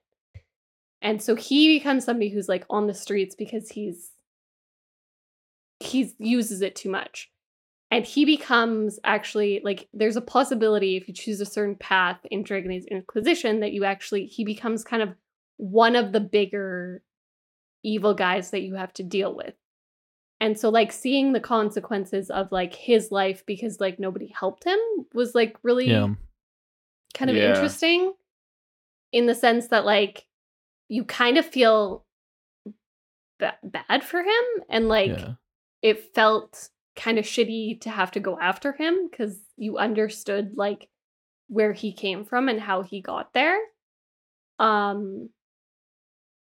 And 1.01 1.21
so 1.21 1.35
he 1.35 1.77
becomes 1.77 2.05
somebody 2.05 2.29
who's 2.29 2.47
like 2.47 2.65
on 2.69 2.85
the 2.85 2.93
streets 2.93 3.35
because 3.35 3.69
he's 3.69 4.11
he 5.79 6.11
uses 6.17 6.61
it 6.61 6.75
too 6.75 6.89
much 6.89 7.29
and 7.89 8.05
he 8.05 8.25
becomes 8.25 8.99
actually 9.03 9.61
like 9.63 9.87
there's 9.93 10.17
a 10.17 10.21
possibility 10.21 10.97
if 10.97 11.07
you 11.07 11.13
choose 11.13 11.39
a 11.39 11.45
certain 11.45 11.75
path 11.75 12.19
in 12.29 12.43
Dragon 12.43 12.71
Age 12.71 12.85
Inquisition 12.91 13.61
that 13.61 13.71
you 13.71 13.85
actually 13.85 14.25
he 14.25 14.43
becomes 14.43 14.83
kind 14.83 15.01
of 15.01 15.09
one 15.57 15.95
of 15.95 16.11
the 16.11 16.19
bigger 16.19 17.01
evil 17.83 18.13
guys 18.13 18.51
that 18.51 18.61
you 18.61 18.75
have 18.75 18.93
to 18.93 19.03
deal 19.03 19.35
with. 19.35 19.53
And 20.39 20.59
so 20.59 20.69
like 20.69 20.91
seeing 20.91 21.33
the 21.33 21.39
consequences 21.39 22.29
of 22.29 22.51
like 22.51 22.75
his 22.75 23.11
life 23.11 23.43
because 23.45 23.79
like 23.79 23.99
nobody 23.99 24.33
helped 24.37 24.65
him 24.65 24.77
was 25.13 25.33
like 25.33 25.55
really 25.63 25.89
yeah. 25.89 26.09
kind 27.13 27.31
of 27.31 27.37
Yeah. 27.37 27.49
interesting 27.49 28.13
in 29.11 29.25
the 29.25 29.33
sense 29.33 29.69
that 29.69 29.85
like 29.85 30.25
you 30.89 31.05
kind 31.05 31.37
of 31.37 31.45
feel 31.45 32.05
ba- 33.39 33.57
bad 33.63 34.03
for 34.03 34.21
him 34.21 34.43
and 34.69 34.87
like 34.89 35.17
yeah. 35.17 35.33
it 35.81 36.13
felt 36.13 36.69
kind 36.97 37.17
of 37.17 37.23
shitty 37.25 37.79
to 37.81 37.89
have 37.89 38.11
to 38.11 38.19
go 38.19 38.37
after 38.39 38.73
him 38.73 39.07
because 39.09 39.39
you 39.55 39.77
understood 39.77 40.51
like 40.57 40.89
where 41.47 41.71
he 41.71 41.93
came 41.93 42.25
from 42.25 42.49
and 42.49 42.59
how 42.59 42.81
he 42.83 42.99
got 43.01 43.33
there. 43.33 43.57
Um 44.59 45.29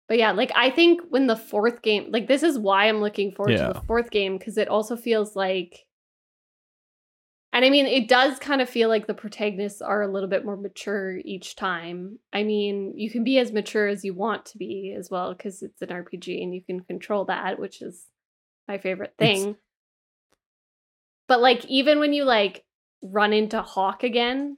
but 0.07 0.19
yeah 0.19 0.31
like 0.33 0.51
i 0.55 0.69
think 0.69 1.01
when 1.09 1.25
the 1.25 1.35
fourth 1.35 1.81
game 1.81 2.11
like 2.11 2.27
this 2.27 2.43
is 2.43 2.59
why 2.59 2.87
i'm 2.87 3.01
looking 3.01 3.31
forward 3.31 3.53
Yeah. 3.53 3.67
to 3.69 3.73
the 3.73 3.81
fourth 3.87 4.11
game 4.11 4.37
because 4.37 4.55
it 4.59 4.67
also 4.67 4.95
feels 4.95 5.35
like 5.35 5.87
and 7.51 7.65
i 7.65 7.71
mean 7.71 7.87
it 7.87 8.07
does 8.07 8.37
kind 8.37 8.61
of 8.61 8.69
feel 8.69 8.87
like 8.87 9.07
the 9.07 9.15
protagonists 9.15 9.81
are 9.81 10.03
a 10.03 10.07
little 10.11 10.29
bit 10.29 10.45
more 10.45 10.57
mature 10.57 11.17
each 11.25 11.55
time. 11.55 12.19
I 12.31 12.43
mean 12.43 12.93
you 12.95 13.09
can 13.09 13.23
be 13.23 13.39
as 13.39 13.51
mature 13.51 13.87
as 13.87 14.05
you 14.05 14.13
want 14.13 14.45
to 14.47 14.59
be 14.59 14.93
as 14.95 15.09
well 15.09 15.33
because 15.33 15.63
it's 15.63 15.81
an 15.81 15.89
rpg 15.89 16.43
and 16.43 16.53
you 16.53 16.61
can 16.61 16.81
control 16.81 17.25
that 17.25 17.57
which 17.57 17.81
is 17.81 18.05
my 18.67 18.77
favorite 18.77 19.15
It's- 19.17 19.41
thing 19.41 19.55
but 21.27 21.41
like 21.41 21.65
even 21.65 21.99
when 21.99 22.13
you 22.13 22.23
like 22.23 22.63
run 23.01 23.33
into 23.33 23.61
Hawke 23.61 24.03
again 24.03 24.57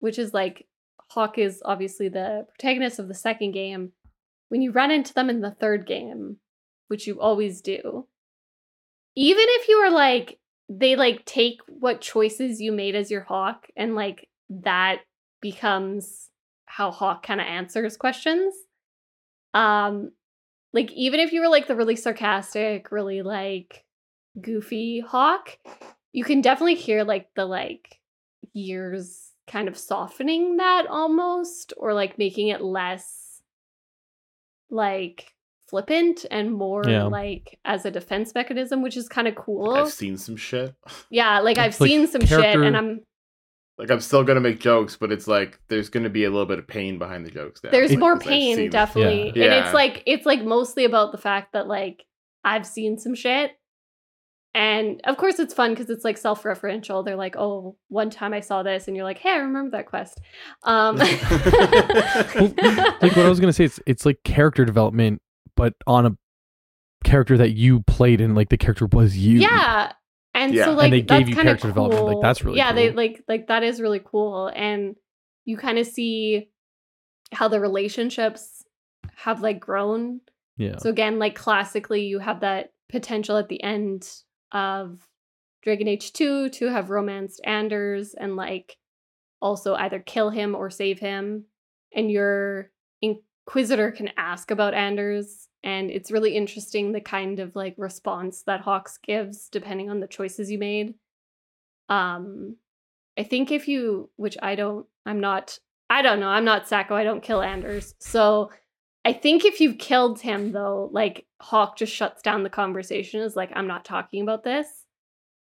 which 0.00 0.18
is 0.18 0.34
like 0.34 0.66
Hawke 1.10 1.38
is 1.38 1.62
obviously 1.64 2.08
the 2.08 2.46
protagonist 2.48 2.98
of 2.98 3.08
the 3.08 3.14
second 3.14 3.52
game. 3.52 3.92
When 4.48 4.62
you 4.62 4.72
run 4.72 4.90
into 4.90 5.14
them 5.14 5.30
in 5.30 5.40
the 5.40 5.50
third 5.50 5.86
game, 5.86 6.38
which 6.88 7.06
you 7.06 7.20
always 7.20 7.60
do, 7.60 8.06
even 9.16 9.44
if 9.46 9.68
you 9.68 9.76
are 9.76 9.90
like 9.90 10.38
they 10.68 10.94
like 10.94 11.24
take 11.24 11.58
what 11.66 12.00
choices 12.00 12.60
you 12.60 12.70
made 12.70 12.94
as 12.94 13.10
your 13.10 13.22
Hawke 13.22 13.66
and 13.76 13.96
like 13.96 14.28
that 14.48 15.00
becomes 15.40 16.30
how 16.66 16.92
Hawke 16.92 17.24
kind 17.24 17.40
of 17.40 17.46
answers 17.46 17.96
questions. 17.96 18.54
Um 19.52 20.12
like 20.72 20.92
even 20.92 21.18
if 21.18 21.32
you 21.32 21.40
were 21.40 21.48
like 21.48 21.66
the 21.66 21.76
really 21.76 21.96
sarcastic, 21.96 22.92
really 22.92 23.22
like 23.22 23.84
goofy 24.40 25.00
Hawke, 25.00 25.58
you 26.12 26.24
can 26.24 26.40
definitely 26.40 26.74
hear 26.74 27.04
like 27.04 27.28
the 27.34 27.44
like 27.46 27.98
years 28.52 29.32
kind 29.46 29.68
of 29.68 29.76
softening 29.76 30.56
that 30.58 30.86
almost 30.88 31.72
or 31.76 31.92
like 31.94 32.18
making 32.18 32.48
it 32.48 32.60
less 32.60 33.42
like 34.70 35.34
flippant 35.68 36.26
and 36.30 36.52
more 36.52 36.82
Yeah. 36.86 37.04
like 37.04 37.58
as 37.64 37.84
a 37.84 37.90
defense 37.90 38.34
mechanism 38.34 38.82
which 38.82 38.96
is 38.96 39.08
kind 39.08 39.28
of 39.28 39.34
cool 39.36 39.70
I've 39.72 39.92
seen 39.92 40.16
some 40.16 40.36
shit. 40.36 40.74
yeah 41.10 41.40
like 41.40 41.58
i've 41.58 41.78
like, 41.80 41.88
seen 41.88 42.06
some 42.06 42.22
shit 42.26 42.56
and 42.56 42.76
i'm 42.76 43.00
Like 43.78 43.90
I'm 43.90 44.00
still 44.00 44.24
gonna 44.24 44.40
make 44.40 44.60
jokes, 44.60 44.96
but 44.96 45.10
it's 45.12 45.26
like 45.28 45.58
there's 45.68 45.88
gonna 45.88 46.10
be 46.10 46.24
a 46.24 46.30
little 46.30 46.46
bit 46.46 46.58
of 46.58 46.66
pain 46.66 46.98
behind 46.98 47.24
the 47.24 47.30
jokes. 47.30 47.62
Now, 47.64 47.70
there's 47.70 47.96
more 47.96 48.18
pain 48.18 48.68
definitely 48.68 49.28
and 49.28 49.36
Yeah. 49.36 49.64
it's 49.64 49.72
like 49.74 50.02
it's 50.06 50.26
like 50.26 50.42
mostly 50.44 50.84
about 50.84 51.12
the 51.12 51.18
fact 51.18 51.52
that 51.54 51.66
like 51.66 52.04
i've 52.44 52.66
seen 52.66 52.98
some 52.98 53.14
shit 53.14 53.52
and 54.54 55.00
of 55.04 55.16
course 55.16 55.38
it's 55.38 55.54
fun 55.54 55.70
because 55.72 55.90
it's 55.90 56.04
like 56.04 56.18
self-referential. 56.18 57.04
They're 57.04 57.16
like 57.16 57.36
oh 57.36 57.76
one 57.88 58.10
time 58.10 58.32
i 58.34 58.40
saw 58.40 58.62
this 58.62 58.88
and 58.88 58.96
you're 58.96 59.04
like 59.04 59.18
hey 59.18 59.30
i 59.30 59.36
remember 59.36 59.76
that 59.76 59.86
quest. 59.86 60.20
Um 60.64 60.96
like 60.96 61.20
what 63.16 63.18
I 63.18 63.28
was 63.28 63.40
gonna 63.40 63.52
say, 63.52 63.64
it's 63.64 63.80
it's 63.86 64.06
like 64.06 64.22
character 64.24 64.64
development, 64.64 65.20
but 65.56 65.74
on 65.86 66.06
a 66.06 66.16
character 67.04 67.36
that 67.38 67.52
you 67.52 67.80
played 67.80 68.20
and 68.20 68.34
like 68.34 68.48
the 68.48 68.58
character 68.58 68.86
was 68.86 69.16
you. 69.16 69.40
yeah. 69.40 69.92
And 70.34 70.54
Yeah. 70.54 70.64
so 70.64 70.70
And 70.70 70.78
like 70.78 70.90
they 70.90 71.02
gave 71.02 71.28
you 71.28 71.34
kind 71.34 71.48
of 71.48 71.60
character 71.60 71.68
development, 71.68 72.04
like, 72.06 72.22
that's 72.22 72.44
really 72.44 72.58
yeah 72.58 72.72
they 72.72 72.90
like 72.90 73.22
like 73.28 73.46
that 73.48 73.62
is 73.62 73.80
really 73.80 74.00
cool. 74.04 74.48
And 74.54 74.96
you 75.44 75.56
kind 75.56 75.78
of 75.78 75.86
see 75.86 76.48
how 77.32 77.48
the 77.48 77.60
relationships 77.60 78.64
have 79.16 79.40
like 79.42 79.60
grown. 79.60 80.20
Yeah. 80.56 80.76
so 80.78 80.90
again 80.90 81.18
like 81.18 81.34
classically 81.34 82.02
you 82.02 82.18
have 82.18 82.40
that 82.40 82.72
potential 82.90 83.36
at 83.38 83.48
the 83.48 83.62
end 83.62 84.06
of 84.52 85.06
dragon 85.62 85.88
age 85.88 86.12
2 86.12 86.50
to 86.50 86.66
have 86.66 86.90
romanced 86.90 87.40
anders 87.44 88.14
and 88.14 88.36
like 88.36 88.76
also 89.40 89.74
either 89.74 89.98
kill 89.98 90.30
him 90.30 90.54
or 90.54 90.70
save 90.70 90.98
him. 90.98 91.44
And 91.94 92.10
your 92.10 92.70
inquisitor 93.02 93.90
can 93.90 94.10
ask 94.16 94.50
about 94.50 94.74
anders 94.74 95.48
and 95.62 95.90
it's 95.90 96.10
really 96.10 96.36
interesting 96.36 96.92
the 96.92 97.00
kind 97.00 97.38
of 97.38 97.54
like 97.54 97.74
response 97.76 98.42
that 98.44 98.62
hawks 98.62 98.98
gives 98.98 99.48
depending 99.48 99.90
on 99.90 100.00
the 100.00 100.06
choices 100.06 100.50
you 100.50 100.58
made. 100.58 100.94
Um 101.88 102.56
i 103.18 103.24
think 103.24 103.50
if 103.50 103.66
you 103.66 104.08
which 104.14 104.38
i 104.40 104.54
don't 104.54 104.86
i'm 105.04 105.18
not 105.18 105.58
i 105.90 106.00
don't 106.00 106.20
know 106.20 106.28
i'm 106.28 106.44
not 106.44 106.68
sacco 106.68 106.94
i 106.94 107.04
don't 107.04 107.22
kill 107.22 107.42
anders. 107.42 107.94
So 107.98 108.50
i 109.04 109.12
think 109.12 109.44
if 109.44 109.60
you've 109.60 109.78
killed 109.78 110.20
him 110.20 110.52
though 110.52 110.88
like 110.92 111.26
Hawke 111.40 111.76
just 111.76 111.92
shuts 111.92 112.22
down 112.22 112.42
the 112.42 112.50
conversation 112.50 113.20
is 113.20 113.36
like 113.36 113.50
i'm 113.54 113.66
not 113.66 113.84
talking 113.84 114.22
about 114.22 114.44
this 114.44 114.66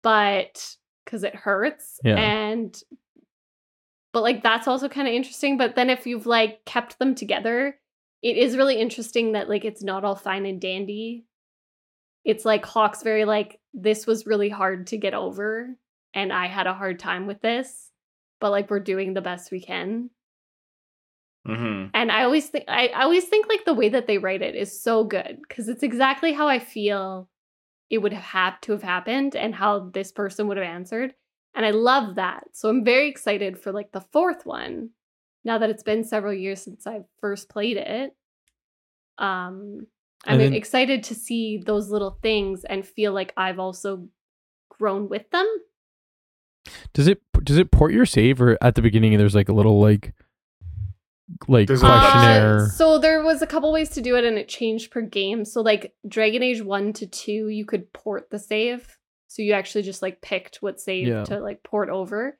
but 0.02 0.76
because 1.04 1.24
it 1.24 1.34
hurts 1.34 1.98
Yeah. 2.04 2.16
and 2.16 2.80
but 4.12 4.22
like 4.22 4.42
that's 4.42 4.68
also 4.68 4.88
kind 4.88 5.08
of 5.08 5.14
interesting 5.14 5.56
but 5.56 5.74
then 5.74 5.90
if 5.90 6.06
you've 6.06 6.26
like 6.26 6.64
kept 6.64 6.98
them 6.98 7.14
together 7.14 7.76
it 8.22 8.36
is 8.36 8.56
really 8.56 8.76
interesting 8.76 9.32
that 9.32 9.48
like 9.48 9.64
it's 9.64 9.82
not 9.82 10.04
all 10.04 10.14
fine 10.16 10.46
and 10.46 10.60
dandy 10.60 11.24
it's 12.24 12.44
like 12.44 12.64
Hawke's 12.64 13.02
very 13.02 13.24
like 13.24 13.58
this 13.74 14.06
was 14.06 14.26
really 14.26 14.48
hard 14.48 14.86
to 14.88 14.96
get 14.98 15.14
over 15.14 15.70
and 16.14 16.32
i 16.32 16.46
had 16.46 16.66
a 16.66 16.74
hard 16.74 16.98
time 16.98 17.26
with 17.26 17.40
this 17.40 17.90
but 18.40 18.50
like 18.50 18.70
we're 18.70 18.80
doing 18.80 19.14
the 19.14 19.20
best 19.20 19.50
we 19.50 19.60
can 19.60 20.10
Mhm. 21.46 21.90
and 21.92 22.12
i 22.12 22.22
always 22.22 22.48
think 22.48 22.64
I, 22.68 22.88
I 22.88 23.02
always 23.02 23.24
think 23.24 23.48
like 23.48 23.64
the 23.64 23.74
way 23.74 23.88
that 23.88 24.06
they 24.06 24.18
write 24.18 24.42
it 24.42 24.54
is 24.54 24.80
so 24.80 25.02
good 25.02 25.38
because 25.48 25.68
it's 25.68 25.82
exactly 25.82 26.32
how 26.32 26.46
i 26.48 26.58
feel 26.60 27.28
it 27.90 27.98
would 27.98 28.12
have 28.12 28.22
had 28.22 28.54
to 28.62 28.72
have 28.72 28.82
happened 28.82 29.34
and 29.34 29.54
how 29.54 29.90
this 29.90 30.12
person 30.12 30.46
would 30.48 30.56
have 30.56 30.66
answered 30.66 31.14
and 31.54 31.66
i 31.66 31.70
love 31.70 32.14
that. 32.14 32.44
So 32.52 32.68
i'm 32.68 32.84
very 32.84 33.08
excited 33.08 33.58
for 33.58 33.72
like 33.72 33.90
the 33.92 34.00
fourth 34.12 34.46
one 34.46 34.90
now 35.44 35.58
that 35.58 35.68
it's 35.70 35.82
been 35.82 36.04
several 36.04 36.32
years 36.32 36.62
since 36.62 36.86
i 36.86 37.00
first 37.20 37.48
played 37.48 37.76
it. 37.76 38.14
Um 39.18 39.86
i'm 40.24 40.38
then- 40.38 40.54
excited 40.54 41.02
to 41.04 41.14
see 41.16 41.58
those 41.58 41.90
little 41.90 42.18
things 42.22 42.64
and 42.64 42.86
feel 42.86 43.12
like 43.12 43.32
i've 43.36 43.58
also 43.58 44.06
grown 44.70 45.08
with 45.08 45.28
them. 45.30 45.46
Does 46.94 47.08
it 47.08 47.20
does 47.42 47.58
it 47.58 47.70
port 47.72 47.92
your 47.92 48.06
save 48.06 48.40
or 48.40 48.56
at 48.62 48.74
the 48.76 48.82
beginning 48.82 49.18
there's 49.18 49.34
like 49.34 49.48
a 49.48 49.52
little 49.52 49.80
like 49.80 50.14
like 51.48 51.66
There's 51.66 51.82
a 51.82 51.86
questionnaire? 51.86 52.56
Uh, 52.64 52.66
so 52.66 52.98
there 52.98 53.22
was 53.22 53.42
a 53.42 53.46
couple 53.46 53.72
ways 53.72 53.90
to 53.90 54.00
do 54.00 54.16
it 54.16 54.24
and 54.24 54.36
it 54.38 54.48
changed 54.48 54.90
per 54.90 55.00
game. 55.02 55.44
So 55.44 55.60
like 55.60 55.94
Dragon 56.06 56.42
Age 56.42 56.62
1 56.62 56.92
to 56.94 57.06
2, 57.06 57.48
you 57.48 57.64
could 57.64 57.92
port 57.92 58.28
the 58.30 58.38
save. 58.38 58.98
So 59.28 59.42
you 59.42 59.52
actually 59.54 59.82
just 59.82 60.02
like 60.02 60.20
picked 60.20 60.56
what 60.56 60.80
save 60.80 61.06
Yeah. 61.08 61.24
to 61.24 61.40
like 61.40 61.62
port 61.62 61.88
over. 61.88 62.38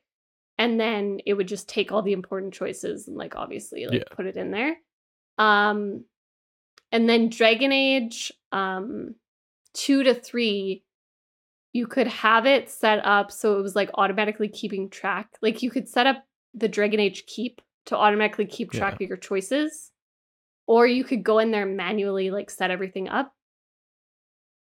And 0.59 0.79
then 0.79 1.21
it 1.25 1.35
would 1.35 1.49
just 1.49 1.69
take 1.69 1.91
all 1.93 2.03
the 2.03 2.13
important 2.13 2.53
choices 2.55 3.09
and 3.09 3.17
like 3.17 3.35
obviously 3.37 3.87
like 3.87 3.99
Yeah. 4.01 4.15
put 4.15 4.27
it 4.27 4.37
in 4.37 4.51
there. 4.51 4.77
Um 5.39 6.05
and 6.91 7.09
then 7.09 7.31
Dragon 7.31 7.73
Age 7.73 8.33
um 8.53 9.15
2 9.75 10.03
to 10.03 10.15
3 10.15 10.85
you 11.75 11.87
could 11.87 12.07
have 12.07 12.45
it 12.45 12.69
set 12.69 13.01
up 13.07 13.33
so 13.33 13.59
it 13.59 13.63
was 13.63 13.75
like 13.75 13.89
automatically 13.95 14.49
keeping 14.49 14.91
track. 14.91 15.29
Like 15.41 15.63
you 15.63 15.71
could 15.71 15.89
set 15.89 16.07
up 16.07 16.23
the 16.53 16.69
Dragon 16.69 17.01
Age 17.01 17.25
keep 17.27 17.63
to 17.87 17.97
automatically 17.97 18.47
keep 18.47 18.71
track 18.71 18.97
Yeah. 19.01 19.05
of 19.05 19.09
your 19.09 19.17
choices. 19.19 19.91
Or 20.67 20.87
you 20.87 21.05
could 21.05 21.23
go 21.25 21.39
in 21.39 21.51
there 21.51 21.67
manually 21.67 22.31
like 22.31 22.49
set 22.51 22.71
everything 22.71 23.09
up. 23.09 23.35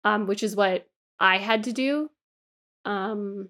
Um, 0.04 0.26
which 0.26 0.42
is 0.42 0.56
what 0.56 0.86
I 1.18 1.36
had 1.38 1.64
to 1.64 1.72
do. 1.72 2.10
Um 2.84 3.48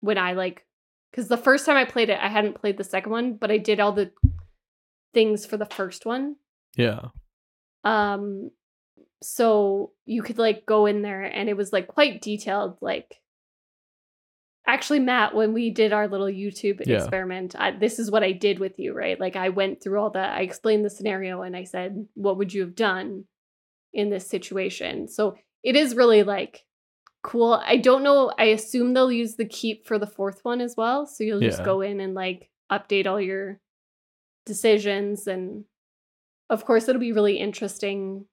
when 0.00 0.18
I 0.18 0.32
like 0.34 0.66
because 1.10 1.28
the 1.28 1.36
first 1.36 1.66
time 1.66 1.76
I 1.76 1.84
played 1.84 2.10
it, 2.10 2.18
I 2.20 2.28
hadn't 2.28 2.60
played 2.60 2.76
the 2.76 2.84
second 2.84 3.10
one, 3.12 3.34
but 3.34 3.50
I 3.50 3.58
did 3.58 3.80
all 3.80 3.92
the 3.92 4.12
things 5.14 5.44
for 5.46 5.56
the 5.56 5.66
first 5.66 6.04
one. 6.06 6.36
yeah. 6.76 7.06
Um 7.84 8.50
so 9.22 9.92
you 10.06 10.22
could 10.22 10.38
like 10.38 10.64
go 10.66 10.86
in 10.86 11.02
there 11.02 11.22
and 11.22 11.48
it 11.48 11.56
was 11.56 11.72
like 11.72 11.88
quite 11.88 12.20
detailed 12.22 12.76
like 12.80 13.16
actually 14.66 15.00
Matt 15.00 15.34
when 15.34 15.52
we 15.52 15.70
did 15.70 15.92
our 15.92 16.06
little 16.08 16.26
YouTube 16.26 16.80
Yeah. 16.86 16.96
experiment 16.96 17.56
I, 17.58 17.72
this 17.72 17.98
is 17.98 18.10
what 18.10 18.22
I 18.22 18.32
did 18.32 18.58
with 18.58 18.78
you 18.78 18.94
right? 18.94 19.18
Like 19.18 19.36
I 19.36 19.48
went 19.48 19.82
through 19.82 20.00
all 20.00 20.10
the 20.10 20.20
I 20.20 20.40
explained 20.40 20.84
the 20.84 20.90
scenario 20.90 21.42
and 21.42 21.56
I 21.56 21.64
said 21.64 22.06
what 22.14 22.38
would 22.38 22.52
you 22.52 22.62
have 22.62 22.74
done 22.74 23.24
in 23.92 24.10
this 24.10 24.26
situation? 24.28 25.08
So 25.08 25.36
it 25.62 25.76
is 25.76 25.96
really 25.96 26.22
like 26.22 26.64
cool. 27.22 27.54
I 27.54 27.76
don't 27.76 28.02
know 28.02 28.32
I 28.38 28.44
assume 28.44 28.94
they'll 28.94 29.12
use 29.12 29.36
the 29.36 29.44
keep 29.44 29.86
for 29.86 29.98
the 29.98 30.06
fourth 30.06 30.40
one 30.42 30.60
as 30.60 30.74
well. 30.76 31.06
So 31.06 31.24
you'll 31.24 31.40
just 31.40 31.64
go 31.64 31.80
in 31.80 32.00
and 32.00 32.14
like 32.14 32.50
update 32.70 33.06
all 33.06 33.20
your 33.20 33.60
decisions 34.46 35.26
and 35.26 35.64
of 36.48 36.64
course 36.64 36.88
it'll 36.88 37.00
be 37.00 37.12
really 37.12 37.38
interesting 37.38 38.26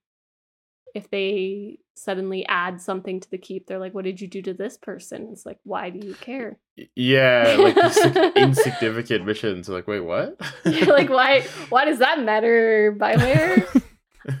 if 0.94 1.10
they 1.10 1.78
suddenly 1.98 2.46
add 2.48 2.80
something 2.80 3.20
to 3.20 3.30
the 3.30 3.38
keep 3.38 3.66
they're 3.66 3.78
like 3.78 3.94
what 3.94 4.04
did 4.04 4.20
you 4.20 4.28
do 4.28 4.40
to 4.40 4.54
this 4.54 4.76
person 4.76 5.28
it's 5.32 5.44
like 5.44 5.58
why 5.64 5.90
do 5.90 6.06
you 6.06 6.14
care 6.14 6.58
Yeah, 6.94 7.56
like 7.58 7.74
these 7.74 8.32
insignificant 8.36 9.24
missions. 9.24 9.68
Like, 9.68 9.88
wait, 9.88 10.00
what? 10.00 10.40
Like 10.64 11.10
why 11.10 11.42
why 11.70 11.84
does 11.84 11.98
that 11.98 12.22
matter 12.22 12.96
Bioware 12.98 13.82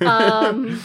um, 0.02 0.80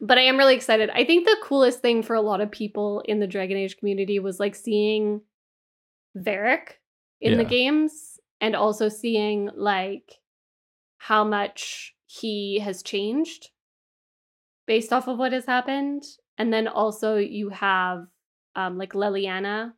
but 0.00 0.18
I 0.18 0.22
am 0.22 0.36
really 0.36 0.54
excited. 0.54 0.90
I 0.90 1.04
think 1.04 1.26
the 1.26 1.36
coolest 1.42 1.80
thing 1.80 2.02
for 2.02 2.14
a 2.14 2.20
lot 2.20 2.40
of 2.40 2.50
people 2.50 3.02
in 3.04 3.20
the 3.20 3.26
Dragon 3.26 3.56
Age 3.56 3.76
community 3.76 4.18
was 4.18 4.40
like 4.40 4.54
seeing 4.54 5.20
Varric 6.16 6.78
in 7.20 7.38
the 7.38 7.44
games 7.44 8.18
and 8.40 8.56
also 8.56 8.88
seeing 8.88 9.50
like 9.54 10.18
how 10.98 11.22
much 11.22 11.94
he 12.06 12.58
has 12.58 12.82
changed 12.82 13.50
based 14.72 14.90
off 14.90 15.06
of 15.06 15.18
what 15.18 15.32
has 15.32 15.44
happened. 15.44 16.02
And 16.38 16.50
then 16.50 16.66
also 16.66 17.16
you 17.16 17.50
have 17.50 18.06
um 18.56 18.78
like 18.78 18.94
Leliana 18.94 19.72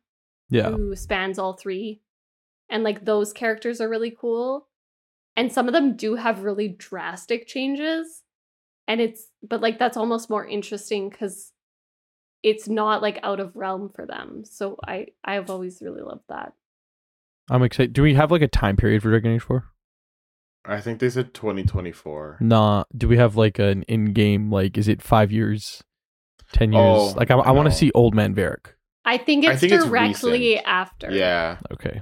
Yeah. 0.49 0.69
who 0.71 0.95
spans 0.95 1.37
all 1.37 1.53
three. 1.53 2.01
And 2.69 2.81
like 2.83 3.03
those 3.03 3.33
characters 3.33 3.81
are 3.81 3.89
really 3.89 4.15
cool. 4.21 4.69
And 5.35 5.51
some 5.51 5.67
of 5.67 5.73
them 5.73 5.97
do 5.97 6.15
have 6.15 6.43
really 6.43 6.69
drastic 6.69 7.45
changes. 7.45 8.23
And 8.87 9.01
it's 9.01 9.21
but 9.43 9.59
like 9.59 9.79
that's 9.79 9.97
almost 9.97 10.29
more 10.29 10.47
interesting 10.47 11.09
because 11.09 11.51
it's 12.41 12.69
not 12.69 13.01
like 13.01 13.19
out 13.21 13.41
of 13.41 13.55
realm 13.55 13.89
for 13.93 14.05
them. 14.05 14.43
So 14.45 14.77
I 14.87 15.07
I've 15.25 15.49
always 15.49 15.81
really 15.81 16.03
loved 16.03 16.27
that. 16.29 16.53
I'm 17.51 17.63
excited. 17.63 17.91
Do 17.91 18.01
we 18.01 18.13
have 18.13 18.31
like 18.31 18.41
a 18.41 18.47
time 18.47 18.77
period 18.77 19.01
for 19.01 19.09
Dragon 19.09 19.33
Age 19.33 19.41
4? 19.41 19.65
I 20.67 20.81
think 20.81 20.99
they 20.99 21.09
said 21.09 21.33
2024. 21.33 22.37
Nah. 22.41 22.85
Do 22.95 23.07
we 23.07 23.17
have 23.17 23.35
like 23.35 23.59
an 23.59 23.83
in-game 23.83 24.51
like? 24.51 24.77
Is 24.77 24.87
it 24.87 25.01
five 25.01 25.31
years, 25.31 25.83
ten 26.51 26.73
years? 26.73 26.83
Oh, 26.83 27.13
like 27.15 27.31
I, 27.31 27.35
I 27.35 27.51
want 27.51 27.65
no. 27.65 27.71
to 27.71 27.75
see 27.75 27.91
Old 27.93 28.15
Man 28.15 28.33
Varric. 28.33 28.73
I 29.05 29.17
think 29.17 29.45
I 29.45 29.51
it's 29.51 29.61
think 29.61 29.71
directly 29.71 30.55
recent. 30.55 30.67
after. 30.67 31.11
Yeah, 31.11 31.57
Okay. 31.71 32.01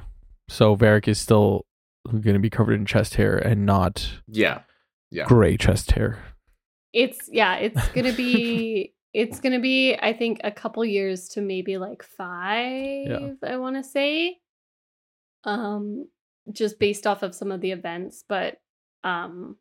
So 0.50 0.76
Varric 0.76 1.08
is 1.08 1.20
still 1.20 1.66
going 2.10 2.34
to 2.34 2.40
be 2.40 2.50
covered 2.50 2.74
in 2.74 2.86
chest 2.86 3.16
hair 3.16 3.38
and 3.38 3.66
not 3.66 4.20
yeah, 4.28 4.62
yeah. 5.10 5.26
gray 5.26 5.58
chest 5.58 5.92
hair. 5.92 6.24
It's 6.94 7.30
yeah, 7.32 7.56
it's 7.56 7.88
gonna 7.94 8.14
be 8.14 8.94
it's 9.14 9.40
gonna 9.40 9.60
be, 9.60 9.96
I 9.96 10.14
think, 10.14 10.42
a 10.44 10.52
couple 10.52 10.84
years 10.86 11.30
to 11.30 11.42
maybe 11.42 11.78
like 11.78 12.04
five, 12.04 13.38
I 13.44 13.58
wanna 13.58 13.84
say. 13.84 14.38
Um 15.44 16.08
just 16.52 16.80
based 16.80 17.08
off 17.08 17.24
of 17.24 17.34
some 17.36 17.52
of 17.52 17.62
the 17.62 17.72
events, 17.72 18.24
but 18.28 18.58
um 19.04 19.58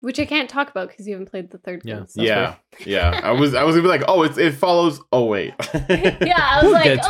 which 0.00 0.20
I 0.20 0.26
can't 0.26 0.48
talk 0.48 0.70
about 0.70 0.88
because 0.88 1.08
you 1.08 1.14
haven't 1.14 1.28
played 1.30 1.50
the 1.50 1.58
third 1.58 1.82
Yeah, 1.84 1.96
game. 1.96 2.06
so- 2.06 2.22
yeah, 2.22 2.54
yeah. 2.86 3.20
I 3.22 3.32
was 3.32 3.54
I 3.54 3.64
was 3.64 3.74
gonna 3.74 3.82
be 3.82 3.88
like, 3.88 4.04
oh, 4.06 4.22
it's 4.22 4.38
it 4.38 4.52
follows. 4.54 5.00
Oh 5.12 5.24
wait. 5.26 5.54
yeah, 5.74 6.38
I 6.38 6.62
was 6.62 6.72
We'll 6.72 6.72
like, 6.72 7.00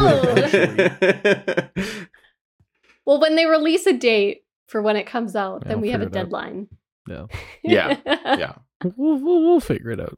oh. 1.76 1.84
well, 3.06 3.20
when 3.20 3.36
they 3.36 3.46
release 3.46 3.86
a 3.86 3.92
date 3.92 4.44
for 4.66 4.80
when 4.82 4.96
it 4.96 5.06
comes 5.06 5.36
out, 5.36 5.62
Yeah, 5.62 5.68
then 5.68 5.76
I'll 5.76 5.82
we 5.82 5.90
have 5.90 6.00
a 6.00 6.04
figure 6.04 6.18
it 6.18 6.20
out. 6.20 6.24
deadline. 6.24 6.68
Yeah. 7.08 7.26
Yeah, 7.62 7.96
yeah. 8.06 8.52
We'll, 8.96 9.18
we'll, 9.18 9.42
we'll 9.42 9.60
figure 9.60 9.90
it 9.90 10.00
out. 10.00 10.16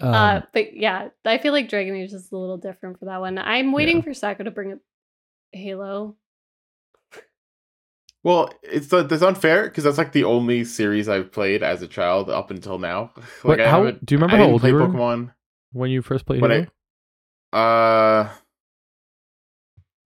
Um, 0.00 0.12
uh, 0.14 0.40
but 0.52 0.76
yeah, 0.76 1.08
I 1.24 1.38
feel 1.38 1.52
like 1.52 1.68
Dragon 1.68 1.94
Age 1.94 2.12
is 2.12 2.30
a 2.32 2.36
little 2.36 2.56
different 2.58 2.98
for 2.98 3.04
that 3.06 3.20
one. 3.20 3.38
I'm 3.38 3.72
waiting 3.72 3.96
Yeah. 3.98 4.02
for 4.02 4.14
Sacco 4.14 4.44
to 4.44 4.50
bring 4.50 4.72
up 4.72 4.78
Halo. 5.52 6.16
Well, 8.22 8.50
it's 8.62 8.90
uh, 8.92 9.02
that's 9.02 9.22
unfair 9.22 9.64
because 9.64 9.84
that's 9.84 9.98
like 9.98 10.12
the 10.12 10.24
only 10.24 10.64
series 10.64 11.08
I've 11.08 11.30
played 11.30 11.62
as 11.62 11.82
a 11.82 11.86
child 11.86 12.30
up 12.30 12.50
until 12.50 12.78
now. 12.78 13.12
Like 13.44 13.58
Wait, 13.58 13.60
I 13.60 13.70
how- 13.70 13.84
haven't- 13.84 14.04
do 14.06 14.14
you 14.14 14.18
remember 14.18 14.36
I 14.36 14.46
how 14.46 14.50
old 14.52 14.64
you 14.64 14.74
were? 14.74 14.80
Pokemon 14.88 15.32
when 15.72 15.90
you 15.90 16.00
first 16.02 16.24
played 16.26 16.40
when 16.40 16.50
Halo? 16.50 16.66
I 17.52 17.58
uh 17.58 18.30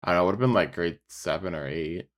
I 0.03 0.13
don't 0.13 0.17
know, 0.17 0.23
it 0.23 0.27
would 0.27 0.33
have 0.33 0.41
been 0.41 0.53
like 0.55 0.75
grade 0.75 0.99
seven 1.09 1.55
or 1.55 1.67
eight. 1.69 2.09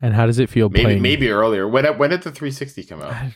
and 0.00 0.14
how 0.14 0.26
does 0.26 0.38
it 0.38 0.48
feel 0.48 0.68
Maybe 0.70 0.84
playing? 0.84 1.02
maybe 1.02 1.28
earlier. 1.30 1.68
When 1.68 1.84
when 1.98 2.10
did 2.10 2.22
the 2.22 2.30
360 2.32 2.84
come 2.84 3.02
out? 3.02 3.14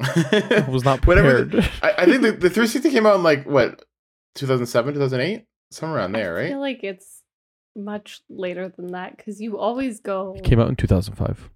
I 0.00 0.66
was 0.70 0.84
not 0.84 1.06
Whenever 1.06 1.44
prepared. 1.46 1.50
the- 1.80 1.86
I, 1.86 2.02
I 2.02 2.04
think 2.06 2.22
the, 2.22 2.32
the 2.32 2.50
360 2.50 2.90
came 2.90 3.06
out 3.06 3.16
in 3.16 3.22
like 3.22 3.46
what 3.46 3.84
2007, 4.36 4.94
2008, 4.94 5.44
somewhere 5.70 5.98
around 5.98 6.12
there, 6.12 6.34
right? 6.34 6.46
I 6.46 6.48
feel 6.50 6.60
like 6.60 6.84
it's 6.84 7.22
much 7.76 8.20
later 8.28 8.72
than 8.76 8.88
that 8.88 9.16
because 9.16 9.40
you 9.40 9.58
always 9.58 10.00
go. 10.00 10.34
it 10.36 10.44
came 10.44 10.60
out 10.60 10.68
in 10.68 10.76
2005. 10.76 11.50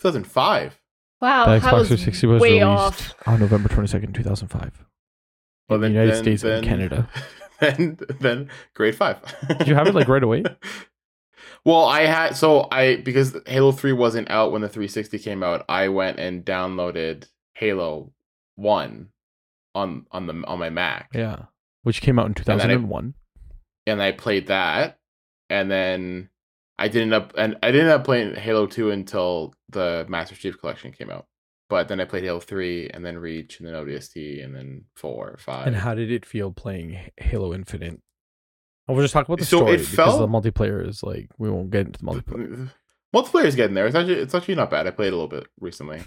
2005. 0.00 0.80
wow, 1.20 1.44
the 1.46 1.50
I 1.52 1.58
Xbox 1.58 1.72
was 1.78 1.88
360 1.88 2.26
was 2.26 2.42
way 2.42 2.48
released 2.60 2.64
off. 2.66 3.14
on 3.26 3.40
November 3.40 3.68
22nd, 3.68 4.14
2005. 4.14 4.84
Well, 5.68 5.76
in 5.76 5.80
then 5.80 5.92
the 5.92 6.00
United 6.00 6.14
then- 6.16 6.22
States 6.22 6.42
then, 6.42 6.52
and 6.58 6.66
Canada. 6.66 7.08
Then 7.60 7.96
then 8.18 8.50
grade 8.74 8.96
five. 8.96 9.18
Did 9.58 9.68
you 9.68 9.76
have 9.76 9.86
it 9.86 9.94
like 9.94 10.08
right 10.08 10.22
away? 10.24 10.42
Well, 11.64 11.84
I 11.84 12.02
had 12.02 12.36
so 12.36 12.68
I 12.70 12.96
because 12.96 13.36
Halo 13.46 13.72
3 13.72 13.92
wasn't 13.92 14.30
out 14.30 14.52
when 14.52 14.60
the 14.62 14.68
360 14.68 15.18
came 15.18 15.42
out, 15.42 15.64
I 15.68 15.88
went 15.88 16.18
and 16.18 16.44
downloaded 16.44 17.26
Halo 17.54 18.12
1 18.56 19.08
on 19.74 20.06
on 20.10 20.26
the 20.26 20.44
on 20.46 20.58
my 20.58 20.70
Mac. 20.70 21.10
Yeah, 21.14 21.44
which 21.82 22.00
came 22.02 22.18
out 22.18 22.26
in 22.26 22.34
then 22.44 22.60
I- 22.60 22.64
2001. 22.64 23.14
And 23.86 24.00
I 24.02 24.12
played 24.12 24.46
that 24.46 24.98
and 25.50 25.70
then 25.70 26.30
I 26.78 26.88
didn't 26.88 27.12
up 27.12 27.32
and 27.36 27.56
I 27.62 27.70
didn't 27.70 27.88
end 27.88 28.00
up 28.00 28.04
playing 28.04 28.34
Halo 28.34 28.66
2 28.66 28.90
until 28.90 29.54
the 29.68 30.06
Master 30.08 30.34
Chief 30.34 30.58
collection 30.58 30.92
came 30.92 31.10
out. 31.10 31.26
But 31.70 31.88
then 31.88 32.00
I 32.00 32.04
played 32.04 32.24
Halo 32.24 32.40
3 32.40 32.90
and 32.90 33.04
then 33.04 33.18
Reach 33.18 33.58
and 33.58 33.66
then 33.68 33.74
ODST 33.74 34.42
and 34.44 34.54
then 34.54 34.84
4 34.96 35.36
5. 35.38 35.66
And 35.66 35.76
how 35.76 35.94
did 35.94 36.10
it 36.10 36.24
feel 36.26 36.50
playing 36.52 36.98
Halo 37.16 37.54
Infinite? 37.54 38.00
I 38.88 38.92
will 38.92 39.02
just 39.02 39.14
talk 39.14 39.26
about 39.26 39.38
the 39.38 39.44
So 39.46 39.58
story 39.58 39.74
it 39.74 39.90
because 39.90 40.18
the 40.18 40.28
multiplayer 40.28 40.86
is 40.86 41.02
like 41.02 41.30
we 41.38 41.50
won't 41.50 41.70
get 41.70 41.86
into 41.86 42.00
the 42.00 42.06
multiplayer. 42.06 42.70
Multiplayer 43.14 43.44
is 43.44 43.54
getting 43.56 43.74
there. 43.74 43.86
It's 43.86 43.94
actually 43.96 44.14
it's 44.16 44.34
actually 44.34 44.56
not 44.56 44.70
bad. 44.70 44.86
I 44.86 44.90
played 44.90 45.12
a 45.12 45.16
little 45.16 45.28
bit 45.28 45.46
recently. 45.60 46.02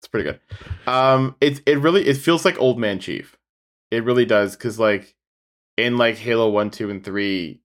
It's 0.00 0.08
pretty 0.08 0.30
good. 0.30 0.40
Um, 0.86 1.36
it's 1.40 1.60
it 1.66 1.78
really 1.78 2.06
it 2.06 2.16
feels 2.16 2.44
like 2.44 2.60
Old 2.60 2.78
Man 2.78 2.98
Chief. 2.98 3.36
It 3.90 4.04
really 4.04 4.24
does 4.26 4.56
because 4.56 4.78
like 4.78 5.14
in 5.76 5.96
like 5.96 6.16
Halo 6.16 6.50
One, 6.50 6.70
Two, 6.70 6.90
and 6.90 7.02
Three, 7.02 7.60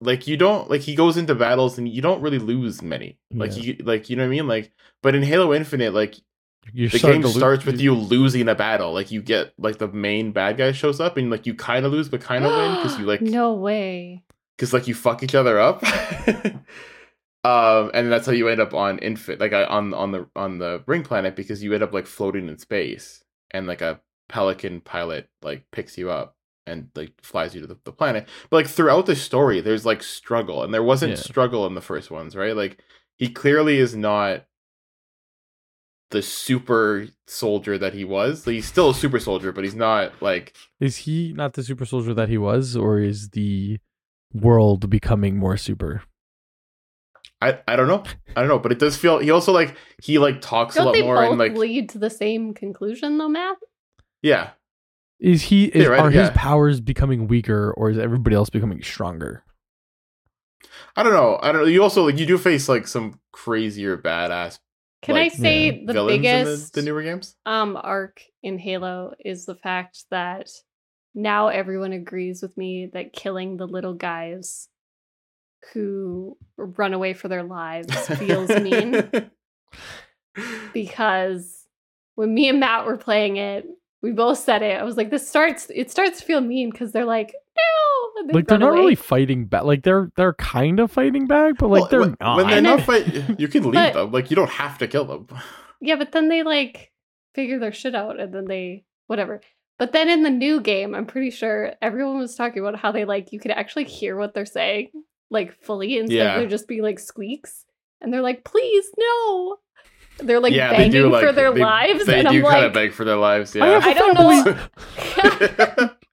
like 0.00 0.26
you 0.26 0.36
don't 0.36 0.70
like 0.70 0.82
he 0.82 0.94
goes 0.94 1.16
into 1.16 1.34
battles 1.34 1.76
and 1.78 1.88
you 1.88 2.00
don't 2.02 2.20
really 2.22 2.38
lose 2.38 2.82
many. 2.82 3.18
Like 3.32 3.56
Yeah. 3.56 3.62
you 3.62 3.76
like 3.84 4.08
you 4.08 4.16
know 4.16 4.22
what 4.22 4.28
I 4.28 4.30
mean. 4.30 4.46
Like 4.46 4.70
but 5.02 5.14
in 5.14 5.22
Halo 5.22 5.52
Infinite, 5.52 5.92
like 5.92 6.14
You're 6.72 6.88
the 6.90 6.98
game 6.98 7.22
to 7.22 7.28
lo- 7.28 7.32
starts 7.34 7.64
with 7.64 7.80
you 7.80 7.94
losing 7.94 8.48
a 8.48 8.54
battle. 8.54 8.92
Like 8.92 9.10
you 9.10 9.22
get 9.22 9.52
like 9.58 9.78
the 9.78 9.88
main 9.88 10.32
bad 10.32 10.56
guy 10.56 10.72
shows 10.72 11.00
up 11.00 11.16
and 11.16 11.30
like 11.30 11.46
you 11.46 11.54
kind 11.54 11.86
of 11.86 11.92
lose 11.92 12.08
but 12.08 12.20
kind 12.20 12.44
of 12.44 12.52
win 12.52 12.74
because 12.76 12.98
you 12.98 13.04
like 13.12 13.20
no 13.22 13.54
way. 13.54 14.24
because 14.56 14.72
like 14.72 14.86
you 14.88 14.94
fuck 14.94 15.22
each 15.22 15.34
other 15.34 15.58
up 15.60 15.82
um 17.44 17.90
and 17.94 18.10
that's 18.10 18.26
how 18.26 18.32
you 18.32 18.48
end 18.48 18.60
up 18.60 18.74
on 18.74 18.98
infant 18.98 19.40
like 19.40 19.52
on 19.52 19.94
on 19.94 20.10
the 20.12 20.26
on 20.34 20.58
the 20.58 20.82
ring 20.86 21.02
planet 21.04 21.36
because 21.36 21.62
you 21.62 21.72
end 21.74 21.82
up 21.82 21.92
like 21.92 22.06
floating 22.06 22.48
in 22.48 22.58
space 22.58 23.22
and 23.52 23.66
like 23.66 23.80
a 23.82 24.00
pelican 24.28 24.80
pilot 24.80 25.28
like 25.42 25.64
picks 25.70 25.96
you 25.96 26.10
up 26.10 26.34
and 26.66 26.88
like 26.96 27.12
flies 27.22 27.54
you 27.54 27.60
to 27.60 27.66
the, 27.68 27.78
the 27.84 27.92
planet 27.92 28.28
but 28.50 28.56
like 28.56 28.66
throughout 28.66 29.06
the 29.06 29.14
story 29.14 29.60
there's 29.60 29.86
like 29.86 30.02
struggle 30.02 30.64
and 30.64 30.74
there 30.74 30.82
wasn't 30.82 31.10
Yeah. 31.10 31.16
struggle 31.16 31.64
in 31.66 31.74
the 31.74 31.80
first 31.80 32.10
ones 32.10 32.34
right 32.34 32.56
like 32.56 32.78
he 33.16 33.28
clearly 33.28 33.78
is 33.78 33.94
not 33.94 34.44
the 36.10 36.22
super 36.22 37.08
soldier 37.26 37.76
that 37.78 37.92
he 37.94 38.04
was 38.04 38.44
he's 38.44 38.66
still 38.66 38.90
a 38.90 38.94
super 38.94 39.18
soldier 39.18 39.50
but 39.50 39.64
he's 39.64 39.74
not 39.74 40.12
like 40.22 40.54
Is 40.78 40.98
he 40.98 41.32
not 41.32 41.54
the 41.54 41.62
super 41.64 41.84
soldier 41.84 42.14
that 42.14 42.28
he 42.28 42.38
was, 42.38 42.76
or 42.76 43.00
is 43.00 43.30
the 43.30 43.78
world 44.32 44.88
becoming 44.88 45.36
more 45.36 45.56
super? 45.56 46.02
I, 47.42 47.58
I 47.68 47.76
don't 47.76 47.88
know. 47.88 48.02
I 48.34 48.40
don't 48.40 48.48
know, 48.48 48.58
but 48.58 48.72
it 48.72 48.78
does 48.78 48.96
feel 48.96 49.18
he 49.18 49.30
also 49.30 49.52
like 49.52 49.76
he 50.02 50.18
like 50.18 50.40
talks 50.40 50.74
a 50.76 50.78
Don't 50.78 50.86
lot 50.86 50.92
they 50.94 51.02
more 51.02 51.16
both 51.16 51.30
and 51.30 51.38
like 51.38 51.52
lead 51.54 51.88
to 51.90 51.98
the 51.98 52.08
same 52.10 52.54
conclusion 52.54 53.18
though, 53.18 53.28
Matt? 53.28 53.56
yeah. 54.22 54.50
Is 55.18 55.42
he? 55.42 55.64
Is, 55.66 55.84
Yeah, 55.84 55.88
right, 55.88 56.00
are 56.00 56.10
his 56.10 56.28
powers 56.30 56.80
becoming 56.80 57.26
weaker, 57.26 57.72
or 57.72 57.88
is 57.90 57.96
everybody 57.98 58.36
else 58.36 58.50
becoming 58.50 58.82
stronger? 58.82 59.44
I 60.94 61.02
don't 61.02 61.14
know. 61.14 61.38
I 61.42 61.52
don't 61.52 61.62
know. 61.62 61.68
You 61.68 61.82
also 61.82 62.04
like 62.04 62.18
you 62.18 62.26
do 62.26 62.36
face 62.38 62.68
like 62.68 62.86
some 62.86 63.18
crazier 63.32 63.96
badass 63.96 64.58
Can 65.02 65.14
Like, 65.14 65.32
I 65.32 65.36
say 65.36 65.66
yeah, 65.66 65.92
the 65.92 66.06
biggest 66.06 66.72
the, 66.72 66.80
the 66.80 66.86
newer 66.86 67.02
games. 67.02 67.36
um 67.46 67.78
arc 67.80 68.22
in 68.42 68.58
Halo 68.58 69.14
is 69.24 69.46
the 69.46 69.54
fact 69.54 70.04
that 70.10 70.50
now 71.14 71.48
everyone 71.48 71.92
agrees 71.92 72.42
with 72.42 72.56
me 72.56 72.86
that 72.92 73.12
killing 73.12 73.56
the 73.56 73.66
little 73.66 73.94
guys 73.94 74.68
who 75.72 76.36
run 76.56 76.92
away 76.92 77.12
for 77.12 77.28
their 77.28 77.42
lives 77.42 77.94
feels 78.18 78.50
mean 78.50 79.10
because 80.72 81.66
when 82.14 82.32
me 82.34 82.48
and 82.48 82.60
Matt 82.60 82.86
were 82.86 82.96
playing 82.96 83.36
it, 83.36 83.66
we 84.02 84.12
both 84.12 84.38
said 84.38 84.62
it. 84.62 84.78
I 84.80 84.84
was 84.84 84.96
like, 84.96 85.10
"This 85.10 85.28
starts. 85.28 85.70
It 85.74 85.90
starts 85.90 86.20
to 86.20 86.24
feel 86.24 86.40
mean 86.40 86.70
because 86.70 86.92
they're 86.92 87.04
like, 87.04 87.34
no, 87.56 88.26
they 88.26 88.32
Like 88.34 88.46
they're 88.48 88.58
not 88.58 88.70
away. 88.70 88.78
really 88.80 88.94
fighting 88.94 89.46
back. 89.46 89.64
Like 89.64 89.82
they're 89.82 90.10
they're 90.16 90.34
kind 90.34 90.80
of 90.80 90.90
fighting 90.92 91.26
back, 91.26 91.54
but 91.58 91.68
like 91.68 91.80
Well, 91.82 91.90
they're 91.90 92.00
when, 92.00 92.16
not. 92.20 92.36
when 92.36 92.46
they're 92.48 92.60
not 92.62 92.86
then- 92.86 92.86
fight, 93.26 93.38
you 93.40 93.48
can 93.48 93.64
leave 93.64 93.74
But- 93.74 93.92
them. 93.94 94.12
Like 94.12 94.30
you 94.30 94.36
don't 94.36 94.50
have 94.50 94.78
to 94.78 94.88
kill 94.88 95.04
them. 95.04 95.26
Yeah, 95.78 95.96
but 95.96 96.12
then 96.12 96.28
they 96.30 96.42
like 96.42 96.90
figure 97.34 97.58
their 97.58 97.70
shit 97.72 97.94
out 97.94 98.18
and 98.18 98.32
then 98.32 98.46
they 98.46 98.84
whatever. 99.08 99.42
But 99.78 99.92
then 99.92 100.08
in 100.08 100.22
the 100.22 100.30
new 100.30 100.62
game, 100.62 100.94
I'm 100.94 101.04
pretty 101.04 101.30
sure 101.30 101.74
everyone 101.82 102.16
was 102.18 102.34
talking 102.34 102.60
about 102.66 102.78
how 102.80 102.92
they 102.92 103.04
like 103.04 103.30
you 103.30 103.38
could 103.38 103.50
actually 103.50 103.84
hear 103.84 104.16
what 104.16 104.32
they're 104.32 104.46
saying 104.46 104.88
like 105.30 105.52
fully 105.62 105.98
instead 105.98 106.16
Yeah. 106.16 106.32
of 106.34 106.40
there 106.40 106.48
just 106.48 106.66
being 106.66 106.80
like 106.82 106.98
squeaks. 106.98 107.66
And 108.00 108.10
they're 108.10 108.22
like, 108.22 108.42
please 108.42 108.86
no. 108.96 109.58
They're 110.18 110.40
like 110.40 110.54
yeah, 110.54 110.70
begging 110.70 110.92
they 110.92 110.98
do 110.98 111.10
like 111.10 111.26
for 111.26 111.32
their 111.32 111.52
they, 111.52 111.60
lives. 111.60 112.06
They 112.06 112.20
and 112.20 112.28
do 112.28 112.36
I'm 112.38 112.42
kind 112.42 112.54
like 112.54 112.64
of 112.68 112.72
beg 112.72 112.92
for 112.94 113.04
their 113.04 113.16
lives. 113.16 113.54
Yeah. 113.54 113.66
have 113.78 113.84
I 113.86 113.92
don't 113.92 114.14
know. 115.78 115.90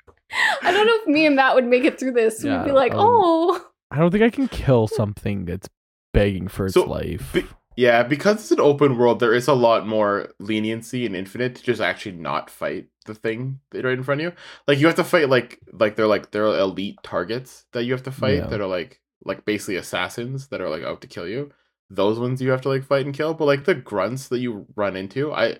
I 0.62 0.72
don't 0.72 0.88
know 0.88 0.96
if 1.02 1.08
me 1.08 1.26
and 1.26 1.36
Matt 1.36 1.56
would 1.56 1.66
make 1.66 1.84
it 1.84 2.00
through 2.00 2.12
this. 2.14 2.44
Yeah, 2.44 2.60
We'd 2.64 2.70
be 2.70 2.72
like, 2.72 2.94
um, 2.94 3.00
oh 3.02 3.66
I 3.92 3.98
don't 3.98 4.12
think 4.12 4.24
I 4.24 4.30
can 4.30 4.48
kill 4.48 4.88
something 4.88 5.46
that's 5.46 5.70
begging 6.14 6.48
for 6.48 6.66
its 6.66 6.74
So, 6.74 6.86
life. 6.86 7.32
be- 7.34 7.46
Yeah, 7.76 8.04
because 8.04 8.36
it's 8.42 8.52
an 8.52 8.60
open 8.60 8.98
world, 8.98 9.20
there 9.20 9.34
is 9.34 9.48
a 9.48 9.54
lot 9.54 9.88
more 9.88 10.30
leniency 10.40 11.06
in 11.06 11.16
Infinite 11.16 11.56
to 11.56 11.64
just 11.64 11.82
actually 11.82 12.14
not 12.18 12.50
fight 12.50 12.88
the 13.06 13.16
thing 13.16 13.60
right 13.74 13.86
in 13.86 14.04
front 14.04 14.22
of 14.22 14.26
you. 14.26 14.34
Like 14.68 14.80
you 14.80 14.86
have 14.88 14.96
to 14.96 15.04
fight 15.04 15.28
like 15.30 15.60
like 15.72 15.96
they're 15.96 16.08
like 16.08 16.32
they're 16.32 16.46
elite 16.46 16.98
targets 17.04 17.66
that 17.74 17.84
you 17.84 17.92
have 17.94 18.04
to 18.04 18.12
fight 18.12 18.38
Yeah. 18.38 18.48
that 18.48 18.62
are 18.62 18.68
like 18.68 19.02
like 19.26 19.44
basically 19.46 19.76
assassins 19.78 20.48
that 20.50 20.62
are 20.62 20.70
like 20.70 20.84
out 20.84 21.02
to 21.02 21.08
kill 21.08 21.28
you. 21.28 21.52
Those 21.90 22.20
ones 22.20 22.42
you 22.42 22.50
have 22.52 22.62
to 22.62 22.70
like 22.70 22.84
fight 22.84 23.06
and 23.06 23.14
kill. 23.16 23.34
But 23.34 23.46
like 23.46 23.66
the 23.66 23.76
grunts 23.76 24.28
that 24.30 24.40
you 24.40 24.66
run 24.76 24.96
into, 24.96 25.32
I 25.34 25.58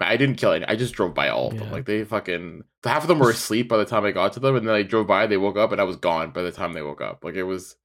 I 0.00 0.16
didn't 0.16 0.36
kill 0.36 0.52
any. 0.52 0.64
I 0.66 0.74
just 0.76 0.94
drove 0.94 1.14
by 1.14 1.28
all 1.28 1.48
of 1.48 1.58
them. 1.58 1.68
Yeah. 1.68 1.72
Like 1.72 1.86
they 1.86 2.04
fucking 2.04 2.64
half 2.84 3.02
of 3.02 3.08
them 3.08 3.18
were 3.20 3.30
asleep 3.30 3.68
by 3.68 3.76
the 3.76 3.84
time 3.84 4.04
I 4.04 4.10
got 4.10 4.32
to 4.34 4.40
them, 4.40 4.56
and 4.56 4.66
then 4.66 4.74
I 4.74 4.82
drove 4.82 5.06
by. 5.06 5.26
They 5.26 5.36
woke 5.36 5.56
up, 5.56 5.72
and 5.72 5.80
I 5.80 5.84
was 5.84 5.96
gone 5.96 6.30
by 6.32 6.42
the 6.42 6.52
time 6.52 6.72
they 6.72 6.82
woke 6.82 7.00
up. 7.00 7.24
Like 7.24 7.34
it 7.34 7.44
was. 7.44 7.76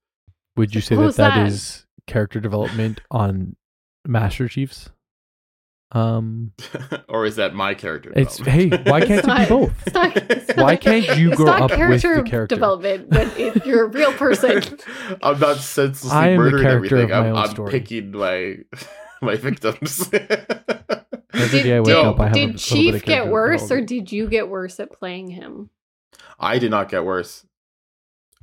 Would 0.56 0.74
you 0.74 0.80
say 0.80 0.96
that 0.96 1.14
that 1.16 1.34
that? 1.36 1.46
is 1.46 1.86
character 2.06 2.40
development 2.40 3.00
on 3.10 3.54
Master 4.06 4.48
Chiefs? 4.48 4.90
Um, 5.92 6.52
or 7.08 7.26
is 7.26 7.34
that 7.36 7.52
my 7.54 7.74
character? 7.74 8.12
it's 8.14 8.38
hey, 8.38 8.68
why 8.68 9.00
can't 9.06 9.24
It's 9.24 9.28
it 9.28 9.38
be 9.38 9.46
both? 9.46 9.86
It's 9.86 9.94
not, 9.94 10.16
it's 10.16 10.56
Why 10.56 10.72
not- 10.72 10.80
can't 10.80 11.18
you 11.18 11.28
it's 11.30 11.36
grow 11.36 11.46
not 11.46 11.62
up 11.62 11.70
with 11.70 11.78
character 11.78 12.14
the 12.22 12.22
character? 12.30 12.54
development 12.54 13.08
when 13.10 13.30
it, 13.36 13.66
you're 13.66 13.86
a 13.86 13.88
real 13.88 14.12
person. 14.12 14.62
I'm 15.22 15.40
not 15.40 15.56
senselessly 15.58 16.10
I 16.16 16.28
am 16.28 16.36
the 16.36 16.44
murdering 16.44 16.62
character 16.62 16.96
everything. 16.96 17.04
of 17.04 17.10
my 17.10 17.16
I'm, 17.30 17.36
own 17.36 17.42
I'm 17.44 17.50
story. 17.50 17.70
picking 17.72 18.10
my 18.12 18.56
my 19.20 19.34
victims. 19.36 20.08
Every 21.32 21.58
Did, 21.58 21.62
day 21.64 21.76
I 21.76 21.80
wake 21.80 21.86
did- 21.86 21.96
up, 21.96 22.20
I 22.20 22.24
have 22.28 22.32
a 22.32 22.34
did 22.34 22.40
little 22.40 22.52
bit 22.52 22.58
Chief 22.60 22.94
of 22.96 23.02
get 23.02 23.06
character 23.14 23.32
worse, 23.32 23.70
or 23.70 23.80
did 23.80 24.12
you 24.12 24.28
get 24.28 24.48
worse 24.48 24.80
at 24.80 24.92
playing 24.92 25.28
him? 25.30 25.70
I 26.38 26.58
did 26.58 26.70
not 26.70 26.88
get 26.88 27.04
worse. 27.04 27.46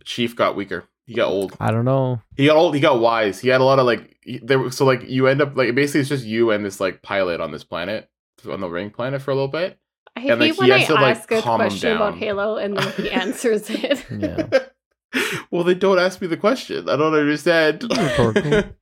Chief 0.05 0.35
got 0.35 0.55
weaker. 0.55 0.85
He 1.05 1.13
got 1.15 1.27
old. 1.29 1.55
I 1.59 1.71
don't 1.71 1.85
know. 1.85 2.21
He 2.35 2.45
got 2.47 2.55
old. 2.57 2.75
He 2.75 2.81
got 2.81 2.99
wise. 2.99 3.39
He 3.39 3.49
had 3.49 3.61
a 3.61 3.63
lot 3.63 3.79
of 3.79 3.85
like 3.85 4.17
he- 4.21 4.39
there. 4.39 4.69
So 4.71 4.85
like 4.85 5.03
you 5.09 5.27
end 5.27 5.41
up 5.41 5.55
like 5.55 5.73
basically 5.75 6.01
it's 6.01 6.09
just 6.09 6.25
you 6.25 6.51
and 6.51 6.63
this 6.65 6.79
like 6.79 7.01
pilot 7.01 7.39
on 7.41 7.51
this 7.51 7.63
planet 7.63 8.09
on 8.49 8.61
the 8.61 8.69
ring 8.69 8.89
planet 8.91 9.21
for 9.21 9.31
a 9.31 9.33
little 9.33 9.47
bit. 9.47 9.79
I 10.15 10.21
And, 10.21 10.29
hate 10.29 10.39
like, 10.39 10.53
he 10.53 10.59
when 10.59 10.71
I 10.71 10.77
has 10.79 10.87
to, 10.87 10.93
like, 10.95 11.17
ask 11.17 11.31
a 11.31 11.41
calm 11.41 11.59
question 11.59 11.95
about. 11.95 12.15
Halo 12.17 12.57
and 12.57 12.75
then 12.77 12.91
he 12.93 13.09
answers 13.11 13.69
it. 13.69 14.05
Yeah. 14.11 14.47
well, 15.51 15.63
they 15.63 15.75
don't 15.75 15.99
ask 15.99 16.19
me 16.21 16.27
the 16.27 16.37
question. 16.37 16.89
I 16.89 16.95
don't 16.95 17.13
understand. 17.13 17.83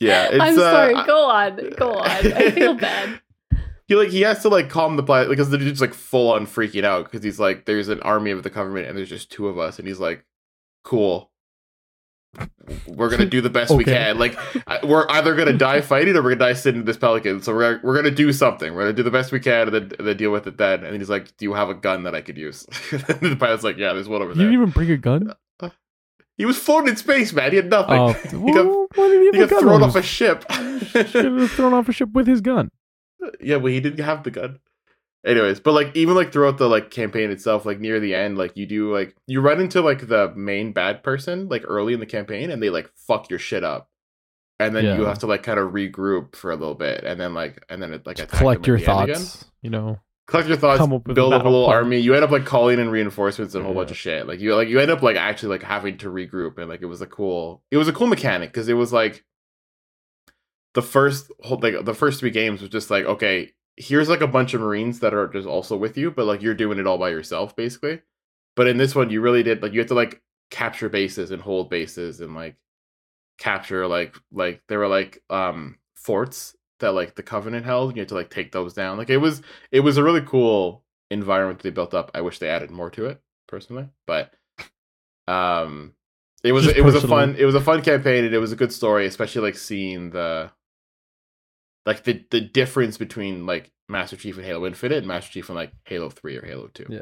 Rhetorical. 0.00 0.08
yeah, 0.08 0.28
it's, 0.32 0.42
I'm 0.42 0.58
uh, 0.58 0.70
sorry. 0.72 0.94
I- 0.94 1.06
Go 1.06 1.24
on. 1.30 1.70
Go 1.76 1.92
on. 1.94 2.06
I 2.08 2.50
feel 2.50 2.74
bad. 2.88 3.20
he 3.86 3.94
like 3.96 4.10
he 4.10 4.20
has 4.22 4.42
to 4.42 4.48
like 4.48 4.68
calm 4.70 4.96
the 4.96 5.02
planet 5.02 5.28
because 5.28 5.50
the 5.50 5.58
dude's 5.58 5.80
like 5.80 5.94
full 5.94 6.32
on 6.32 6.46
freaking 6.46 6.84
out 6.84 7.04
because 7.04 7.22
he's 7.24 7.40
like 7.40 7.64
there's 7.66 7.88
an 7.88 8.00
army 8.02 8.30
of 8.30 8.42
the 8.42 8.50
government 8.50 8.86
and 8.88 8.96
there's 8.96 9.08
just 9.08 9.30
two 9.30 9.48
of 9.48 9.58
us 9.58 9.78
and 9.78 9.86
he's 9.88 10.00
like 10.00 10.24
cool 10.84 11.30
we're 12.86 13.10
gonna 13.10 13.26
do 13.26 13.40
the 13.40 13.50
best 13.50 13.74
we 13.74 13.82
can 13.84 14.16
like 14.16 14.38
we're 14.84 15.04
either 15.10 15.34
gonna 15.34 15.52
die 15.52 15.80
fighting 15.92 16.14
or 16.14 16.22
we're 16.22 16.30
gonna 16.36 16.38
die 16.38 16.52
sitting 16.52 16.82
in 16.82 16.86
this 16.86 16.96
pelican 16.96 17.42
so 17.42 17.52
we're, 17.52 17.80
we're 17.82 17.96
gonna 17.96 18.08
do 18.08 18.32
something 18.32 18.72
we're 18.72 18.82
gonna 18.82 18.92
do 18.92 19.02
the 19.02 19.10
best 19.10 19.32
we 19.32 19.40
can 19.40 19.66
and 19.66 19.74
then, 19.74 19.92
and 19.98 20.06
then 20.06 20.16
deal 20.16 20.30
with 20.30 20.46
it 20.46 20.56
then 20.56 20.84
and 20.84 20.94
he's 20.96 21.10
like 21.10 21.36
do 21.38 21.44
you 21.44 21.54
have 21.54 21.68
a 21.68 21.74
gun 21.74 22.04
that 22.04 22.14
i 22.14 22.20
could 22.20 22.38
use 22.38 22.64
and 22.92 23.02
the 23.20 23.36
pilot's 23.36 23.64
like 23.64 23.76
yeah 23.78 23.92
there's 23.92 24.08
one 24.08 24.22
over 24.22 24.32
there. 24.32 24.44
You 24.44 24.50
didn't 24.52 24.62
even 24.62 24.72
bring 24.72 24.90
a 24.92 24.96
gun. 24.96 25.34
He 26.40 26.46
was 26.46 26.56
floating 26.56 26.88
in 26.88 26.96
space 26.96 27.34
man. 27.34 27.50
He 27.50 27.56
had 27.56 27.68
nothing. 27.68 27.98
Oh, 27.98 28.12
he 28.46 28.52
got, 28.54 28.64
well, 28.96 29.10
he 29.10 29.30
got 29.30 29.60
thrown 29.60 29.82
off 29.82 29.94
a 29.94 30.00
ship. 30.00 30.42
Thrown 30.48 31.74
off 31.74 31.86
a 31.86 31.92
ship 31.92 32.12
with 32.12 32.26
his 32.26 32.40
gun. 32.40 32.70
yeah, 33.42 33.58
but 33.58 33.72
he 33.72 33.78
didn't 33.78 34.02
have 34.02 34.22
the 34.22 34.30
gun. 34.30 34.58
Anyways, 35.22 35.60
but 35.60 35.72
like 35.72 35.94
even 35.94 36.14
like 36.14 36.32
throughout 36.32 36.56
the 36.56 36.66
like 36.66 36.90
campaign 36.90 37.30
itself, 37.30 37.66
like 37.66 37.78
near 37.78 38.00
the 38.00 38.14
end, 38.14 38.38
like 38.38 38.56
you 38.56 38.64
do 38.64 38.90
like 38.90 39.14
you 39.26 39.42
run 39.42 39.60
into 39.60 39.82
like 39.82 40.08
the 40.08 40.32
main 40.34 40.72
bad 40.72 41.02
person 41.02 41.46
like 41.50 41.62
early 41.68 41.92
in 41.92 42.00
the 42.00 42.06
campaign, 42.06 42.50
and 42.50 42.62
they 42.62 42.70
like 42.70 42.90
fuck 42.96 43.28
your 43.28 43.38
shit 43.38 43.62
up, 43.62 43.90
and 44.58 44.74
then 44.74 44.86
you 44.98 45.04
have 45.04 45.18
to 45.18 45.26
like 45.26 45.42
kind 45.42 45.60
of 45.60 45.74
regroup 45.74 46.36
for 46.36 46.50
a 46.50 46.56
little 46.56 46.74
bit, 46.74 47.04
and 47.04 47.20
then 47.20 47.34
like 47.34 47.62
and 47.68 47.82
then 47.82 47.92
it 47.92 48.06
like 48.06 48.16
collect 48.28 48.66
your 48.66 48.78
at 48.78 48.86
the 48.86 48.90
end 48.90 49.08
thoughts. 49.14 49.44
You 49.60 49.68
know, 49.68 49.98
collect 50.30 50.48
your 50.48 50.56
thoughts, 50.56 50.80
up 50.80 50.88
build 51.04 51.32
up 51.32 51.40
a 51.40 51.44
battle 51.44 51.52
little 51.52 51.66
plan. 51.66 51.76
army. 51.76 51.98
You 51.98 52.14
end 52.14 52.24
up 52.24 52.30
like 52.30 52.46
calling 52.46 52.78
in 52.78 52.88
reinforcements 52.88 53.54
and 53.54 53.62
a 53.62 53.66
whole 53.66 53.74
bunch 53.74 53.90
of 53.90 53.96
shit. 53.96 54.26
Like 54.26 54.40
you 54.40 54.54
like 54.54 54.68
you 54.68 54.80
end 54.80 54.90
up 54.90 55.02
like 55.02 55.16
actually 55.16 55.50
like 55.50 55.62
having 55.62 55.98
to 55.98 56.08
regroup, 56.10 56.58
and 56.58 56.68
like 56.68 56.82
it 56.82 56.86
was 56.86 57.02
a 57.02 57.06
cool 57.06 57.62
it 57.70 57.76
was 57.76 57.88
a 57.88 57.92
cool 57.92 58.06
mechanic 58.06 58.50
because 58.50 58.68
it 58.68 58.74
was 58.74 58.92
like 58.92 59.24
the 60.74 60.82
first 60.82 61.30
whole 61.40 61.58
like 61.58 61.84
the 61.84 61.94
first 61.94 62.20
three 62.20 62.30
games 62.30 62.60
was 62.60 62.70
just 62.70 62.90
like 62.90 63.04
okay 63.04 63.52
here's 63.76 64.08
like 64.08 64.20
a 64.20 64.26
bunch 64.26 64.54
of 64.54 64.60
marines 64.60 65.00
that 65.00 65.14
are 65.14 65.28
just 65.28 65.46
also 65.46 65.76
with 65.76 65.96
you 65.96 66.10
but 66.10 66.26
like 66.26 66.42
you're 66.42 66.54
doing 66.54 66.78
it 66.78 66.86
all 66.86 66.98
by 66.98 67.08
yourself 67.08 67.56
basically 67.56 68.00
but 68.56 68.66
in 68.66 68.76
this 68.76 68.94
one 68.94 69.10
you 69.10 69.20
really 69.20 69.42
did 69.42 69.62
like 69.62 69.72
you 69.72 69.80
had 69.80 69.88
to 69.88 69.94
like 69.94 70.22
capture 70.50 70.88
bases 70.88 71.30
and 71.30 71.42
hold 71.42 71.70
bases 71.70 72.20
and 72.20 72.34
like 72.34 72.56
capture 73.38 73.86
like 73.86 74.16
like 74.32 74.62
there 74.68 74.78
were 74.78 74.88
like 74.88 75.22
um 75.30 75.78
forts 75.94 76.54
that 76.80 76.92
like 76.92 77.14
the 77.14 77.22
covenant 77.22 77.64
held 77.64 77.94
you 77.94 78.00
had 78.00 78.08
to 78.08 78.14
like 78.14 78.30
take 78.30 78.52
those 78.52 78.74
down 78.74 78.98
like 78.98 79.10
it 79.10 79.18
was 79.18 79.42
it 79.70 79.80
was 79.80 79.96
a 79.96 80.02
really 80.02 80.22
cool 80.22 80.82
environment 81.10 81.60
they 81.60 81.70
built 81.70 81.94
up 81.94 82.10
i 82.14 82.20
wish 82.20 82.38
they 82.38 82.48
added 82.48 82.70
more 82.70 82.90
to 82.90 83.06
it 83.06 83.20
personally 83.48 83.88
but 84.06 84.32
um 85.28 85.94
it 86.42 86.52
was 86.52 86.64
Just 86.64 86.76
it 86.76 86.82
was 86.82 86.94
a 86.94 87.06
fun 87.06 87.36
it 87.38 87.44
was 87.44 87.54
a 87.54 87.60
fun 87.60 87.82
campaign 87.82 88.24
and 88.24 88.34
it 88.34 88.38
was 88.38 88.52
a 88.52 88.56
good 88.56 88.72
story 88.72 89.06
especially 89.06 89.42
like 89.42 89.56
seeing 89.56 90.10
the 90.10 90.50
like 91.86 92.04
the 92.04 92.24
the 92.30 92.40
difference 92.40 92.96
between 92.98 93.46
like 93.46 93.72
Master 93.88 94.16
Chief 94.16 94.36
and 94.36 94.46
Halo 94.46 94.66
Infinite 94.66 94.98
and 94.98 95.06
Master 95.06 95.32
Chief 95.32 95.48
and 95.48 95.56
like 95.56 95.72
Halo 95.84 96.10
3 96.10 96.36
or 96.36 96.46
Halo 96.46 96.68
2. 96.68 96.86
Yeah. 96.88 97.00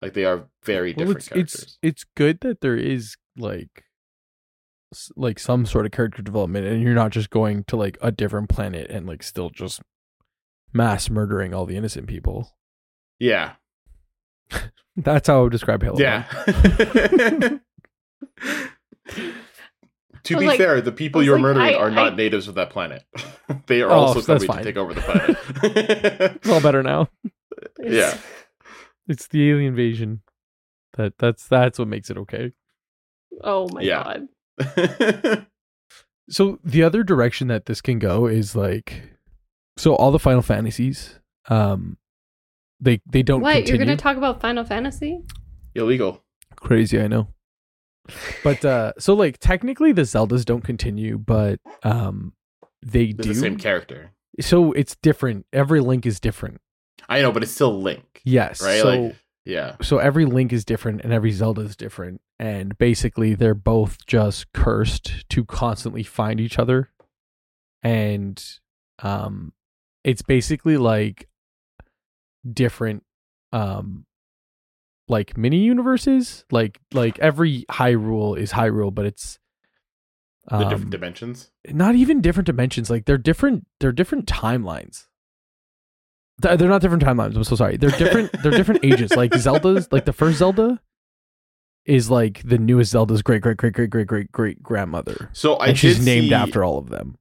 Like 0.00 0.14
they 0.14 0.24
are 0.24 0.48
very 0.64 0.92
well, 0.92 1.06
different 1.06 1.18
it's 1.18 1.28
characters. 1.28 1.62
it's 1.62 1.78
it's 1.82 2.04
good 2.16 2.40
that 2.40 2.60
there 2.60 2.76
is 2.76 3.16
like 3.36 3.84
like 5.16 5.38
some 5.38 5.66
sort 5.66 5.86
of 5.86 5.92
character 5.92 6.22
development, 6.22 6.66
and 6.66 6.82
you're 6.82 6.94
not 6.94 7.10
just 7.12 7.30
going 7.30 7.64
to 7.64 7.76
like 7.76 7.98
a 8.02 8.10
different 8.12 8.48
planet 8.48 8.90
and 8.90 9.06
like 9.06 9.22
still 9.22 9.50
just 9.50 9.80
mass 10.72 11.08
murdering 11.10 11.52
all 11.54 11.66
the 11.66 11.76
innocent 11.76 12.06
people. 12.06 12.56
yeah. 13.18 13.52
That's 14.96 15.28
how 15.28 15.38
I 15.38 15.42
would 15.44 15.52
describe 15.52 15.82
Halo. 15.82 15.98
Yeah. 15.98 16.24
to 20.24 20.36
be 20.38 20.46
like- 20.46 20.58
fair, 20.58 20.80
the 20.80 20.92
people 20.92 21.22
you're 21.22 21.36
like, 21.36 21.42
murdering 21.42 21.74
I- 21.74 21.78
are 21.78 21.90
not 21.90 22.12
I- 22.12 22.16
natives 22.16 22.48
of 22.48 22.54
that 22.56 22.70
planet. 22.70 23.02
they 23.66 23.82
are 23.82 23.90
Oh, 23.90 23.94
also 23.94 24.20
so 24.20 24.32
that's 24.32 24.44
coming 24.44 24.64
to 24.64 24.70
take 24.70 24.76
over 24.76 24.94
the 24.94 25.00
planet. 25.00 25.36
It's 26.36 26.48
all 26.48 26.60
better 26.60 26.82
now. 26.82 27.08
Yeah. 27.82 28.16
It's 29.08 29.26
the 29.28 29.50
alien 29.50 29.68
invasion. 29.68 30.22
That 30.94 31.14
that's 31.18 31.48
that's 31.48 31.78
what 31.78 31.88
makes 31.88 32.10
it 32.10 32.18
okay. 32.18 32.52
Oh 33.42 33.68
my 33.72 33.80
Yeah. 33.80 34.04
god. 34.04 34.28
So 36.30 36.58
the 36.64 36.82
other 36.82 37.02
direction 37.02 37.48
that 37.48 37.66
this 37.66 37.80
can 37.80 37.98
go 37.98 38.26
is 38.26 38.54
like 38.56 39.02
so 39.76 39.94
all 39.96 40.10
the 40.12 40.18
Final 40.20 40.40
Fantasies 40.42 41.18
um 41.48 41.98
they 42.80 43.00
they 43.10 43.22
don't 43.22 43.40
What? 43.42 43.54
continue. 43.54 43.76
You're 43.78 43.84
going 43.86 43.96
to 43.96 44.02
talk 44.02 44.16
about 44.16 44.40
Final 44.40 44.64
Fantasy? 44.64 45.20
Illegal. 45.74 46.22
crazy 46.56 47.00
i 47.00 47.08
know 47.08 47.26
but 48.44 48.64
uh 48.64 48.92
so 48.98 49.14
like 49.14 49.38
technically 49.38 49.90
the 49.92 50.02
zeldas 50.02 50.44
don't 50.44 50.62
continue 50.62 51.18
but 51.18 51.58
um 51.82 52.32
they 52.84 53.06
It's 53.06 53.16
do 53.26 53.28
the 53.28 53.34
same 53.34 53.56
character. 53.56 54.12
so 54.40 54.72
it's 54.72 54.96
different 54.96 55.46
every 55.52 55.80
link 55.80 56.06
is 56.06 56.20
different 56.20 56.60
I 57.08 57.20
know, 57.20 57.32
but 57.32 57.42
it's 57.42 57.52
still 57.52 57.82
Link. 57.82 58.22
yes 58.24 58.62
Right? 58.62 58.80
so 58.80 58.88
like 58.88 59.16
yeah. 59.44 59.76
so 59.82 59.98
every 59.98 60.24
link 60.24 60.52
is 60.52 60.64
different 60.64 61.00
and 61.02 61.12
every 61.12 61.30
zelda 61.32 61.62
is 61.62 61.76
different 61.76 62.20
and 62.38 62.76
basically 62.78 63.34
they're 63.34 63.54
both 63.54 64.04
just 64.06 64.52
cursed 64.52 65.28
to 65.28 65.44
constantly 65.44 66.02
find 66.02 66.40
each 66.40 66.58
other 66.58 66.90
and 67.82 68.44
um 69.00 69.52
it's 70.04 70.22
basically 70.22 70.76
like 70.76 71.28
different 72.52 73.04
um 73.52 74.04
like 75.08 75.36
mini 75.36 75.58
universes 75.58 76.44
like 76.50 76.78
like 76.92 77.18
every 77.18 77.64
hyrule 77.70 78.36
is 78.38 78.52
hyrule 78.52 78.94
but 78.94 79.04
it's 79.04 79.38
The 80.48 80.56
um, 80.56 80.68
different 80.68 80.90
dimensions. 80.90 81.50
not 81.68 81.94
even 81.94 82.20
different 82.20 82.46
dimensions 82.46 82.90
like 82.90 83.04
they're 83.04 83.18
different 83.18 83.66
they're 83.80 83.92
different 83.92 84.26
timelines 84.26 85.06
Th- 86.40 86.58
they're 86.58 86.68
not 86.68 86.80
different 86.80 87.02
timelines. 87.02 87.36
I'm 87.36 87.44
so 87.44 87.56
sorry. 87.56 87.76
They're 87.76 87.90
different 87.90 88.32
they're 88.42 88.52
different 88.52 88.84
ages. 88.84 89.14
Like 89.14 89.34
zelda's 89.34 89.90
like 89.92 90.04
the 90.06 90.12
first 90.12 90.38
zelda 90.38 90.80
is 91.84 92.10
like 92.10 92.42
the 92.44 92.58
newest 92.58 92.92
zelda's 92.92 93.22
great 93.22 93.42
great 93.42 93.56
great 93.56 93.72
great 93.74 93.90
great 93.90 94.06
great 94.06 94.32
great 94.32 94.62
grandmother. 94.62 95.28
So 95.32 95.54
I 95.54 95.68
and 95.68 95.78
she's 95.78 95.98
did 95.98 96.04
named 96.04 96.28
see- 96.28 96.34
after 96.34 96.64
all 96.64 96.78
of 96.78 96.88
them. 96.90 97.16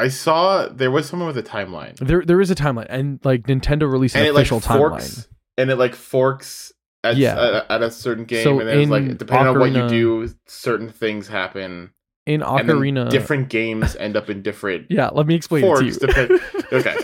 I 0.00 0.08
saw 0.08 0.66
there 0.68 0.90
was 0.90 1.08
someone 1.08 1.28
with 1.28 1.38
a 1.38 1.42
timeline. 1.42 1.96
there 1.98 2.22
there 2.24 2.40
is 2.40 2.50
a 2.50 2.54
timeline. 2.56 2.86
And 2.88 3.20
like 3.24 3.44
nintendo 3.44 3.90
released 3.90 4.14
an 4.16 4.20
and 4.22 4.28
it 4.28 4.34
like 4.34 4.42
official 4.42 4.60
forks 4.60 5.04
timeline 5.06 5.26
and 5.56 5.70
it 5.70 5.76
like 5.76 5.94
forks 5.94 6.72
at, 7.04 7.16
Yeah. 7.16 7.40
at, 7.68 7.70
at 7.70 7.82
a 7.82 7.90
certain 7.90 8.24
game. 8.24 8.42
So 8.42 8.58
and 8.58 8.68
then 8.68 8.80
it's 8.80 8.90
like 8.90 9.02
in 9.04 9.16
depending 9.16 9.48
on 9.48 9.58
what 9.60 9.70
you 9.70 9.78
Ocarina- 9.78 9.88
do 9.88 10.34
certain 10.46 10.88
things 10.90 11.28
happen 11.28 11.92
in 12.26 12.42
and 12.42 12.42
ocarina 12.70 13.10
different 13.10 13.50
games 13.50 13.96
end 13.96 14.16
up 14.16 14.30
in 14.30 14.40
different 14.40 14.86
yeah 14.90 15.10
let 15.12 15.26
me 15.26 15.34
explain 15.34 15.62
forks 15.62 15.82
it 15.82 16.00
to 16.00 16.06
you 16.06 16.28
depend- 16.28 16.64
okay 16.72 16.94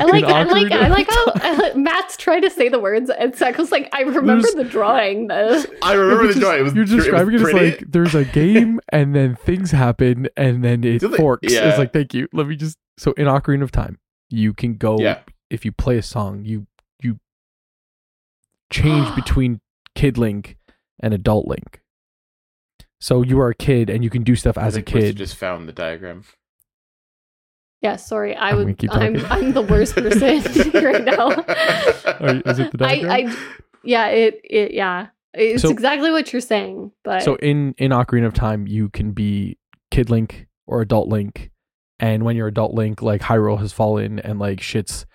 I 0.00 0.04
like, 0.06 0.24
I 0.24 0.42
like, 0.44 0.72
I 0.72 0.88
like 0.88 1.08
how 1.10 1.32
I 1.36 1.54
like- 1.54 1.76
Matt's 1.76 2.16
trying 2.16 2.42
to 2.42 2.50
say 2.50 2.68
the 2.68 2.78
words, 2.80 3.10
and 3.10 3.34
Sacco's 3.36 3.70
like, 3.70 3.88
I 3.94 4.00
remember 4.00 4.42
There's- 4.42 4.54
the 4.54 4.64
drawing. 4.64 5.28
The 5.28 5.70
I 5.82 5.92
remember 5.92 6.24
You're 6.24 6.34
the 6.34 6.40
joy. 6.40 6.58
It 6.58 6.62
was 6.62 6.74
you're 6.74 6.84
it 6.84 6.90
was 6.90 7.04
describing 7.04 7.34
it, 7.34 7.40
as 7.40 7.52
like 7.52 7.84
there's 7.90 8.14
a 8.14 8.24
game 8.24 8.80
and 8.90 9.14
then 9.14 9.36
things 9.36 9.70
happen 9.70 10.28
and 10.36 10.64
then 10.64 10.82
it 10.84 10.98
Do 11.00 11.08
they- 11.08 11.16
forks. 11.16 11.52
yeah. 11.52 11.68
It's 11.68 11.78
like 11.78 11.92
thank 11.92 12.14
you. 12.14 12.28
Let 12.32 12.46
me 12.48 12.56
just 12.56 12.78
so 12.98 13.12
in 13.12 13.26
Ocarina 13.26 13.62
of 13.62 13.70
Time, 13.70 13.98
you 14.30 14.52
can 14.54 14.74
go 14.74 14.98
Yeah. 14.98 15.18
if 15.50 15.64
you 15.64 15.72
play 15.72 15.98
a 15.98 16.02
song, 16.02 16.44
you 16.44 16.66
you 17.02 17.18
change 18.70 19.14
between 19.14 19.60
Kid 19.94 20.18
Link 20.18 20.56
and 21.00 21.14
Adult 21.14 21.46
Link. 21.46 21.80
So 23.02 23.22
you 23.22 23.40
are 23.40 23.48
a 23.48 23.54
kid 23.54 23.90
and 23.90 24.04
you 24.04 24.10
can 24.10 24.22
do 24.22 24.36
stuff 24.36 24.56
I 24.56 24.62
as 24.66 24.74
a 24.76 24.76
think 24.76 24.88
Krista 24.88 25.00
kid. 25.00 25.16
just 25.16 25.34
found 25.34 25.68
the 25.68 25.72
diagram. 25.72 26.22
Yeah, 27.80 27.96
sorry. 27.96 28.36
I 28.36 28.50
I'm 28.50 28.64
would. 28.64 28.78
keep 28.78 28.94
I'm. 28.94 29.16
I'm 29.26 29.52
the 29.54 29.62
worst 29.62 29.96
person 29.96 30.70
right 30.74 31.02
now. 31.04 31.30
Oh, 31.34 32.14
are 32.20 32.34
you- 32.36 32.42
is 32.46 32.58
it 32.60 32.78
the 32.78 32.84
I, 32.86 33.00
diagram? 33.02 33.30
I. 33.30 33.36
Yeah. 33.82 34.06
It. 34.06 34.40
It. 34.44 34.72
Yeah. 34.74 35.08
It's 35.34 35.62
So- 35.62 35.70
exactly 35.70 36.12
what 36.12 36.32
you're 36.32 36.40
saying, 36.40 36.92
but 37.02 37.22
So 37.24 37.34
in 37.36 37.74
in 37.78 37.90
Ocarina 37.90 38.26
of 38.26 38.34
Time, 38.34 38.68
you 38.68 38.88
can 38.88 39.10
be 39.12 39.58
Kid 39.90 40.08
Link 40.08 40.46
or 40.68 40.80
Adult 40.80 41.08
Link, 41.08 41.50
and 41.98 42.22
when 42.24 42.36
you're 42.36 42.46
Adult 42.46 42.72
Link, 42.74 43.02
like 43.02 43.22
Hyrule 43.22 43.58
has 43.58 43.72
fallen 43.72 44.20
and 44.20 44.38
like 44.38 44.60
shit's 44.60 45.06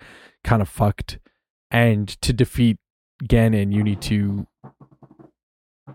kind 0.44 0.60
of 0.60 0.68
fucked, 0.68 1.18
and 1.70 2.06
to 2.20 2.34
defeat 2.34 2.76
Ganon, 3.24 3.72
you 3.72 3.82
need 3.82 4.02
to. 4.02 4.46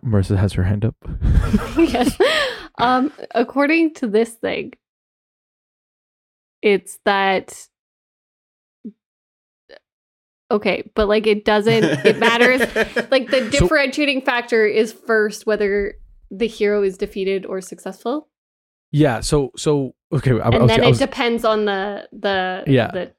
Marissa 0.03 0.37
has 0.37 0.53
her 0.53 0.63
hand 0.63 0.85
up. 0.85 0.95
yes. 1.77 2.17
Um, 2.77 3.11
according 3.35 3.93
to 3.95 4.07
this 4.07 4.31
thing, 4.31 4.73
it's 6.61 6.99
that. 7.05 7.67
Okay, 10.51 10.89
but 10.95 11.07
like 11.07 11.25
it 11.27 11.45
doesn't. 11.45 11.83
It 11.83 12.17
matters. 12.19 12.61
like 13.11 13.29
the 13.29 13.43
So- 13.43 13.49
differentiating 13.49 14.21
factor 14.21 14.65
is 14.65 14.93
first 14.93 15.45
whether 15.45 15.95
the 16.31 16.47
hero 16.47 16.83
is 16.83 16.97
defeated 16.97 17.45
or 17.45 17.61
successful, 17.61 18.27
yeah. 18.93 19.19
So 19.19 19.51
so 19.57 19.93
okay. 20.13 20.31
I, 20.31 20.35
I 20.37 20.47
and 20.49 20.59
was, 20.61 20.69
then 20.69 20.81
I 20.81 20.85
it 20.85 20.89
was- 20.89 20.99
depends 20.99 21.43
on 21.43 21.65
the 21.65 22.07
the 22.13 22.63
Yeah. 22.67 22.91
the, 22.91 23.11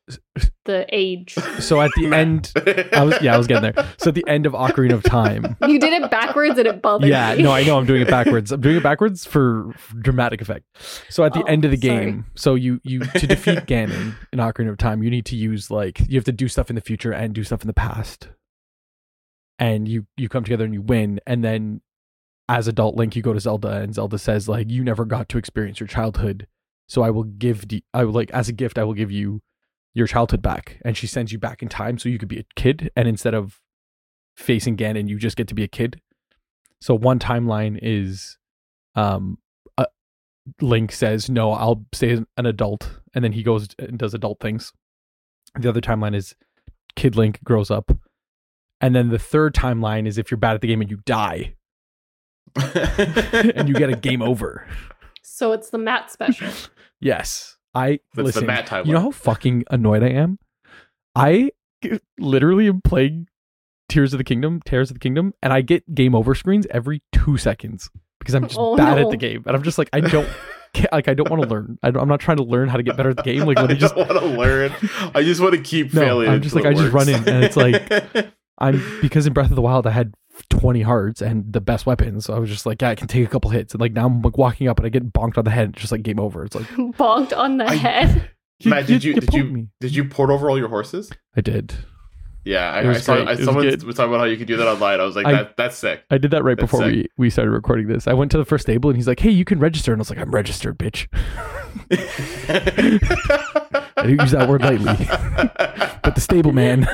the 0.64 0.86
age. 0.90 1.34
so 1.58 1.82
at 1.82 1.90
the 1.96 2.06
end. 2.14 2.50
I 2.92 3.02
was 3.04 3.20
yeah. 3.20 3.34
I 3.34 3.36
was 3.36 3.46
getting 3.46 3.70
there. 3.74 3.86
So 3.98 4.08
at 4.08 4.14
the 4.14 4.24
end 4.26 4.46
of 4.46 4.52
Ocarina 4.54 4.92
of 4.94 5.02
Time. 5.02 5.56
You 5.68 5.78
did 5.80 5.92
it 5.92 6.10
backwards, 6.10 6.56
and 6.58 6.66
it 6.68 6.80
bothered 6.80 7.08
Yeah, 7.10 7.34
me. 7.34 7.42
no, 7.42 7.50
I 7.52 7.64
know 7.64 7.76
I'm 7.78 7.84
doing 7.86 8.00
it 8.02 8.08
backwards. 8.18 8.52
I'm 8.52 8.60
doing 8.60 8.76
it 8.76 8.82
backwards 8.82 9.24
for, 9.26 9.72
for 9.76 9.96
dramatic 9.96 10.40
effect. 10.40 10.64
So 11.10 11.24
at 11.24 11.32
the 11.34 11.40
Oh, 11.40 11.46
end 11.46 11.64
of 11.64 11.70
the 11.72 11.76
sorry. 11.76 12.04
game, 12.06 12.26
so 12.36 12.54
you 12.54 12.80
you 12.84 13.00
to 13.00 13.26
defeat 13.26 13.66
Ganon 13.66 14.14
in 14.32 14.38
Ocarina 14.38 14.70
of 14.70 14.78
Time, 14.78 15.02
you 15.02 15.10
need 15.10 15.26
to 15.26 15.36
use 15.36 15.70
like 15.70 16.00
you 16.08 16.16
have 16.16 16.24
to 16.24 16.32
do 16.32 16.48
stuff 16.48 16.70
in 16.70 16.76
the 16.76 16.80
future 16.82 17.12
and 17.12 17.34
do 17.34 17.42
stuff 17.44 17.62
in 17.62 17.66
the 17.66 17.74
past. 17.74 18.28
And 19.58 19.86
you 19.88 20.06
you 20.16 20.28
come 20.28 20.44
together 20.44 20.64
and 20.64 20.74
you 20.74 20.82
win, 20.82 21.20
and 21.26 21.42
then 21.44 21.80
as 22.48 22.68
adult 22.68 22.96
Link, 22.96 23.16
you 23.16 23.22
go 23.22 23.32
to 23.32 23.40
Zelda, 23.40 23.80
and 23.80 23.94
Zelda 23.94 24.18
says 24.18 24.48
like 24.48 24.70
you 24.70 24.84
never 24.84 25.04
got 25.04 25.28
to 25.30 25.38
experience 25.38 25.80
your 25.80 25.86
childhood, 25.86 26.46
so 26.86 27.02
I 27.02 27.10
will 27.10 27.24
give 27.24 27.68
the 27.68 27.82
I 27.92 28.04
will 28.04 28.12
like 28.12 28.30
as 28.32 28.48
a 28.48 28.52
gift 28.52 28.78
I 28.78 28.84
will 28.84 28.94
give 28.94 29.10
you 29.10 29.42
your 29.94 30.06
childhood 30.06 30.42
back, 30.42 30.78
and 30.84 30.96
she 30.96 31.06
sends 31.06 31.32
you 31.32 31.38
back 31.38 31.62
in 31.62 31.68
time 31.68 31.98
so 31.98 32.08
you 32.08 32.18
could 32.18 32.28
be 32.28 32.38
a 32.38 32.44
kid, 32.56 32.90
and 32.96 33.08
instead 33.08 33.34
of 33.34 33.60
facing 34.36 34.76
Ganon, 34.76 35.08
you 35.08 35.18
just 35.18 35.36
get 35.36 35.48
to 35.48 35.54
be 35.54 35.62
a 35.62 35.68
kid. 35.68 36.00
So 36.80 36.94
one 36.94 37.18
timeline 37.18 37.78
is 37.80 38.38
um 38.94 39.38
uh, 39.78 39.86
Link 40.60 40.92
says, 40.92 41.30
"No, 41.30 41.52
I'll 41.52 41.86
stay 41.92 42.20
an 42.36 42.46
adult." 42.46 43.00
And 43.14 43.24
then 43.24 43.32
he 43.32 43.42
goes 43.42 43.68
and 43.78 43.98
does 43.98 44.12
adult 44.12 44.40
things. 44.40 44.72
The 45.58 45.68
other 45.68 45.80
timeline 45.80 46.16
is 46.16 46.34
Kid 46.96 47.16
Link 47.16 47.42
grows 47.44 47.70
up. 47.70 47.92
And 48.80 48.94
then 48.94 49.08
the 49.08 49.18
third 49.18 49.54
timeline 49.54 50.06
is 50.06 50.18
if 50.18 50.30
you're 50.30 50.38
bad 50.38 50.54
at 50.54 50.60
the 50.60 50.66
game 50.68 50.80
and 50.80 50.90
you 50.90 50.98
die 51.06 51.54
and 52.56 53.68
you 53.68 53.74
get 53.74 53.90
a 53.90 53.96
game 53.96 54.22
over. 54.22 54.66
So 55.22 55.52
it's 55.52 55.70
the 55.70 55.78
Matt 55.78 56.10
special. 56.10 56.48
Yes. 57.00 57.58
I 57.74 57.98
That's 58.14 58.26
listen. 58.26 58.42
the 58.42 58.46
Matt 58.46 58.66
timeline. 58.66 58.86
You 58.86 58.92
know 58.94 59.00
how 59.00 59.10
fucking 59.10 59.64
annoyed 59.70 60.02
I 60.02 60.08
am? 60.08 60.38
I 61.14 61.50
literally 62.18 62.66
am 62.68 62.80
playing 62.80 63.26
Tears 63.90 64.14
of 64.14 64.18
the 64.18 64.24
Kingdom, 64.24 64.62
Tears 64.64 64.90
of 64.90 64.94
the 64.94 65.00
Kingdom, 65.00 65.34
and 65.42 65.52
I 65.52 65.60
get 65.60 65.94
game 65.94 66.14
over 66.14 66.34
screens 66.34 66.66
every 66.70 67.02
two 67.12 67.36
seconds 67.36 67.90
because 68.20 68.34
I'm 68.34 68.44
just 68.44 68.56
Oh, 68.58 68.74
bad 68.76 68.96
no. 68.96 69.04
at 69.04 69.10
the 69.10 69.18
game, 69.18 69.42
and 69.46 69.54
I'm 69.54 69.62
just 69.62 69.76
like 69.76 69.90
I 69.92 70.00
don't. 70.00 70.28
Like 70.90 71.06
I 71.06 71.14
don't 71.14 71.30
want 71.30 71.40
to 71.40 71.48
learn. 71.48 71.78
I 71.84 71.88
am 71.88 72.08
not 72.08 72.18
trying 72.18 72.38
to 72.38 72.42
learn 72.42 72.68
how 72.68 72.76
to 72.76 72.82
get 72.82 72.96
better 72.96 73.10
at 73.10 73.16
the 73.16 73.22
game. 73.22 73.42
Like 73.44 73.58
I 73.58 73.60
let 73.60 73.70
me 73.70 73.76
just. 73.76 73.94
want 73.94 74.08
to 74.10 74.24
learn. 74.26 74.72
I 75.14 75.22
just 75.22 75.40
want 75.40 75.54
to 75.54 75.60
keep 75.60 75.94
No, 75.94 76.00
failing. 76.00 76.28
I'm 76.28 76.42
just 76.42 76.52
like, 76.56 76.64
it 76.64 76.68
I 76.68 76.74
just 76.74 76.92
run 76.92 77.08
in, 77.08 77.28
and 77.28 77.44
it's 77.44 77.56
like- 77.56 77.88
I'm 78.58 78.82
because 79.00 79.24
in 79.28 79.32
Breath 79.34 79.50
of 79.50 79.54
the 79.56 79.62
Wild 79.62 79.86
I 79.86 79.90
had 79.92 80.14
20 80.50 80.82
hearts 80.82 81.20
and 81.22 81.52
the 81.52 81.60
best 81.60 81.86
weapons. 81.86 82.24
So 82.24 82.34
I 82.34 82.38
was 82.38 82.50
just 82.50 82.66
like, 82.66 82.82
yeah, 82.82 82.90
I 82.90 82.94
can 82.94 83.08
take 83.08 83.24
a 83.26 83.30
couple 83.30 83.50
hits, 83.50 83.74
and 83.74 83.80
like 83.80 83.92
now 83.92 84.06
I'm 84.06 84.22
like 84.22 84.36
walking 84.38 84.68
up 84.68 84.78
and 84.78 84.86
I 84.86 84.88
get 84.90 85.12
bonked 85.12 85.38
on 85.38 85.44
the 85.44 85.50
head. 85.50 85.70
It's 85.70 85.80
just 85.80 85.92
like 85.92 86.02
game 86.02 86.18
over. 86.20 86.44
It's 86.44 86.54
like 86.54 86.64
Bonked 86.68 87.36
on 87.36 87.58
the 87.58 87.64
I- 87.66 87.74
head. 87.74 88.30
Matt, 88.64 88.86
did 88.86 89.02
you- 89.04 89.14
did 89.14 89.32
you- 89.34 89.44
Me. 89.44 89.66
Did 89.80 89.94
you 89.94 90.04
port 90.04 90.30
over 90.30 90.48
all 90.48 90.56
your 90.58 90.68
horses? 90.68 91.10
I 91.36 91.40
did. 91.40 91.74
Yeah, 92.46 92.70
I, 92.70 92.84
was 92.84 92.98
I 92.98 93.00
saw. 93.00 93.14
I, 93.14 93.18
It 93.32 93.36
was 93.38 93.44
someone 93.46 93.64
was 93.66 93.96
talking 93.96 94.10
about 94.10 94.18
how 94.18 94.24
you 94.26 94.36
could 94.36 94.46
do 94.46 94.58
that 94.58 94.68
online. 94.68 95.00
I 95.00 95.04
was 95.04 95.16
like, 95.16 95.24
I- 95.26 95.32
that, 95.32 95.56
that's 95.56 95.78
sick. 95.78 96.04
I 96.10 96.18
did 96.18 96.30
that 96.32 96.44
right 96.44 96.58
That's 96.58 96.70
before 96.70 96.84
sick. 96.86 96.92
we, 96.94 97.08
we 97.16 97.30
started 97.30 97.52
recording 97.52 97.86
this. 97.88 98.06
I 98.06 98.12
went 98.12 98.30
to 98.32 98.38
the 98.38 98.44
first 98.44 98.66
stable 98.66 98.90
and 98.90 98.96
he's 98.98 99.08
like, 99.08 99.20
"Hey, 99.20 99.30
you 99.30 99.46
can 99.46 99.58
register," 99.60 99.92
and 99.92 99.98
I 99.98 100.02
was 100.02 100.10
like, 100.10 100.18
"I'm 100.18 100.30
registered, 100.30 100.78
bitch." 100.78 101.06
I 103.96 104.02
didn't 104.02 104.20
use 104.20 104.32
that 104.32 104.48
word 104.48 104.60
lightly, 104.62 104.94
but 106.02 106.14
the 106.14 106.20
stable 106.20 106.52
man, 106.52 106.86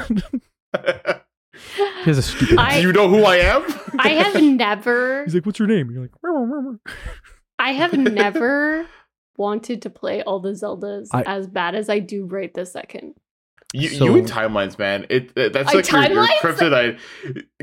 he 1.99 2.05
has 2.05 2.19
a 2.19 2.23
stupid. 2.23 2.59
I- 2.59 2.81
do 2.81 2.87
you 2.87 2.93
know 2.93 3.09
who 3.09 3.25
I 3.25 3.37
am? 3.37 3.65
I 3.99 4.11
have 4.11 4.43
never, 4.43 5.25
he's 5.25 5.35
like, 5.35 5.47
"What's 5.47 5.59
your 5.59 5.69
name?" 5.69 5.89
And 5.89 5.93
you're 5.95 6.03
like. 6.03 6.81
I 7.59 7.73
have 7.73 7.93
never 7.97 8.87
wanted 9.37 9.83
to 9.83 9.91
play 9.91 10.23
all 10.23 10.41
the 10.41 10.51
Zeldas 10.51 11.09
I- 11.13 11.23
as 11.27 11.47
bad 11.47 11.75
as 11.75 11.89
I 11.89 11.99
do 11.99 12.27
right 12.27 12.53
this 12.55 12.73
second. 12.73 13.15
You, 13.73 13.89
So- 13.89 14.05
you 14.07 14.17
and 14.17 14.27
timelines, 14.29 14.79
man. 14.79 15.07
It 15.11 15.31
it- 15.37 15.53
that's 15.53 15.71
I- 15.71 15.75
like 15.75 15.91
your, 15.91 16.03
your 16.13 16.27
kryptonite. 16.41 16.99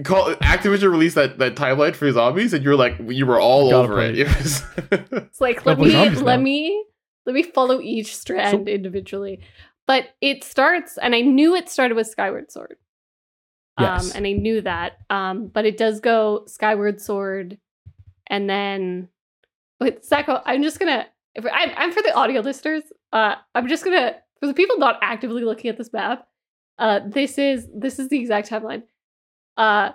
Call 0.04 0.34
Activision 0.36 0.90
released 0.92 1.16
that, 1.16 1.38
that 1.40 1.56
timeline 1.56 1.96
for 1.96 2.10
zombies, 2.12 2.54
and 2.54 2.64
you're 2.64 2.76
like 2.78 2.96
you 3.08 3.26
were 3.26 3.40
all 3.40 3.74
over 3.74 3.94
play 3.96 4.10
it. 4.12 4.20
it. 4.20 4.28
It 4.28 4.38
was- 4.38 4.64
It's 5.12 5.42
like 5.42 5.66
let 5.66 5.80
me 5.80 5.92
let 5.92 6.22
now. 6.24 6.38
me 6.38 6.86
let 7.26 7.34
me 7.34 7.44
follow 7.44 7.82
each 7.82 8.16
strand 8.16 8.70
individually. 8.70 9.42
But 9.86 10.06
it 10.22 10.44
starts, 10.44 10.98
and 10.98 11.16
I 11.16 11.22
knew 11.22 11.56
it 11.56 11.70
started 11.70 11.96
with 11.96 12.08
Skyward 12.08 12.52
Sword. 12.52 12.76
Yes. 13.80 14.06
Um, 14.06 14.12
and 14.18 14.28
I 14.28 14.32
knew 14.34 14.62
that. 14.62 14.98
Um, 15.10 15.48
but 15.48 15.66
it 15.66 15.78
does 15.78 16.00
go 16.00 16.44
Skyward 16.48 17.00
Sword, 17.02 17.58
and 18.28 18.50
then 18.50 19.10
wait, 19.80 20.04
Sacco. 20.04 20.42
I'm 20.46 20.64
just 20.64 20.80
gonna. 20.80 21.06
If 21.36 21.46
I'm, 21.46 21.72
I'm 21.78 21.92
for 21.92 22.02
the 22.02 22.14
audio 22.16 22.42
listeners. 22.42 22.84
Uh, 23.14 23.36
I'm 23.56 23.68
just 23.68 23.84
gonna 23.84 24.16
for 24.40 24.48
the 24.48 24.54
people 24.54 24.78
not 24.80 24.98
actively 25.02 25.44
looking 25.44 25.70
at 25.70 25.78
this 25.78 25.94
map. 25.94 26.28
Uh, 26.80 27.02
this 27.08 27.38
is 27.38 27.68
this 27.76 28.00
is 28.00 28.10
the 28.10 28.20
exact 28.20 28.50
timeline. 28.50 28.84
Uh, 29.58 29.92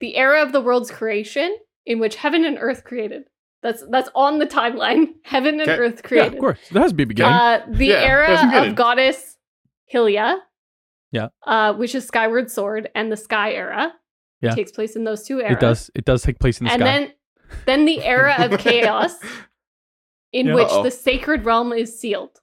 the 0.00 0.16
era 0.16 0.42
of 0.42 0.52
the 0.52 0.60
world's 0.60 0.90
creation 0.90 1.56
in 1.86 1.98
which 1.98 2.16
heaven 2.16 2.44
and 2.44 2.58
earth 2.60 2.84
created. 2.84 3.24
That's 3.62 3.82
that's 3.90 4.08
on 4.14 4.38
the 4.38 4.46
timeline. 4.46 5.14
Heaven 5.24 5.60
and 5.60 5.68
Okay. 5.68 5.78
earth 5.80 5.96
yeah, 5.96 6.08
created. 6.08 6.34
of 6.34 6.38
course, 6.40 6.58
there 6.70 6.80
has 6.80 6.92
to 6.92 6.94
be 6.94 7.04
beginning. 7.04 7.32
Uh, 7.34 7.66
the 7.68 7.86
Yeah, 7.86 8.02
era 8.04 8.66
of 8.68 8.74
goddess 8.76 9.36
Hylia. 9.92 10.38
Yeah. 11.12 11.28
Uh, 11.46 11.72
which 11.74 11.94
is 11.94 12.06
Skyward 12.06 12.50
Sword 12.50 12.90
and 12.94 13.10
the 13.10 13.16
Sky 13.16 13.52
era. 13.52 13.92
Yeah. 14.40 14.54
Takes 14.54 14.72
place 14.72 14.94
in 14.96 15.04
those 15.04 15.24
two 15.24 15.40
eras. 15.40 15.52
it 15.52 15.60
does. 15.60 15.90
It 15.94 16.04
does 16.04 16.22
take 16.22 16.38
place 16.38 16.60
in 16.60 16.64
the 16.66 16.70
Sky 16.70 16.74
and 16.74 16.82
sky. 16.82 16.90
then 17.00 17.12
then 17.66 17.84
the 17.86 18.04
era 18.04 18.34
of 18.38 18.58
chaos 18.60 19.14
in 20.32 20.48
Yeah. 20.48 20.54
which 20.54 20.68
Uh-oh. 20.68 20.82
the 20.82 20.90
sacred 20.90 21.44
realm 21.44 21.72
is 21.72 21.98
sealed. 21.98 22.38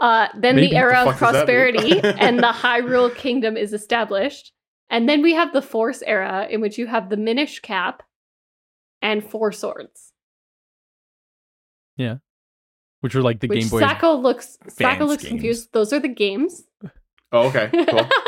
Uh, 0.00 0.28
then 0.36 0.54
Maybe. 0.56 0.68
the 0.68 0.76
era 0.76 1.02
The 1.04 1.10
of 1.10 1.18
fuck 1.18 1.32
does 1.32 1.46
that 1.46 1.48
mean? 1.48 2.00
prosperity 2.00 2.00
and 2.20 2.38
the 2.38 2.52
Hyrule 2.52 3.12
Kingdom 3.14 3.56
is 3.56 3.72
established. 3.72 4.52
And 4.88 5.08
then 5.08 5.20
we 5.22 5.34
have 5.34 5.52
the 5.52 5.60
Force 5.60 6.02
era 6.06 6.46
in 6.48 6.60
which 6.60 6.78
you 6.78 6.86
have 6.86 7.10
the 7.10 7.16
Minish 7.16 7.58
Cap 7.60 8.04
and 9.02 9.22
Four 9.28 9.50
Swords. 9.52 10.12
Which 13.00 13.14
are 13.14 13.22
like 13.22 13.40
the 13.40 13.48
which 13.48 13.60
Game 13.60 13.68
Boy. 13.68 13.80
Sacco 13.80 14.14
looks 14.14 14.58
Sacco 14.68 15.04
looks 15.06 15.22
games. 15.22 15.30
confused. 15.30 15.68
Those 15.72 15.92
are 15.92 16.00
the 16.00 16.08
games. 16.08 16.64
oh, 17.32 17.48
okay, 17.48 17.70
cool. 17.88 18.08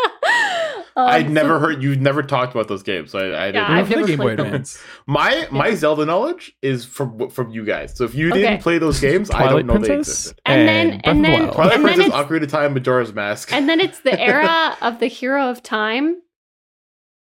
Um, 0.97 1.07
I'd 1.09 1.31
never 1.31 1.51
so- 1.55 1.59
heard 1.61 1.83
you 1.85 1.95
never 1.95 2.21
talked 2.21 2.53
about 2.53 2.67
those 2.67 2.83
games, 2.83 3.13
so 3.13 3.21
I, 3.21 3.23
I 3.45 3.47
didn't. 3.53 3.55
Yeah, 3.63 3.73
I've 3.73 3.87
for 3.87 3.91
the 3.95 3.97
never 4.01 4.09
Game 4.09 4.19
Boy 4.19 4.25
played 4.25 4.39
them. 4.41 4.47
Advance. 4.47 4.83
my 5.07 5.47
my 5.53 5.69
Yeah. 5.69 5.75
Zelda 5.77 6.05
knowledge 6.05 6.53
is 6.63 6.85
from 6.85 7.31
from 7.31 7.51
you 7.53 7.65
guys. 7.65 7.97
So 7.97 8.03
if 8.05 8.13
you 8.15 8.33
didn't 8.33 8.61
play 8.61 8.79
those 8.79 8.99
games, 8.99 9.31
I 9.31 9.49
don't 9.49 9.67
know 9.67 9.79
they 9.79 9.95
existed. 9.99 10.41
And 10.45 10.69
then- 10.69 10.89
Breath 10.89 11.01
and 11.05 11.19
of 11.19 11.23
the 11.23 11.37
then- 11.39 11.53
Twilight 11.55 11.75
And 11.75 11.85
Princess, 11.85 12.07
it's- 12.09 12.21
Ocarina 12.27 12.43
of 12.43 12.49
Time, 12.51 12.75
Majora's 12.75 13.13
Mask. 13.15 13.53
And 13.53 13.69
then 13.69 13.79
it's 13.79 14.01
the 14.01 14.21
era 14.21 14.77
of 14.83 14.99
the 14.99 15.07
Hero 15.07 15.49
of 15.49 15.63
Time, 15.63 16.17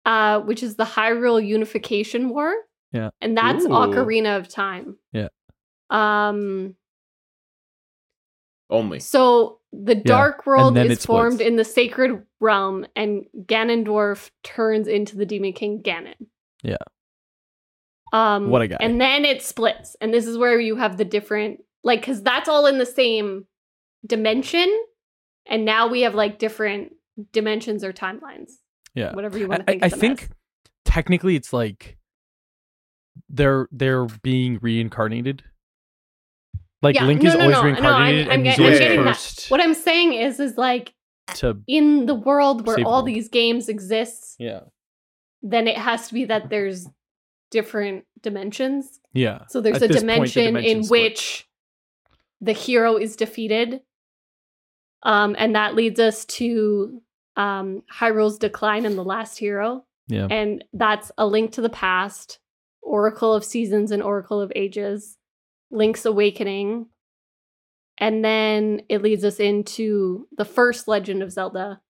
uh, 0.06 0.42
which 0.42 0.62
is 0.62 0.76
the 0.76 0.84
Hyrule 0.86 1.44
Unification 1.44 2.28
War. 2.30 2.54
Yeah. 2.92 3.12
And 3.22 3.38
that's 3.38 3.64
Ooh. 3.64 3.70
Ocarina 3.70 4.38
of 4.38 4.50
Time. 4.50 4.98
Yeah. 5.14 5.30
Um 5.90 6.76
only. 8.70 9.00
so 9.00 9.60
the 9.72 9.96
Dark 9.96 10.46
World 10.46 10.78
is 10.78 11.06
formed 11.06 11.42
in 11.42 11.56
the 11.56 11.66
Sacred 11.66 12.24
Realm 12.40 12.86
and 12.96 13.26
Ganondorf 13.44 14.30
turns 14.44 14.88
into 14.88 15.18
the 15.18 15.26
Demon 15.26 15.54
King 15.54 15.82
Ganon. 15.84 16.16
Yeah. 16.64 16.78
Um 18.14 18.50
What 18.50 18.62
a 18.62 18.68
guy. 18.68 18.78
And 18.80 19.00
then 19.02 19.26
it 19.26 19.42
splits. 19.42 19.96
And 20.00 20.14
this 20.14 20.26
is 20.26 20.38
where 20.38 20.60
you 20.60 20.78
have 20.78 20.98
the 20.98 21.06
different 21.06 21.62
like 21.84 22.04
cuz 22.04 22.22
that's 22.22 22.48
all 22.48 22.66
in 22.66 22.78
the 22.78 22.86
same 22.86 23.46
dimension 24.06 24.72
and 25.46 25.66
now 25.66 25.88
we 25.88 26.02
have 26.02 26.16
like 26.16 26.40
different 26.40 26.94
dimensions 27.32 27.84
or 27.84 27.94
timelines. 27.94 28.54
Yeah. 28.94 29.14
Whatever 29.14 29.38
you 29.38 29.48
want 29.48 29.66
to 29.66 29.72
I, 29.72 29.74
think 29.74 29.84
I 29.84 29.88
of 29.88 29.94
think 29.94 30.24
as. 30.24 30.30
technically 30.86 31.36
it's 31.36 31.52
like 31.52 31.98
they're 33.30 33.68
they're 33.72 34.06
being 34.06 34.60
reincarnated. 34.62 35.44
Like 36.86 36.96
Yeah, 36.96 37.06
Link 37.06 37.22
no, 37.24 37.30
is 37.30 37.36
no, 37.36 37.42
always 37.42 37.56
no, 37.56 37.62
no, 37.62 37.66
reincarnated 37.68 38.28
I'm- 38.28 38.32
and 38.32 38.32
I'm 38.32 38.46
he's 38.46 38.56
get- 38.56 38.60
I'm 38.60 38.66
always 38.66 38.80
getting 38.80 39.04
that. 39.06 39.46
What 39.50 39.62
I'm 39.62 39.74
saying 39.74 40.14
is, 40.14 40.40
is 40.40 40.58
like 40.58 40.94
to 41.36 41.58
in 41.68 42.06
the 42.06 42.16
world 42.16 42.66
where 42.68 42.78
all 42.86 42.94
world. 43.04 43.08
these 43.08 43.28
games 43.30 43.68
exist, 43.70 44.36
yeah 44.40 44.62
then 45.48 45.68
it 45.68 45.78
has 45.78 46.08
to 46.08 46.14
be 46.16 46.26
that 46.26 46.50
there's 46.50 46.88
different 47.52 48.04
dimensions. 48.22 49.00
yeah. 49.14 49.42
So 49.50 49.62
there's 49.62 49.78
At 49.78 49.84
a 49.84 49.88
this 49.94 50.04
point, 50.04 50.34
the 50.34 50.42
dimension 50.42 50.58
in 50.58 50.84
split. 50.84 51.02
which 51.12 51.48
the 52.42 52.52
hero 52.54 52.98
is 52.98 53.16
defeated. 53.16 53.82
Um, 55.04 55.36
and 55.38 55.56
that 55.56 55.76
leads 55.76 56.00
us 56.00 56.26
to 56.26 57.00
um, 57.36 57.84
Hyrule's 57.92 58.40
decline 58.40 58.86
in 58.86 58.96
the 58.96 59.04
last 59.04 59.38
hero. 59.38 59.86
Yeah. 60.08 60.28
And 60.32 60.64
that's 60.74 61.12
a 61.18 61.28
link 61.28 61.52
to 61.54 61.62
the 61.62 61.70
past, 61.70 62.40
Oracle 62.82 63.34
of 63.34 63.44
Seasons 63.46 63.92
and 63.92 64.02
Oracle 64.02 64.42
of 64.42 64.52
Ages, 64.56 65.16
Link's 65.76 66.06
Awakening. 66.06 66.88
And 67.98 68.24
then 68.26 68.82
it 68.90 69.02
leads 69.02 69.24
us 69.24 69.40
into 69.40 70.28
the 70.38 70.44
first 70.46 70.88
Legend 70.88 71.24
of 71.24 71.32
Zelda, 71.32 71.82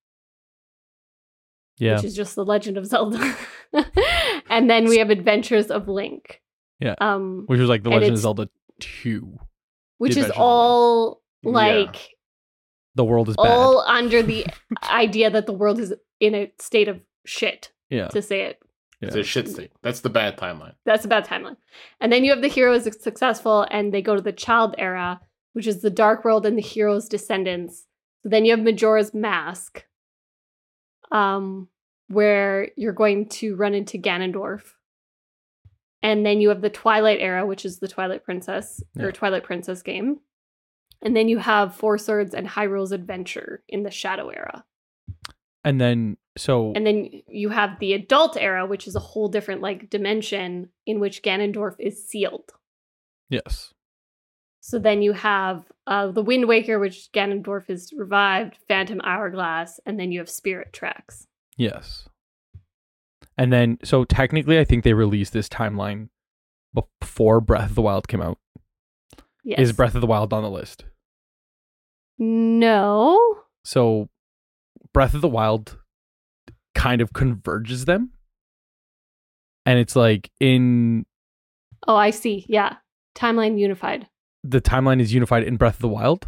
Yeah. 1.77 1.95
which 1.95 2.05
is 2.05 2.15
just 2.15 2.35
the 2.35 2.45
Legend 2.45 2.77
of 2.77 2.85
Zelda. 2.85 3.35
and 4.49 4.69
then 4.69 4.85
we 4.85 4.97
have 4.99 5.09
Adventures 5.09 5.71
of 5.71 5.87
Link. 5.87 6.41
Yeah. 6.79 6.95
Um, 7.01 7.43
Which 7.47 7.59
was 7.59 7.69
like 7.69 7.83
the 7.83 7.89
Legend 7.89 8.13
of 8.13 8.19
Zelda 8.19 8.49
2. 8.79 9.37
which 9.97 10.11
is 10.11 10.17
Adventures 10.17 10.31
of 10.31 10.37
Link. 10.37 10.39
all 10.39 11.21
Yeah. 11.41 11.51
like 11.51 11.95
The 12.95 13.05
world 13.05 13.29
is 13.29 13.35
bad. 13.37 13.47
all 13.47 13.79
under 13.81 14.21
the 14.21 14.45
idea 14.89 15.29
that 15.29 15.45
the 15.47 15.53
world 15.53 15.79
is 15.79 15.93
in 16.19 16.35
a 16.35 16.51
state 16.59 16.87
of 16.87 17.01
shit 17.25 17.71
yeah. 17.89 18.09
to 18.09 18.21
say 18.21 18.41
it 18.41 18.59
yeah. 19.01 19.07
It's 19.07 19.15
a 19.17 19.23
shit 19.23 19.47
state. 19.49 19.71
That's 19.81 19.99
the 20.01 20.09
bad 20.09 20.37
timeline. 20.37 20.75
that's 20.85 21.05
a 21.05 21.07
bad 21.07 21.25
timeline 21.25 21.57
and 21.99 22.11
then 22.11 22.23
you 22.23 22.31
have 22.31 22.41
the 22.41 22.47
heroes 22.47 22.87
is 22.87 22.97
successful 23.01 23.65
and 23.71 23.93
they 23.93 24.01
go 24.01 24.15
to 24.15 24.21
the 24.21 24.31
child 24.31 24.75
era 24.77 25.19
which 25.53 25.67
is 25.67 25.81
the 25.81 25.89
dark 25.89 26.23
world 26.25 26.45
and 26.45 26.57
the 26.57 26.61
heroes 26.61 27.07
descendants 27.09 27.85
so 28.23 28.29
then 28.29 28.45
you 28.45 28.51
have 28.55 28.63
majora's 28.65 29.13
mask 29.13 29.85
um 31.11 31.67
where 32.07 32.69
you're 32.77 32.93
going 32.93 33.27
to 33.27 33.55
run 33.55 33.73
into 33.73 33.97
ganondorf 33.97 34.63
and 36.03 36.25
then 36.25 36.39
you 36.41 36.49
have 36.49 36.61
the 36.61 36.69
twilight 36.69 37.19
era 37.19 37.45
which 37.45 37.65
is 37.65 37.79
the 37.79 37.87
twilight 37.87 38.23
princess 38.23 38.81
Yeah. 38.95 39.05
or 39.05 39.11
twilight 39.11 39.43
princess 39.43 39.81
game 39.81 40.19
and 41.01 41.15
then 41.15 41.27
you 41.27 41.37
have 41.39 41.75
four 41.75 41.97
swords 41.97 42.33
and 42.33 42.47
hyrule's 42.47 42.91
adventure 42.91 43.63
in 43.67 43.83
the 43.83 43.91
shadow 43.91 44.29
era 44.29 44.63
And 45.63 45.79
then 45.81 46.17
so 46.37 46.73
and 46.75 46.85
then 46.85 47.09
you 47.27 47.49
have 47.49 47.79
the 47.79 47.93
adult 47.93 48.35
era 48.37 48.65
which 48.65 48.87
is 48.87 48.95
a 48.95 48.99
whole 48.99 49.29
different 49.29 49.61
like 49.61 49.89
dimension 49.89 50.69
in 50.85 50.99
which 50.99 51.23
ganondorf 51.23 51.75
is 51.79 52.07
sealed 52.07 52.51
yes. 53.29 53.73
So 54.65 54.79
then 54.79 55.03
you 55.03 55.13
have 55.13 55.63
uh, 55.85 56.07
the 56.07 56.23
Wind 56.23 56.47
Waker, 56.47 56.79
which 56.79 57.11
Ganondorf 57.13 57.69
is 57.69 57.93
revived, 57.95 58.57
Phantom 58.67 58.99
Hourglass, 59.03 59.79
and 59.85 59.99
then 59.99 60.11
you 60.11 60.17
have 60.17 60.27
Spirit 60.27 60.73
Tracks. 60.73 61.27
Yes. 61.55 62.09
And 63.37 63.53
then 63.53 63.77
so 63.83 64.05
technically 64.05 64.57
I 64.57 64.65
think 64.65 64.83
they 64.83 64.93
released 64.93 65.33
this 65.33 65.47
timeline 65.47 66.09
before 66.73 67.41
Breath 67.41 67.69
of 67.69 67.75
the 67.75 67.83
Wild 67.83 68.07
came 68.07 68.23
out. 68.23 68.39
Yes. 69.43 69.59
Is 69.59 69.71
Breath 69.71 69.93
of 69.93 70.01
the 70.01 70.07
Wild 70.07 70.33
on 70.33 70.41
the 70.41 70.49
list? 70.49 70.85
No. 72.17 73.19
So 73.63 74.09
Breath 74.95 75.13
of 75.13 75.21
the 75.21 75.27
Wild 75.27 75.77
kind 76.85 77.01
of 77.01 77.13
converges 77.13 77.85
them. 77.85 78.11
And 79.65 79.79
it's 79.79 79.95
like 79.95 80.29
in 80.39 81.05
Oh, 81.87 81.95
I 81.95 82.11
see. 82.11 82.45
Yeah. 82.47 82.75
Timeline 83.15 83.57
unified. 83.59 84.07
the 84.43 84.61
timeline 84.61 84.99
is 85.01 85.13
unified 85.13 85.43
in 85.43 85.55
Breath 85.57 85.75
of 85.75 85.81
the 85.81 85.87
Wild. 85.87 86.27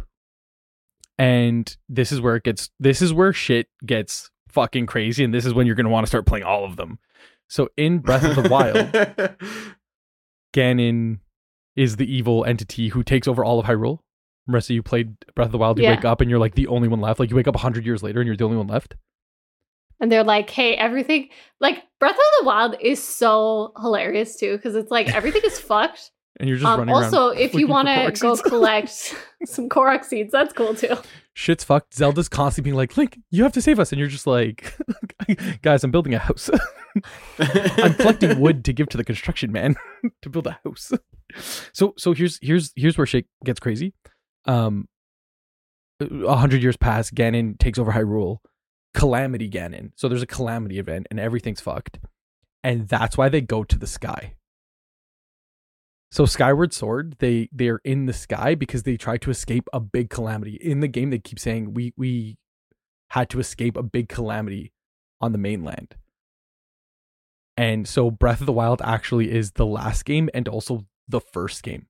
And 1.18 1.76
this 1.88 2.10
is 2.12 2.20
where 2.20 2.36
it 2.36 2.44
gets 2.44 2.70
this 2.80 3.00
is 3.02 3.12
where 3.12 3.32
shit 3.32 3.68
gets 3.86 4.30
fucking 4.48 4.86
crazy 4.86 5.22
and 5.24 5.32
this 5.34 5.44
is 5.46 5.52
when 5.54 5.66
you're 5.66 5.76
going 5.76 5.84
to 5.84 5.90
want 5.90 6.04
to 6.06 6.08
start 6.08 6.26
playing 6.26 6.44
all 6.44 6.64
of 6.64 6.76
them. 6.76 6.98
So 7.48 7.68
in 7.76 7.98
Breath 8.00 8.24
of 8.24 8.42
the 8.42 8.48
Wild, 8.48 8.92
Ganon 10.54 11.18
is 11.76 11.96
the 11.96 12.12
evil 12.12 12.44
entity 12.44 12.88
who 12.88 13.02
takes 13.02 13.28
over 13.28 13.44
all 13.44 13.58
of 13.60 13.66
Hyrule. 13.66 14.00
Marissa, 14.50 14.70
you 14.70 14.82
played 14.82 15.14
Breath 15.34 15.46
of 15.46 15.52
the 15.52 15.58
Wild, 15.58 15.78
you 15.78 15.84
Yeah. 15.84 15.94
wake 15.96 16.04
up 16.04 16.20
and 16.20 16.30
you're 16.30 16.38
like 16.38 16.54
the 16.54 16.66
only 16.68 16.88
one 16.88 17.00
left. 17.00 17.20
Like 17.20 17.30
you 17.30 17.36
wake 17.36 17.48
up 17.48 17.54
100 17.54 17.84
years 17.84 18.02
later 18.02 18.20
and 18.20 18.26
you're 18.26 18.36
the 18.36 18.44
only 18.44 18.56
one 18.56 18.66
left. 18.66 18.96
And 20.00 20.10
they're 20.12 20.24
like, 20.24 20.48
hey, 20.50 20.74
everything, 20.74 21.28
like, 21.60 21.82
Breath 21.98 22.12
of 22.12 22.18
the 22.40 22.46
Wild 22.46 22.76
is 22.80 23.02
so 23.02 23.72
hilarious 23.80 24.36
too, 24.36 24.56
because 24.56 24.74
it's 24.76 24.90
like 24.90 25.08
everything 25.14 25.42
is 25.44 25.58
fucked. 25.58 26.12
And 26.40 26.48
you're 26.48 26.56
just 26.58 26.68
Um, 26.70 26.78
running 26.78 26.94
around. 26.94 27.04
also, 27.06 27.28
if 27.30 27.52
you 27.54 27.66
want 27.66 27.88
to 27.88 28.12
go 28.20 28.36
collect 28.48 29.12
some 29.44 29.68
Korok 29.68 30.04
seeds, 30.04 30.30
that's 30.30 30.52
cool 30.52 30.72
too. 30.76 30.94
Shit's 31.34 31.64
fucked. 31.64 31.94
Zelda's 31.94 32.28
constantly 32.28 32.70
being 32.70 32.76
like, 32.76 32.96
Link, 32.96 33.18
you 33.30 33.42
have 33.42 33.50
to 33.54 33.60
save 33.60 33.80
us. 33.80 33.90
And 33.90 33.98
you're 33.98 34.06
just 34.08 34.26
like, 34.28 34.72
guys, 35.62 35.82
I'm 35.82 35.90
building 35.90 36.14
a 36.14 36.18
house. 36.20 36.48
I'm 37.40 37.94
collecting 37.94 38.38
wood 38.38 38.64
to 38.66 38.72
give 38.72 38.88
to 38.90 38.96
the 38.96 39.04
construction 39.04 39.50
man 39.50 39.74
to 40.22 40.30
build 40.30 40.46
a 40.46 40.58
house. 40.64 40.92
So 41.72 41.94
so 41.98 42.12
here's 42.12 42.38
here's 42.40 42.72
here's 42.76 42.96
where 42.96 43.06
shit 43.06 43.26
gets 43.44 43.58
crazy. 43.60 43.92
Um 44.46 44.86
a 46.00 46.36
hundred 46.36 46.62
years 46.62 46.76
pass, 46.76 47.10
Ganon 47.10 47.58
takes 47.58 47.78
over 47.80 47.90
Hyrule. 47.92 48.38
Calamity 48.94 49.48
Ganon. 49.48 49.92
So 49.96 50.08
there's 50.08 50.22
a 50.22 50.26
calamity 50.26 50.78
event 50.78 51.06
and 51.10 51.20
everything's 51.20 51.60
fucked. 51.60 51.98
And 52.64 52.88
that's 52.88 53.16
why 53.16 53.28
they 53.28 53.40
go 53.40 53.64
to 53.64 53.78
the 53.78 53.86
sky. 53.86 54.34
So 56.10 56.24
Skyward 56.24 56.72
Sword, 56.72 57.16
they 57.18 57.48
they're 57.52 57.80
in 57.84 58.06
the 58.06 58.12
sky 58.12 58.54
because 58.54 58.84
they 58.84 58.96
try 58.96 59.18
to 59.18 59.30
escape 59.30 59.68
a 59.72 59.80
big 59.80 60.08
calamity. 60.08 60.54
In 60.54 60.80
the 60.80 60.88
game, 60.88 61.10
they 61.10 61.18
keep 61.18 61.38
saying 61.38 61.74
we 61.74 61.92
we 61.96 62.38
had 63.10 63.28
to 63.30 63.40
escape 63.40 63.76
a 63.76 63.82
big 63.82 64.08
calamity 64.08 64.72
on 65.20 65.32
the 65.32 65.38
mainland. 65.38 65.96
And 67.56 67.88
so 67.88 68.10
Breath 68.10 68.40
of 68.40 68.46
the 68.46 68.52
Wild 68.52 68.80
actually 68.82 69.30
is 69.30 69.52
the 69.52 69.66
last 69.66 70.04
game 70.04 70.30
and 70.32 70.48
also 70.48 70.86
the 71.08 71.20
first 71.20 71.62
game. 71.62 71.86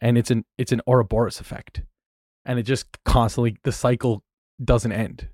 And 0.00 0.18
it's 0.18 0.30
an 0.30 0.44
it's 0.58 0.72
an 0.72 0.80
Ouroboros 0.86 1.38
effect. 1.38 1.82
And 2.44 2.58
it 2.58 2.64
just 2.64 2.86
constantly 3.04 3.56
the 3.62 3.72
cycle 3.72 4.24
doesn't 4.62 4.90
end. 4.90 5.28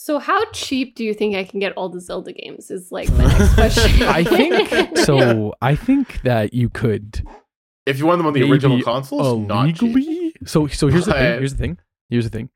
So, 0.00 0.20
how 0.20 0.44
cheap 0.52 0.94
do 0.94 1.02
you 1.04 1.12
think 1.12 1.34
I 1.34 1.42
can 1.42 1.58
get 1.58 1.72
all 1.72 1.88
the 1.88 2.00
Zelda 2.00 2.32
games? 2.32 2.70
Is 2.70 2.92
like 2.92 3.10
my 3.14 3.26
next 3.26 3.54
question. 3.54 4.02
I 4.08 4.22
think 4.22 4.96
so 5.04 5.54
I 5.60 5.74
think 5.74 6.22
that 6.22 6.54
you 6.54 6.68
could 6.68 7.26
if 7.84 7.98
you 7.98 8.06
want 8.06 8.18
them 8.20 8.26
on 8.28 8.32
the 8.32 8.40
Maybe 8.40 8.52
original 8.52 8.80
consoles, 8.80 9.44
not 9.48 9.74
cheap. 9.74 9.82
illegally. 9.82 10.34
So 10.46 10.68
so 10.68 10.86
here's 10.86 11.06
the 11.06 11.14
thing. 11.14 11.38
Here's 11.40 11.52
the 11.52 11.58
thing. 11.58 11.78
Here's 12.10 12.24
the 12.24 12.30
thing. 12.30 12.48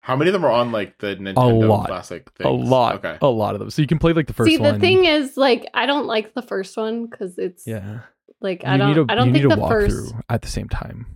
How 0.00 0.16
many 0.16 0.30
of 0.30 0.32
them 0.32 0.44
are 0.44 0.50
on 0.50 0.72
like 0.72 0.98
the 0.98 1.14
Nintendo 1.14 1.68
lot. 1.68 1.86
Classic? 1.86 2.28
A 2.40 2.42
Things? 2.42 2.68
lot. 2.68 2.96
Okay. 2.96 3.16
A 3.22 3.28
lot 3.28 3.54
of 3.54 3.60
them. 3.60 3.70
So 3.70 3.80
you 3.80 3.86
can 3.86 4.00
play 4.00 4.12
like 4.12 4.26
the 4.26 4.32
first 4.32 4.50
See, 4.50 4.56
the 4.56 4.62
one. 4.64 4.80
thing 4.80 5.04
is, 5.04 5.36
like, 5.36 5.68
I 5.74 5.86
don't 5.86 6.06
like 6.06 6.34
the 6.34 6.42
first 6.42 6.76
one 6.76 7.06
because 7.06 7.38
it's 7.38 7.64
yeah. 7.64 8.00
like 8.40 8.64
You 8.64 8.70
I 8.70 8.76
don't, 8.76 8.88
need 8.88 8.98
a, 8.98 9.06
I 9.08 9.14
don't 9.14 9.28
you 9.28 9.32
think 9.34 9.44
need 9.44 9.52
a 9.52 9.56
the 9.56 9.68
first, 9.68 10.14
walkthrough 10.14 10.20
at 10.30 10.42
the 10.42 10.48
same 10.48 10.68
time. 10.68 11.06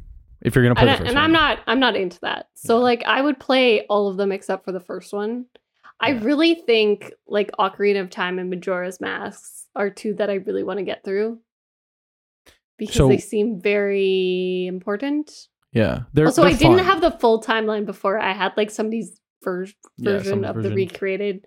If 0.43 0.55
you're 0.55 0.63
gonna 0.65 0.75
play 0.77 0.83
and, 0.83 0.91
the 0.91 0.93
I, 0.93 0.97
first 0.99 1.09
and 1.09 1.17
one. 1.17 1.25
I'm 1.25 1.33
not, 1.33 1.59
I'm 1.67 1.81
not 1.81 1.97
into 1.97 2.21
that. 2.21 2.51
So, 2.55 2.77
Yeah. 2.79 2.83
like, 2.85 3.03
I 3.05 3.21
would 3.21 3.41
play 3.41 3.85
all 3.87 4.09
of 4.09 4.17
them 4.17 4.31
except 4.31 4.65
for 4.65 4.71
the 4.73 4.81
first 4.81 5.13
one. 5.13 5.47
I 6.03 6.11
really 6.11 6.55
think 6.57 7.13
like 7.27 7.51
Ocarina 7.59 8.01
of 8.01 8.11
Time 8.11 8.39
and 8.39 8.51
Majora's 8.51 9.01
Masks 9.01 9.67
are 9.77 9.89
two 9.89 10.15
that 10.15 10.29
I 10.31 10.35
really 10.35 10.65
want 10.65 10.79
to 10.79 10.85
get 10.85 11.05
through 11.05 11.39
because 12.79 12.97
So- 12.97 13.09
they 13.09 13.19
seem 13.19 13.61
very 13.61 14.67
important. 14.67 15.49
Yeah. 15.73 16.01
They're, 16.13 16.27
also, 16.27 16.43
they're 16.43 16.51
I 16.51 16.55
didn't 16.55 16.79
fun. 16.79 16.85
have 16.85 17.01
the 17.01 17.13
full 17.13 17.41
timeline 17.41 17.87
before. 17.87 18.19
I 18.19 18.33
had 18.33 18.53
like 18.57 18.71
somebody's 18.71 19.19
ver- 19.43 19.65
Yeah, 19.97 20.13
version 20.19 20.43
someone's 20.43 20.57
of 20.59 20.63
the 20.65 20.75
recreated 20.75 21.47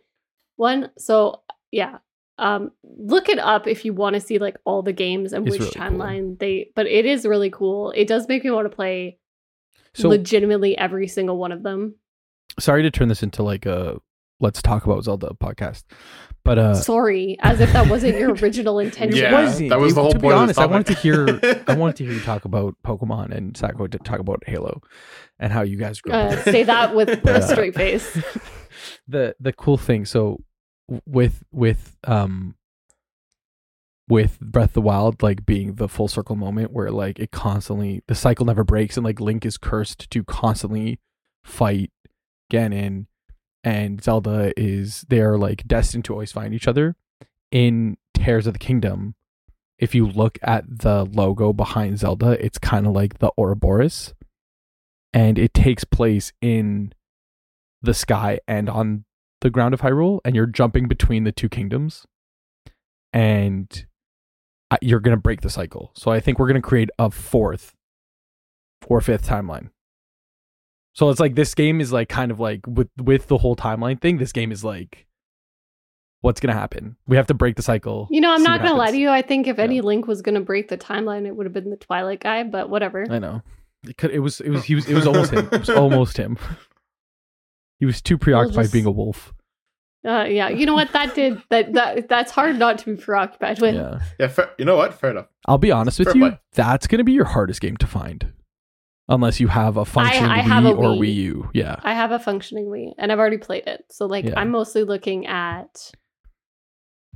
one. 0.55 0.89
So 0.97 1.41
yeah, 1.71 1.97
um, 2.37 2.71
look 2.83 3.29
it 3.29 3.37
up 3.39 3.67
if 3.67 3.85
you 3.85 3.93
want 3.93 4.15
to 4.15 4.19
see 4.19 4.39
like 4.39 4.57
all 4.65 4.81
the 4.81 4.93
games 4.93 5.31
and 5.33 5.45
It's 5.47 5.53
which 5.53 5.61
really 5.61 5.73
cool. 5.73 5.81
timeline 5.83 6.39
they. 6.39 6.71
But 6.75 6.87
it 6.87 7.05
is 7.05 7.25
really 7.25 7.49
cool. 7.51 7.91
It 7.91 8.07
does 8.07 8.27
make 8.27 8.43
me 8.43 8.51
want 8.51 8.69
to 8.69 8.75
play 8.75 9.19
So 9.93 10.09
legitimately 10.09 10.77
every 10.77 11.07
single 11.07 11.37
one 11.37 11.51
of 11.51 11.61
them. 11.63 11.95
sorry 12.57 12.81
to 12.83 12.89
turn 12.91 13.09
this 13.09 13.21
into 13.21 13.43
like 13.43 13.65
a 13.65 13.99
let's 14.39 14.61
talk 14.61 14.85
about 14.85 15.03
Zelda 15.03 15.31
podcast. 15.41 15.83
But 16.43 16.59
uh 16.59 16.75
Sorry, 16.75 17.37
as 17.41 17.59
if 17.59 17.73
that 17.73 17.89
wasn't 17.89 18.17
your 18.19 18.33
original 18.35 18.77
intention. 18.79 19.17
Yeah, 19.17 19.31
wasn't. 19.31 19.69
that 19.69 19.79
was 19.79 19.95
the 19.95 20.01
whole 20.01 20.11
to 20.11 20.17
be 20.19 20.23
point 20.23 20.33
of 20.35 20.39
honest, 20.41 20.57
this 20.57 20.63
I 20.63 20.67
wanted 20.67 20.87
to 20.87 20.93
hear 20.93 21.63
I 21.67 21.73
wanted 21.75 21.95
to 21.97 22.03
hear 22.05 22.13
you 22.13 22.19
talk 22.21 22.45
about 22.45 22.75
Pokemon 22.85 23.35
and 23.35 23.57
Sacco 23.57 23.87
to 23.87 23.97
talk 23.99 24.19
about 24.19 24.43
Halo 24.45 24.81
and 25.39 25.51
how 25.51 25.63
you 25.63 25.77
guys 25.77 26.01
grew 26.01 26.13
Uh, 26.13 26.17
up. 26.35 26.43
say 26.43 26.63
that 26.63 26.93
with 26.95 27.09
a 27.27 27.41
straight 27.41 27.73
face. 27.75 28.13
the 29.07 29.35
the 29.39 29.53
cool 29.53 29.77
thing 29.77 30.05
so 30.05 30.41
with 31.07 31.43
with 31.51 31.97
um 32.03 32.55
with 34.07 34.39
Breath 34.39 34.69
of 34.69 34.73
the 34.73 34.81
Wild 34.81 35.23
like 35.23 35.45
being 35.47 35.75
the 35.75 35.87
full 35.89 36.07
circle 36.07 36.35
moment 36.35 36.71
where 36.71 36.91
like 36.91 37.17
it 37.19 37.31
constantly 37.31 38.03
the 38.07 38.13
cycle 38.13 38.45
never 38.45 38.63
breaks 38.63 38.97
and 38.97 39.03
like 39.03 39.19
Link 39.19 39.45
is 39.45 39.57
cursed 39.57 40.11
to 40.11 40.23
constantly 40.23 40.99
fight 41.43 41.91
Ganon 42.51 43.07
and 43.65 44.01
Zelda 44.01 44.53
is 44.55 45.05
they're 45.09 45.37
like 45.37 45.67
destined 45.67 46.05
to 46.05 46.13
always 46.13 46.31
find 46.31 46.53
each 46.53 46.67
other 46.67 46.95
in 47.51 47.97
Tears 48.13 48.47
of 48.47 48.53
the 48.53 48.59
Kingdom 48.59 49.15
if 49.77 49.93
you 49.93 50.07
look 50.07 50.39
at 50.41 50.63
the 50.79 51.03
logo 51.03 51.51
behind 51.51 51.99
Zelda, 51.99 52.43
it's 52.43 52.57
kind 52.57 52.87
of 52.87 52.93
like 52.93 53.19
the 53.19 53.31
Ouroboros, 53.37 54.13
and 55.13 55.37
it 55.37 55.53
takes 55.53 55.83
place 55.83 56.31
in 56.41 56.93
the 57.81 57.93
sky 57.93 58.39
and 58.47 58.69
on 58.69 59.05
the 59.41 59.49
ground 59.49 59.73
of 59.73 59.81
Hyrule, 59.81 60.21
and 60.23 60.35
you're 60.35 60.45
jumping 60.45 60.87
between 60.87 61.23
the 61.25 61.31
two 61.31 61.49
kingdoms, 61.49 62.05
and 63.11 63.85
you're 64.81 65.01
gonna 65.01 65.17
break 65.17 65.41
the 65.41 65.49
cycle. 65.49 65.91
So 65.93 66.11
I 66.11 66.19
think 66.19 66.39
we're 66.39 66.47
gonna 66.47 66.61
create 66.61 66.89
a 66.97 67.11
fourth 67.11 67.73
or 68.87 69.01
fifth 69.01 69.27
timeline. 69.27 69.69
So 70.95 71.09
it's 71.09 71.19
like 71.19 71.35
this 71.35 71.53
game 71.53 71.79
is 71.81 71.91
like 71.93 72.09
kind 72.09 72.31
of 72.31 72.39
like 72.39 72.65
with 72.67 72.89
with 72.97 73.27
the 73.27 73.37
whole 73.37 73.55
timeline 73.55 73.99
thing. 74.01 74.17
This 74.17 74.31
game 74.31 74.51
is 74.51 74.63
like, 74.63 75.05
what's 76.21 76.39
gonna 76.39 76.53
happen? 76.53 76.95
We 77.07 77.17
have 77.17 77.27
to 77.27 77.33
break 77.33 77.55
the 77.57 77.61
cycle. 77.61 78.07
You 78.09 78.21
know, 78.21 78.33
I'm 78.33 78.43
not 78.43 78.61
gonna 78.63 78.75
lie 78.75 78.91
to 78.91 78.97
you. 78.97 79.09
I 79.09 79.21
think 79.21 79.47
if 79.47 79.57
Yeah. 79.57 79.65
any 79.65 79.81
Link 79.81 80.07
was 80.07 80.21
gonna 80.21 80.41
break 80.41 80.69
the 80.69 80.77
timeline, 80.77 81.25
it 81.27 81.35
would 81.35 81.45
have 81.45 81.53
been 81.53 81.69
the 81.69 81.75
Twilight 81.77 82.21
guy. 82.21 82.43
But 82.43 82.69
whatever. 82.69 83.05
I 83.09 83.19
know. 83.19 83.41
It 83.87 83.97
could. 83.97 84.11
It 84.11 84.19
was. 84.19 84.39
It 84.41 84.49
was. 84.49 84.63
He 84.63 84.73
was. 84.75 84.87
It 84.89 84.95
was 84.95 85.05
almost 85.05 85.31
him. 85.33 85.47
It 85.51 85.59
was 85.59 85.69
almost 85.83 86.17
him. 86.17 86.37
He 87.79 87.85
was 87.85 88.01
too 88.01 88.17
preoccupied 88.17 88.63
just- 88.63 88.73
being 88.73 88.85
a 88.85 88.91
wolf. 88.91 89.33
Uh, 90.07 90.23
yeah, 90.29 90.49
you 90.49 90.67
know 90.67 90.75
what 90.75 90.91
that 90.93 91.15
did? 91.15 91.41
That 91.49 91.73
that 91.73 92.07
that's 92.07 92.31
hard 92.31 92.57
not 92.59 92.77
to 92.77 92.95
be 92.95 93.01
preoccupied 93.01 93.59
with. 93.59 93.73
Yeah. 93.75 93.99
Yeah, 94.19 94.27
fair, 94.27 94.51
you 94.59 94.63
know 94.63 94.75
what? 94.77 94.93
Fair 94.93 95.09
enough. 95.11 95.25
I'll 95.47 95.57
be 95.57 95.71
honest 95.71 95.97
with 95.97 96.09
Fair 96.09 96.15
you. 96.15 96.29
play. 96.29 96.39
That's 96.53 96.85
gonna 96.87 97.03
be 97.03 97.11
your 97.13 97.25
hardest 97.25 97.59
game 97.59 97.75
to 97.77 97.87
find, 97.87 98.31
unless 99.07 99.39
you 99.39 99.47
have 99.47 99.77
a 99.77 99.85
functioning 99.85 100.29
I 100.29 100.39
Wii 100.39 100.43
have 100.43 100.65
a 100.65 100.71
or 100.73 100.95
Wii. 100.95 100.99
Wii 100.99 101.15
U. 101.15 101.49
Yeah. 101.53 101.75
I 101.83 101.93
have 101.93 102.11
a 102.11 102.19
functioning 102.19 102.65
Wii, 102.65 102.93
and 102.97 103.11
I've 103.11 103.19
already 103.19 103.37
played 103.37 103.67
it. 103.67 103.85
So 103.91 104.05
like, 104.05 104.25
Yeah. 104.25 104.33
I'm 104.39 104.49
mostly 104.51 104.83
looking 104.83 105.27
at 105.27 105.91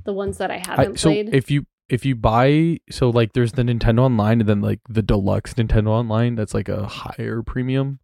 the 0.04 0.12
ones 0.12 0.38
that 0.38 0.50
I 0.50 0.54
I, 0.56 0.62
haven't 0.66 0.98
so 1.00 1.10
played. 1.10 1.34
if 1.34 1.50
you 1.50 1.66
if 1.88 2.06
you 2.06 2.14
buy 2.14 2.78
so 2.90 3.10
like 3.10 3.32
there's 3.32 3.52
the 3.52 3.62
Nintendo 3.62 4.00
Online 4.02 4.40
and 4.40 4.48
then 4.48 4.60
like 4.60 4.80
the 4.88 5.02
deluxe 5.02 5.54
Nintendo 5.54 5.88
Online 5.88 6.36
that's 6.36 6.54
like 6.54 6.68
a 6.68 6.86
higher 6.86 7.42
premium. 7.42 7.98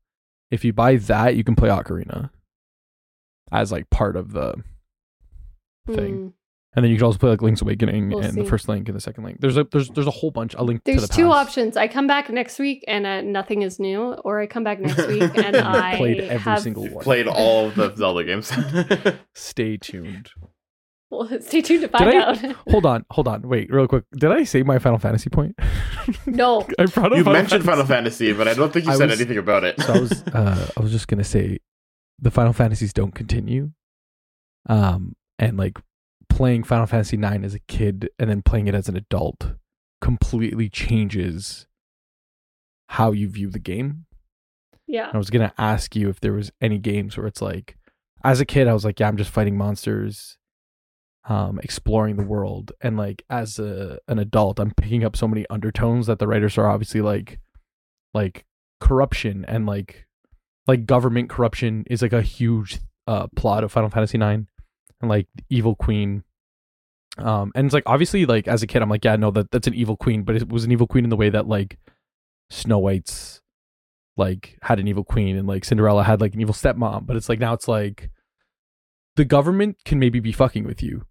If 0.51 0.64
you 0.64 0.72
buy 0.72 0.97
that, 0.97 1.37
you 1.37 1.45
can 1.45 1.55
play 1.57 1.68
Ocarina 1.68 2.30
as 3.53 3.70
like 3.72 3.89
part 3.91 4.16
of 4.16 4.32
the 4.32 4.62
thing. 5.87 6.14
Hmm. 6.14 6.28
And 6.77 6.85
then 6.85 6.91
you 6.93 6.99
can 6.99 7.07
also 7.07 7.16
play 7.18 7.31
like 7.31 7.41
Link's 7.41 7.62
Awakening 7.62 8.11
We'll 8.11 8.18
and 8.20 8.37
the 8.37 8.45
first 8.45 8.68
Link 8.68 8.87
and 8.87 8.95
the 8.95 9.01
second 9.01 9.24
Link. 9.24 9.41
There's 9.41 9.57
a 9.57 9.64
there's 9.64 9.89
there's 9.89 10.07
a 10.07 10.11
whole 10.11 10.31
bunch. 10.31 10.55
A 10.59 10.62
link 10.62 10.85
to 10.85 10.93
There's 10.93 11.09
the 11.09 11.14
two 11.14 11.29
past. 11.29 11.49
options. 11.49 11.77
I 11.79 11.89
come 11.89 12.07
back 12.07 12.29
next 12.29 12.59
week 12.59 12.85
and 12.87 13.07
uh, 13.07 13.22
nothing 13.22 13.62
is 13.62 13.81
new, 13.81 14.12
or 14.12 14.41
I 14.41 14.47
come 14.47 14.62
back 14.62 14.79
next 14.81 15.07
week 15.09 15.22
and 15.39 15.57
I 15.57 15.97
Played 15.97 16.20
every 16.20 16.39
have. 16.39 16.61
single 16.61 16.87
one. 16.89 17.03
played 17.03 17.27
all 17.29 17.68
of 17.68 17.74
the 17.77 17.95
Zelda 17.97 18.24
games. 18.24 18.53
Stay 19.35 19.79
tuned. 19.79 20.31
Well, 21.09 21.29
stay 21.41 21.62
tuned 21.62 21.83
to 21.83 21.89
find 21.89 22.11
I- 22.11 22.16
out. 22.20 22.39
Hold 22.68 22.85
on, 22.85 23.05
hold 23.11 23.29
on, 23.29 23.43
wait, 23.49 23.72
real 23.72 23.87
quick. 23.89 24.05
Did 24.18 24.33
I 24.33 24.43
say 24.45 24.62
my 24.64 24.79
Final 24.81 24.99
Fantasy 24.99 25.31
point? 25.31 25.55
no, 26.27 26.66
I 26.79 26.87
brought 26.87 27.12
up 27.12 27.16
you 27.18 27.24
Final 27.24 27.33
mentioned 27.33 27.49
Fantasy. 27.64 27.66
Final 27.66 27.87
Fantasy, 27.87 28.33
but 28.33 28.49
I 28.49 28.55
don't 28.55 28.72
think 28.72 28.85
you 28.87 28.93
I 28.93 28.97
said 28.97 29.09
was- 29.11 29.20
anything 29.20 29.39
about 29.39 29.64
it. 29.64 29.81
so 29.81 29.95
I 29.95 29.99
was 30.01 30.22
uh 30.35 30.70
I 30.77 30.81
was 30.81 30.91
just 30.93 31.09
gonna 31.09 31.24
say 31.24 31.59
the 32.18 32.31
Final 32.31 32.53
Fantasies 32.53 32.93
don't 32.93 33.14
continue. 33.14 33.70
Um 34.68 35.14
and 35.39 35.57
like 35.57 35.79
playing 36.37 36.62
Final 36.64 36.84
Fantasy 36.84 37.16
nine 37.16 37.45
as 37.45 37.55
a 37.55 37.59
kid 37.61 38.11
and 38.18 38.28
then 38.28 38.43
playing 38.43 38.66
it 38.66 38.74
as 38.74 38.91
an 38.91 38.97
adult 38.97 39.55
completely 40.03 40.68
changes 40.68 41.66
how 42.89 43.11
you 43.11 43.26
view 43.26 43.49
the 43.49 43.59
game. 43.59 44.05
yeah, 44.87 45.07
And 45.07 45.14
I 45.14 45.18
was 45.18 45.30
gonna 45.30 45.55
ask 45.57 45.97
you 45.97 46.11
if 46.11 46.20
there 46.20 46.34
was 46.34 46.53
any 46.61 46.76
games 46.78 47.16
where 47.16 47.26
it's 47.26 47.41
like 47.41 47.78
as 48.22 48.39
a 48.39 48.45
kid 48.45 48.68
I 48.68 48.74
was 48.74 48.84
like, 48.84 49.01
yeah, 49.01 49.09
I'm 49.09 49.16
just 49.16 49.30
fighting 49.30 49.57
monsters, 49.57 50.37
um, 51.26 51.59
exploring 51.62 52.16
the 52.16 52.22
world. 52.24 52.70
And 52.82 52.99
like 52.99 53.24
as 53.30 53.59
a 53.59 53.99
an 54.07 54.18
adult, 54.18 54.61
I'm 54.61 54.72
picking 54.72 55.05
up 55.05 55.16
so 55.16 55.26
many 55.26 55.47
undertones 55.49 56.07
that 56.07 56.18
the 56.18 56.28
writers 56.28 56.59
are 56.59 56.68
obviously 56.68 57.01
like 57.01 57.41
like 58.12 58.45
corruption 58.78 59.47
and 59.49 59.64
like 59.64 60.07
like 60.66 60.84
government 60.84 61.30
corruption 61.30 61.84
is 61.89 62.03
like 62.03 62.12
a 62.12 62.20
huge 62.20 62.80
uh 63.07 63.26
plot 63.37 63.64
of 63.64 63.72
Final 63.72 63.89
Fantasy 63.89 64.18
nine 64.18 64.49
and 65.01 65.09
like 65.11 65.26
evil 65.51 65.74
queen. 65.74 66.24
Um 67.18 67.53
and 67.55 67.64
it's 67.66 67.74
like 67.74 67.84
obviously 67.86 68.26
like 68.26 68.47
as 68.49 68.62
a 68.62 68.66
kid 68.66 68.82
I'm 68.82 68.90
like, 68.90 69.05
yeah, 69.05 69.16
no, 69.16 69.30
that 69.30 69.51
that's 69.51 69.66
an 69.66 69.74
evil 69.74 69.97
queen, 69.97 70.22
but 70.22 70.36
it 70.36 70.49
was 70.49 70.64
an 70.64 70.72
evil 70.72 70.86
queen 70.86 71.05
in 71.05 71.11
the 71.11 71.16
way 71.16 71.30
that 71.30 71.47
like 71.49 71.78
Snow 72.51 72.78
White's 72.78 73.40
like 74.16 74.59
had 74.62 74.78
an 74.78 74.88
evil 74.88 75.05
queen 75.05 75.36
and 75.36 75.47
like 75.47 75.64
Cinderella 75.64 76.05
had 76.05 76.20
like 76.20 76.34
an 76.34 76.40
evil 76.40 76.55
stepmom, 76.55 77.07
but 77.07 77.16
it's 77.16 77.28
like 77.28 77.38
now 77.40 77.53
it's 77.53 77.68
like 77.68 78.11
the 79.16 79.24
government 79.24 79.76
can 79.84 79.99
maybe 79.99 80.20
be 80.20 80.32
fucking 80.32 80.64
with 80.64 80.82
you 80.82 81.07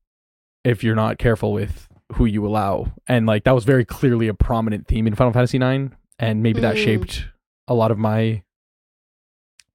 if 0.63 0.83
you're 0.83 0.95
not 0.95 1.17
careful 1.17 1.53
with 1.53 1.87
who 2.13 2.25
you 2.25 2.45
allow. 2.45 2.91
And 3.07 3.25
like 3.25 3.43
that 3.45 3.53
was 3.55 3.63
very 3.63 3.83
clearly 3.85 4.27
a 4.27 4.33
prominent 4.33 4.87
theme 4.87 5.07
in 5.07 5.15
Final 5.15 5.33
Fantasy 5.33 5.57
9 5.57 5.95
and 6.19 6.43
maybe 6.43 6.61
that 6.61 6.75
Mm. 6.75 6.83
shaped 6.83 7.25
a 7.67 7.73
lot 7.73 7.89
of 7.91 7.97
my 7.97 8.43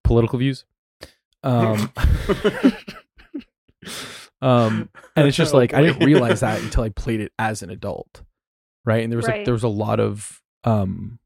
political 0.04 0.38
views. 0.38 0.64
Um 1.42 1.92
um 4.42 4.88
and 5.16 5.26
it's 5.26 5.36
just 5.36 5.54
Oh, 5.54 5.58
like 5.58 5.74
I 5.74 5.82
didn't 5.82 6.04
realize 6.04 6.40
that 6.40 6.60
until 6.62 6.84
I 6.84 6.88
played 6.90 7.20
it 7.20 7.32
as 7.38 7.62
an 7.62 7.70
adult. 7.70 8.22
Right? 8.84 9.02
And 9.02 9.12
there 9.12 9.18
was 9.18 9.28
like 9.28 9.44
there 9.44 9.54
was 9.54 9.62
a 9.62 9.68
lot 9.68 10.00
of 10.00 10.40
um 10.64 11.18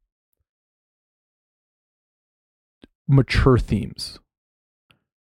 mature 3.06 3.58
themes 3.58 4.18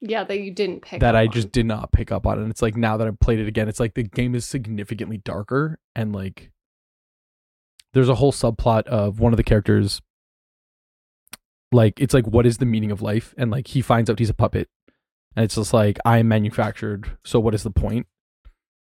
yeah, 0.07 0.23
that 0.25 0.41
you 0.41 0.51
didn't 0.51 0.83
pick. 0.83 1.01
that 1.01 1.17
I 1.17 1.27
on. 1.27 1.33
just 1.33 1.51
did 1.51 1.65
not 1.65 1.91
pick 1.91 2.13
up 2.13 2.27
on. 2.27 2.39
And 2.39 2.51
it's 2.51 2.61
like 2.61 2.77
now 2.77 2.99
that 2.99 3.07
I've 3.07 3.19
played 3.21 3.39
it 3.39 3.49
again, 3.49 3.69
it's 3.69 3.81
like 3.81 3.95
the 3.95 4.03
game 4.03 4.35
is 4.35 4.45
significantly 4.45 5.17
darker 5.17 5.79
and 5.97 6.13
like 6.15 6.51
there's 7.95 8.09
a 8.11 8.17
whole 8.17 8.33
subplot 8.33 8.83
of 8.83 9.19
one 9.19 9.33
of 9.33 9.39
the 9.39 9.45
characters 9.45 10.03
like 11.73 12.01
it's 12.01 12.13
like 12.13 12.27
what 12.27 12.45
is 12.45 12.59
the 12.59 12.67
meaning 12.67 12.91
of 12.91 13.01
life? 13.01 13.35
And 13.39 13.51
like 13.51 13.69
he 13.69 13.81
finds 13.81 14.11
out 14.11 14.19
he's 14.19 14.31
a 14.31 14.35
puppet. 14.35 14.69
And 15.37 15.45
it's 15.45 15.57
just 15.57 15.73
like 15.73 15.99
I 16.05 16.19
am 16.19 16.29
manufactured, 16.29 17.17
so 17.25 17.41
what 17.41 17.55
is 17.55 17.63
the 17.65 17.71
point? 17.71 18.07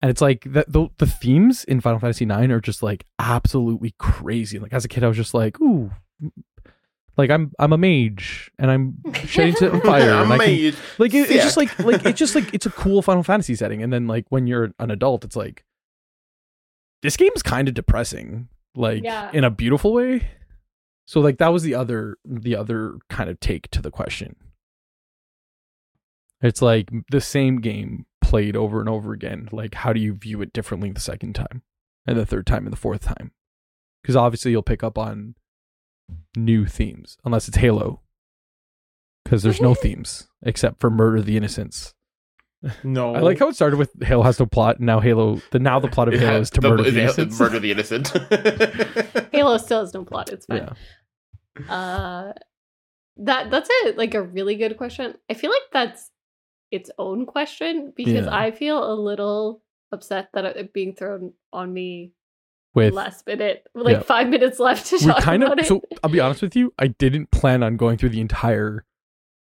And 0.01 0.11
it's 0.11 0.21
like 0.21 0.43
the 0.45 0.65
the, 0.67 0.89
the 0.99 1.07
themes 1.07 1.63
in 1.65 1.81
Final 1.81 2.01
Fantasy 2.01 2.25
9 2.27 2.51
are 2.51 2.61
just 2.61 2.83
like 2.83 3.07
absolutely 3.19 3.95
crazy. 3.99 4.59
Like 4.59 4.73
as 4.73 4.85
a 4.85 4.89
kid 4.89 5.05
I 5.05 5.09
was 5.09 5.17
just 5.17 5.35
like, 5.35 5.61
ooh 5.61 5.91
like 7.19 7.31
I'm 7.31 7.53
I'm 7.59 7.73
a 7.73 7.79
mage 7.79 8.51
and 8.59 8.71
I'm 8.71 8.95
shedding 9.27 9.55
to 9.57 9.79
fire 9.85 10.09
Yeah, 10.09 10.23
and 10.23 10.33
I 10.33 10.39
can 10.39 10.47
mate. 10.47 10.75
like 10.99 11.13
it, 11.15 11.31
it's 11.31 11.45
just 11.45 11.57
like 11.59 11.79
like 11.81 12.05
it's 12.07 12.19
just 12.19 12.35
like 12.35 12.53
it's 12.55 12.65
a 12.67 12.71
cool 12.71 13.03
Final 13.03 13.23
Fantasy 13.23 13.55
setting, 13.55 13.83
and 13.83 13.93
then 13.93 14.07
like 14.07 14.25
when 14.31 14.47
you're 14.47 14.73
an 14.79 14.91
adult, 14.91 15.25
it's 15.25 15.37
like 15.37 15.65
this 17.03 17.17
game's 17.17 17.43
kind 17.43 17.69
of 17.69 17.75
depressing, 17.75 18.49
like 18.75 19.03
Yeah. 19.05 19.31
in 19.33 19.45
a 19.45 19.51
beautiful 19.51 19.93
way. 19.93 20.27
So 21.07 21.21
like 21.21 21.39
that 21.39 21.49
was 21.53 21.63
the 21.65 21.75
other 21.75 22.17
the 22.25 22.57
other 22.57 22.97
kind 23.11 23.29
of 23.29 23.39
take 23.41 23.71
to 23.73 23.83
the 23.83 23.91
question. 23.91 24.35
It's 26.43 26.61
like 26.61 26.91
the 27.11 27.21
same 27.21 27.61
game 27.61 28.07
played 28.21 28.57
over 28.57 28.81
and 28.81 28.89
over 28.89 29.13
again. 29.13 29.49
Like 29.53 29.75
how 29.75 29.93
do 29.93 30.01
you 30.01 30.15
view 30.15 30.43
it 30.43 30.53
differently 30.53 30.91
the 30.91 31.01
second 31.01 31.35
time, 31.35 31.63
and 32.07 32.19
the 32.19 32.27
third 32.27 32.47
time, 32.47 32.65
and 32.67 32.73
the 32.73 32.77
fourth 32.77 33.03
time? 33.03 33.33
Because 34.03 34.17
obviously 34.17 34.51
you'll 34.51 34.63
pick 34.63 34.83
up 34.83 34.99
on 34.99 35.35
new 36.37 36.67
themes, 36.67 37.17
unless 37.25 37.47
it's 37.49 37.57
Halo, 37.59 38.01
because 39.25 39.43
there's 39.43 39.61
no 39.61 39.75
themes 39.75 40.27
except 40.43 40.81
for 40.81 40.91
murder 40.91 41.23
the 41.23 41.37
innocents. 41.37 41.95
No, 42.85 43.13
I 43.13 43.19
like 43.19 43.41
how 43.41 43.49
it 43.49 43.57
started 43.57 43.77
with 43.77 43.91
Halo 44.05 44.23
has 44.23 44.39
no 44.39 44.47
plot, 44.47 44.77
and 44.77 44.87
now 44.87 45.01
Halo 45.01 45.41
the 45.51 45.59
now 45.59 45.81
the 45.81 45.89
plot 45.89 46.07
of 46.07 46.15
Halo 46.21 46.39
is 46.41 46.51
to 46.51 46.61
the- 46.61 46.69
murder 46.71 46.85
the, 46.85 46.91
the- 46.93 47.01
innocents. 47.03 47.41
murder 47.41 47.59
the 47.59 47.73
innocent. 47.73 48.09
Halo 49.33 49.57
still 49.59 49.81
has 49.81 49.93
no 49.93 50.05
plot. 50.05 50.31
It's 50.31 50.47
fine. 50.47 50.69
yeah, 51.59 51.73
Uh, 51.75 52.33
that 53.17 53.51
that's 53.51 53.69
it. 53.69 53.99
Like 53.99 54.15
a 54.15 54.23
really 54.23 54.55
good 54.55 54.77
question. 54.77 55.15
I 55.29 55.35
feel 55.35 55.51
like 55.51 55.63
that's 55.73 56.12
its 56.73 56.91
own 56.99 57.27
question 57.27 57.93
because 57.97 58.25
Yeah. 58.27 58.35
I 58.37 58.51
feel 58.51 58.83
a 58.93 58.95
little 58.95 59.63
upset 59.93 60.31
that 60.35 60.45
it 60.45 60.73
being 60.73 60.95
thrown 60.95 61.35
on 61.53 61.73
me 61.73 62.13
with 62.75 62.95
last 62.95 63.27
minute, 63.27 63.67
like 63.75 63.97
Yeah. 63.99 64.03
five 64.03 64.29
minutes 64.37 64.59
left 64.59 64.87
to 64.87 64.97
we 64.97 65.07
talk 65.13 65.23
kind 65.23 65.43
about 65.45 65.59
of 65.59 65.65
it. 65.65 65.69
so 65.69 65.83
I'll 66.03 66.11
be 66.11 66.19
honest 66.21 66.41
with 66.43 66.57
you, 66.57 66.73
I 66.79 66.87
didn't 66.89 67.31
plan 67.31 67.63
on 67.63 67.77
going 67.77 67.99
through 67.99 68.09
the 68.09 68.21
entire 68.23 68.85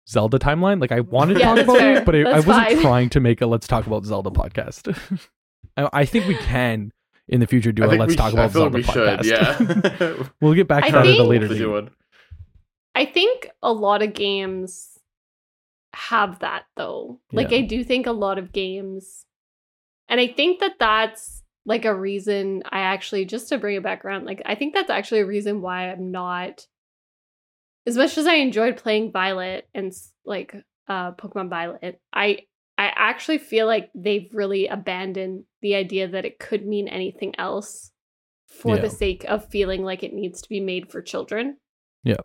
Zelda 0.08 0.38
timeline. 0.40 0.80
Like 0.80 0.92
I 0.92 1.00
wanted 1.02 1.34
to 1.34 1.40
Yeah, 1.42 1.56
talk 1.56 1.64
about 1.66 1.78
fair. 1.80 1.98
it, 1.98 2.06
but 2.06 2.16
I, 2.16 2.20
I 2.22 2.36
wasn't 2.36 2.46
fine. 2.46 2.82
trying 2.82 3.10
to 3.10 3.20
make 3.20 3.42
a 3.42 3.48
let's 3.48 3.68
talk 3.68 3.88
about 3.88 4.06
Zelda 4.06 4.30
podcast. 4.30 4.96
I, 5.78 5.90
I 5.92 6.06
think 6.06 6.28
we 6.28 6.36
can 6.38 6.94
in 7.28 7.40
the 7.42 7.48
future 7.48 7.72
do 7.74 7.84
I 7.84 7.88
a 7.88 7.90
think 7.90 8.00
let's 8.02 8.16
talk 8.16 8.30
sh- 8.30 8.34
about 8.36 8.52
feel 8.54 8.62
Zelda 8.70 8.78
like 8.78 8.88
we 8.88 8.94
podcast. 8.94 9.98
should. 9.98 10.20
Yeah. 10.20 10.28
we'll 10.42 10.54
get 10.54 10.68
back 10.68 10.86
to 10.86 10.92
that 10.92 11.08
at 11.08 11.18
a 11.20 11.24
later 11.24 11.48
date. 11.48 11.90
I 12.96 13.06
think 13.06 13.50
a 13.62 13.72
lot 13.74 14.02
of 14.02 14.14
games 14.14 14.97
have 15.98 16.40
that 16.40 16.64
though. 16.76 17.20
Like 17.32 17.52
Yeah. 17.52 17.58
I 17.60 17.62
do 17.62 17.84
think 17.84 18.06
a 18.08 18.12
lot 18.12 18.38
of 18.38 18.52
games 18.54 19.26
and 20.08 20.20
I 20.22 20.28
think 20.28 20.60
that 20.60 20.74
that's 20.80 21.44
like 21.66 21.86
a 21.86 21.94
reason 21.94 22.64
I 22.70 22.80
actually 22.80 23.26
just 23.26 23.50
to 23.50 23.58
bring 23.58 23.76
it 23.76 23.84
back 23.84 24.06
around 24.06 24.26
like 24.26 24.42
I 24.46 24.56
think 24.56 24.74
that's 24.74 24.90
actually 24.90 25.22
a 25.22 25.26
reason 25.26 25.62
why 25.62 25.92
I'm 25.92 26.12
not 26.12 26.66
as 27.86 27.98
much 27.98 28.18
as 28.18 28.28
I 28.28 28.36
enjoyed 28.36 28.78
playing 28.78 29.12
Violet 29.12 29.68
and 29.74 29.92
like 30.26 30.56
uh 30.88 31.12
Pokemon 31.14 31.50
Violet, 31.50 32.00
I 32.14 32.40
I 32.78 32.92
actually 32.96 33.40
feel 33.40 33.66
like 33.66 33.90
they've 33.96 34.30
really 34.34 34.68
abandoned 34.68 35.46
the 35.62 35.74
idea 35.76 36.08
that 36.10 36.26
it 36.26 36.38
could 36.38 36.66
mean 36.66 36.88
anything 36.88 37.34
else 37.40 37.92
for 38.48 38.76
Yeah. 38.76 38.82
the 38.84 38.90
sake 38.90 39.26
of 39.28 39.50
feeling 39.50 39.84
like 39.84 40.04
it 40.04 40.14
needs 40.14 40.42
to 40.44 40.50
be 40.50 40.60
made 40.60 40.92
for 40.92 41.02
children. 41.02 41.58
Yeah. 42.04 42.22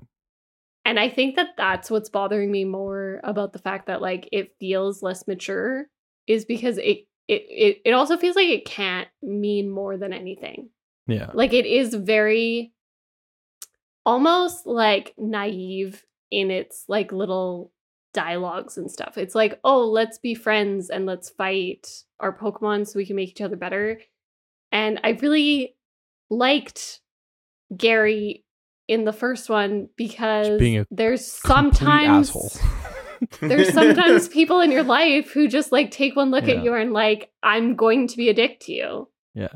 And 0.85 0.99
I 0.99 1.09
think 1.09 1.37
that 1.37 1.51
that's 1.57 1.91
what's 1.91 2.09
bothering 2.09 2.51
me 2.51 2.65
more 2.65 3.21
about 3.23 3.53
the 3.53 3.59
fact 3.59 3.87
that 3.87 4.03
like 4.03 4.29
it 4.33 4.57
feels 4.59 5.03
less 5.03 5.27
mature 5.29 5.87
is 6.27 6.45
because 6.45 6.79
it 6.79 7.07
it 7.29 7.43
it, 7.49 7.83
it 7.85 7.93
also 7.93 8.17
feels 8.17 8.37
like 8.37 8.49
it 8.49 8.65
can't 8.65 9.09
mean 9.23 9.71
more 9.71 9.97
than 9.97 10.13
anything. 10.13 10.71
Yeah. 11.07 11.31
Like 11.35 11.53
it 11.53 11.67
is 11.67 11.95
very 11.95 12.73
almost 14.05 14.67
like 14.67 15.15
naive 15.17 16.05
in 16.31 16.51
its 16.51 16.85
like 16.89 17.13
little 17.13 17.73
dialogues 18.13 18.77
and 18.77 18.91
stuff. 18.91 19.17
It's 19.17 19.35
like, 19.35 19.61
"Oh, 19.65 19.89
let's 19.89 20.19
be 20.19 20.35
friends 20.35 20.91
and 20.91 21.07
let's 21.07 21.31
fight 21.31 21.89
our 22.21 22.37
Pokemon 22.37 22.87
so 22.87 22.99
we 22.99 23.07
can 23.07 23.17
make 23.17 23.31
each 23.31 23.41
other 23.41 23.57
better." 23.57 24.01
And 24.71 25.01
I 25.05 25.11
really 25.11 25.77
liked 26.31 27.01
Gary 27.77 28.45
in 28.93 29.05
the 29.05 29.13
first 29.13 29.49
one 29.51 29.89
because 29.97 30.59
being 30.59 30.79
a 30.79 30.87
there's 30.91 31.25
sometimes 31.27 32.33
there's 33.41 33.73
sometimes 33.75 34.29
people 34.29 34.61
in 34.61 34.71
your 34.71 34.83
life 34.83 35.31
who 35.33 35.49
just 35.49 35.73
like 35.73 35.91
take 35.91 36.17
one 36.17 36.31
look 36.31 36.47
Yeah. 36.47 36.55
at 36.55 36.65
you 36.65 36.75
and 36.75 36.93
like, 36.93 37.31
I'm 37.43 37.77
going 37.77 38.09
to 38.09 38.17
be 38.17 38.29
a 38.29 38.35
dick 38.35 38.61
to 38.61 38.73
you. 38.73 39.09
yeah. 39.35 39.49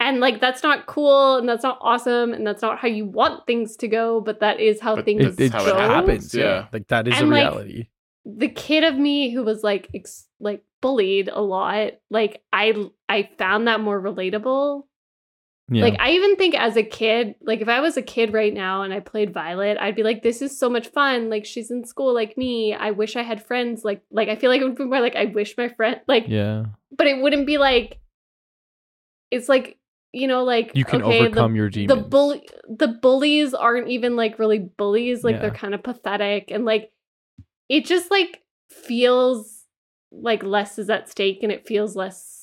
And 0.00 0.18
like 0.18 0.40
that's 0.40 0.64
not 0.64 0.86
cool 0.86 1.36
and 1.36 1.48
that's 1.48 1.62
not 1.62 1.78
awesome 1.80 2.32
and 2.32 2.44
that's 2.44 2.60
not 2.60 2.78
how 2.80 2.88
you 2.88 3.04
want 3.06 3.46
things 3.46 3.76
to 3.76 3.86
go, 3.86 4.20
but 4.20 4.40
that 4.40 4.58
is 4.58 4.80
how 4.80 4.96
But 4.96 5.04
things 5.04 5.24
It, 5.24 5.40
it 5.40 5.52
how 5.52 5.64
it 5.64 5.76
happens. 5.76 6.34
Yeah. 6.34 6.44
Yeah. 6.44 6.66
Like 6.72 6.88
that 6.88 7.06
is 7.06 7.14
And, 7.16 7.28
a 7.28 7.30
like, 7.30 7.42
reality. 7.52 7.86
The 8.24 8.48
kid 8.48 8.82
of 8.82 8.96
me 8.96 9.30
who 9.32 9.44
was 9.44 9.62
like 9.62 9.88
ex- 9.94 10.26
like 10.40 10.64
bullied 10.80 11.28
a 11.28 11.40
lot, 11.40 11.92
like 12.10 12.42
I 12.52 12.74
I 13.08 13.30
found 13.38 13.68
that 13.68 13.80
more 13.80 14.00
relatable. 14.02 14.82
Yeah. 15.70 15.82
Like 15.82 15.96
I 16.00 16.12
even 16.12 16.36
think 16.36 16.54
as 16.54 16.76
a 16.76 16.82
kid, 16.82 17.34
like 17.40 17.60
if 17.60 17.68
I 17.68 17.80
was 17.80 17.96
a 17.96 18.02
kid 18.02 18.32
right 18.32 18.52
now 18.52 18.82
and 18.82 18.92
I 18.92 19.00
played 19.00 19.32
Violet, 19.32 19.78
I'd 19.78 19.94
be 19.94 20.02
like, 20.02 20.22
this 20.22 20.42
is 20.42 20.58
so 20.58 20.68
much 20.68 20.88
fun. 20.88 21.30
Like 21.30 21.46
she's 21.46 21.70
in 21.70 21.84
school 21.84 22.14
like 22.14 22.36
me. 22.36 22.74
I 22.74 22.90
wish 22.90 23.16
I 23.16 23.22
had 23.22 23.44
friends 23.44 23.84
like 23.84 24.02
like 24.10 24.28
I 24.28 24.36
feel 24.36 24.50
like 24.50 24.60
it 24.60 24.64
would 24.64 24.76
be 24.76 24.84
more 24.84 25.00
like 25.00 25.16
I 25.16 25.26
wish 25.26 25.56
my 25.56 25.68
friend 25.68 26.00
like 26.08 26.24
yeah. 26.26 26.64
but 26.96 27.06
it 27.06 27.22
wouldn't 27.22 27.46
be 27.46 27.58
like 27.58 28.00
it's 29.30 29.48
like 29.48 29.78
you 30.12 30.26
know 30.26 30.44
like 30.44 30.72
You 30.74 30.84
can 30.84 31.02
okay, 31.02 31.20
overcome 31.20 31.52
the, 31.52 31.56
your 31.56 31.70
demons. 31.70 31.88
the 31.88 32.08
bully 32.08 32.48
the 32.68 32.88
bullies 32.88 33.54
aren't 33.54 33.88
even 33.88 34.16
like 34.16 34.38
really 34.38 34.58
bullies 34.58 35.24
like 35.24 35.40
they're 35.40 35.50
kind 35.50 35.74
of 35.74 35.82
pathetic 35.82 36.50
and 36.50 36.64
like 36.64 36.92
it 37.68 37.86
just 37.86 38.10
like 38.10 38.42
feels 38.68 39.64
like 40.10 40.42
less 40.42 40.78
is 40.78 40.90
at 40.90 41.08
stake 41.08 41.42
and 41.42 41.50
it 41.50 41.66
feels 41.66 41.96
less 41.96 42.41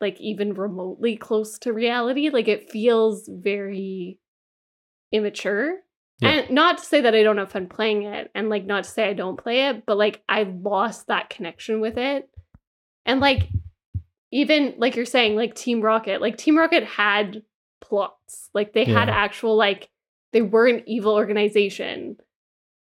like 0.00 0.20
even 0.20 0.54
remotely 0.54 1.16
close 1.16 1.58
to 1.58 1.72
reality 1.72 2.30
like 2.30 2.48
it 2.48 2.70
feels 2.70 3.28
very 3.32 4.18
immature. 5.12 5.76
Yeah. 6.20 6.30
and 6.30 6.50
not 6.50 6.78
to 6.78 6.84
say 6.84 7.00
that 7.02 7.14
i 7.14 7.22
don't 7.22 7.38
have 7.38 7.52
fun 7.52 7.68
playing 7.68 8.02
it 8.02 8.30
and 8.34 8.48
like 8.48 8.64
not 8.66 8.82
to 8.82 8.90
say 8.90 9.08
i 9.08 9.12
don't 9.12 9.36
play 9.36 9.68
it 9.68 9.86
but 9.86 9.96
like 9.96 10.20
i 10.28 10.42
lost 10.42 11.06
that 11.06 11.30
connection 11.30 11.80
with 11.80 11.96
it. 11.96 12.28
And 13.06 13.20
like 13.20 13.48
even 14.30 14.74
like 14.78 14.96
you're 14.96 15.06
saying 15.06 15.36
like 15.36 15.54
team 15.54 15.80
rocket 15.80 16.20
like 16.20 16.36
team 16.36 16.58
rocket 16.58 16.84
had 16.84 17.42
plots. 17.80 18.50
Like 18.54 18.72
they 18.72 18.84
had 18.84 19.08
actual 19.08 19.56
like 19.56 19.88
they 20.32 20.42
were 20.42 20.66
an 20.66 20.82
evil 20.86 21.14
organization. 21.14 22.16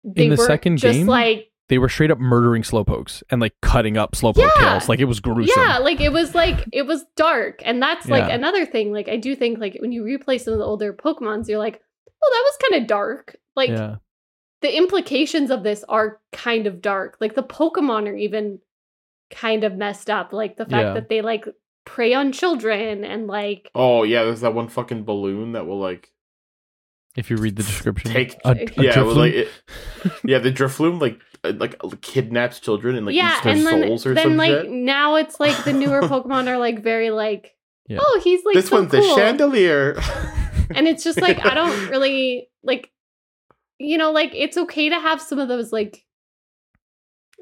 They 0.04 0.30
the 0.30 0.36
weren't 0.36 0.47
second 0.47 0.78
just 0.78 0.99
game, 0.99 1.08
like 1.08 1.51
they 1.70 1.78
were 1.78 1.89
straight 1.89 2.11
up 2.11 2.20
murdering 2.20 2.61
slowpokes 2.61 3.24
and 3.30 3.39
like 3.41 3.53
cutting 3.61 3.97
up 3.97 4.14
slowpoke 4.14 4.49
Yeah. 4.57 4.70
tails. 4.72 4.89
Like 4.89 4.99
it 4.99 5.05
was 5.05 5.20
gruesome. 5.20 5.53
yeah 5.64 5.78
like 5.80 6.01
it 6.01 6.11
was 6.11 6.36
like 6.36 6.66
it 6.74 6.86
was 6.86 7.05
dark 7.16 7.61
and 7.66 7.82
that's 7.82 8.07
like 8.07 8.28
Yeah. 8.28 8.36
another 8.36 8.66
thing 8.66 8.91
like 8.91 9.07
i 9.09 9.18
do 9.18 9.36
think 9.36 9.59
like 9.59 9.78
when 9.80 9.91
you 9.91 10.03
replay 10.03 10.39
some 10.39 10.53
of 10.53 10.59
the 10.59 10.66
older 10.66 10.93
pokemons 10.93 11.47
you're 11.47 11.59
like 11.59 11.82
oh 12.24 12.30
that 12.32 12.43
was 12.45 12.70
kind 12.70 12.82
of 12.84 12.88
dark 12.88 13.36
like 13.55 13.70
yeah. 13.70 13.95
the 14.61 14.76
implications 14.78 15.49
of 15.51 15.64
this 15.64 15.84
are 15.89 16.20
kind 16.32 16.68
of 16.68 16.82
dark 16.82 17.18
like 17.22 17.34
the 17.36 17.43
pokemon 17.43 18.07
are 18.09 18.16
even 18.16 18.59
kind 19.32 19.64
of 19.64 19.74
messed 19.76 20.09
up 20.09 20.32
like 20.34 20.57
the 20.57 20.66
fact 20.66 20.88
Yeah. 20.88 20.93
that 20.93 21.09
they 21.09 21.22
like 21.22 21.45
prey 21.86 22.14
on 22.14 22.32
children 22.32 23.03
and 23.03 23.28
like 23.28 23.70
Oh 23.76 24.03
yeah, 24.03 24.24
there's 24.24 24.41
that 24.41 24.53
one 24.53 24.68
fucking 24.70 25.03
balloon 25.05 25.51
that 25.53 25.66
will 25.66 25.80
like 25.80 26.11
If 27.16 27.30
you 27.30 27.38
read 27.38 27.55
the 27.55 27.64
description, 27.64 28.11
Take- 28.11 28.36
a, 28.43 28.49
a 28.51 28.55
yeah, 28.55 28.99
it 28.99 29.03
was 29.05 29.16
Drifloon- 29.16 29.16
like 29.18 29.34
it, 29.34 29.47
yeah, 30.24 30.39
the 30.39 30.51
Drifloon 30.51 30.99
like 30.99 31.20
uh, 31.43 31.53
like 31.57 31.80
kidnaps 32.01 32.59
children 32.59 32.95
and 32.95 33.05
like 33.05 33.16
yeah 33.16 33.34
eats 33.36 33.43
their 33.43 33.53
and 33.53 33.66
then, 33.68 33.88
souls 33.88 34.05
or 34.05 34.14
then 34.16 34.24
some 34.26 34.38
like 34.38 34.49
shit. 34.51 34.70
now 34.72 35.16
it's 35.16 35.39
like 35.39 35.64
the 35.64 35.74
newer 35.74 36.01
pokemon 36.03 36.47
are 36.47 36.57
like 36.57 36.82
very 36.82 37.09
like 37.11 37.53
Yeah. 37.88 37.99
oh 38.01 38.22
he's 38.24 38.43
like 38.45 38.55
this 38.55 38.70
so 38.70 38.78
one's 38.78 38.91
cool. 38.91 39.01
the 39.01 39.16
chandelier. 39.16 39.95
and 40.74 40.88
it's 40.88 41.03
just 41.03 41.22
like 41.22 41.45
I 41.45 41.53
don't 41.53 41.89
really 41.89 42.47
like 42.64 42.89
you 43.78 43.97
know 43.97 44.11
like 44.11 44.32
it's 44.34 44.57
okay 44.57 44.89
to 44.89 44.99
have 44.99 45.22
some 45.22 45.38
of 45.38 45.47
those 45.47 45.72
like 45.72 46.03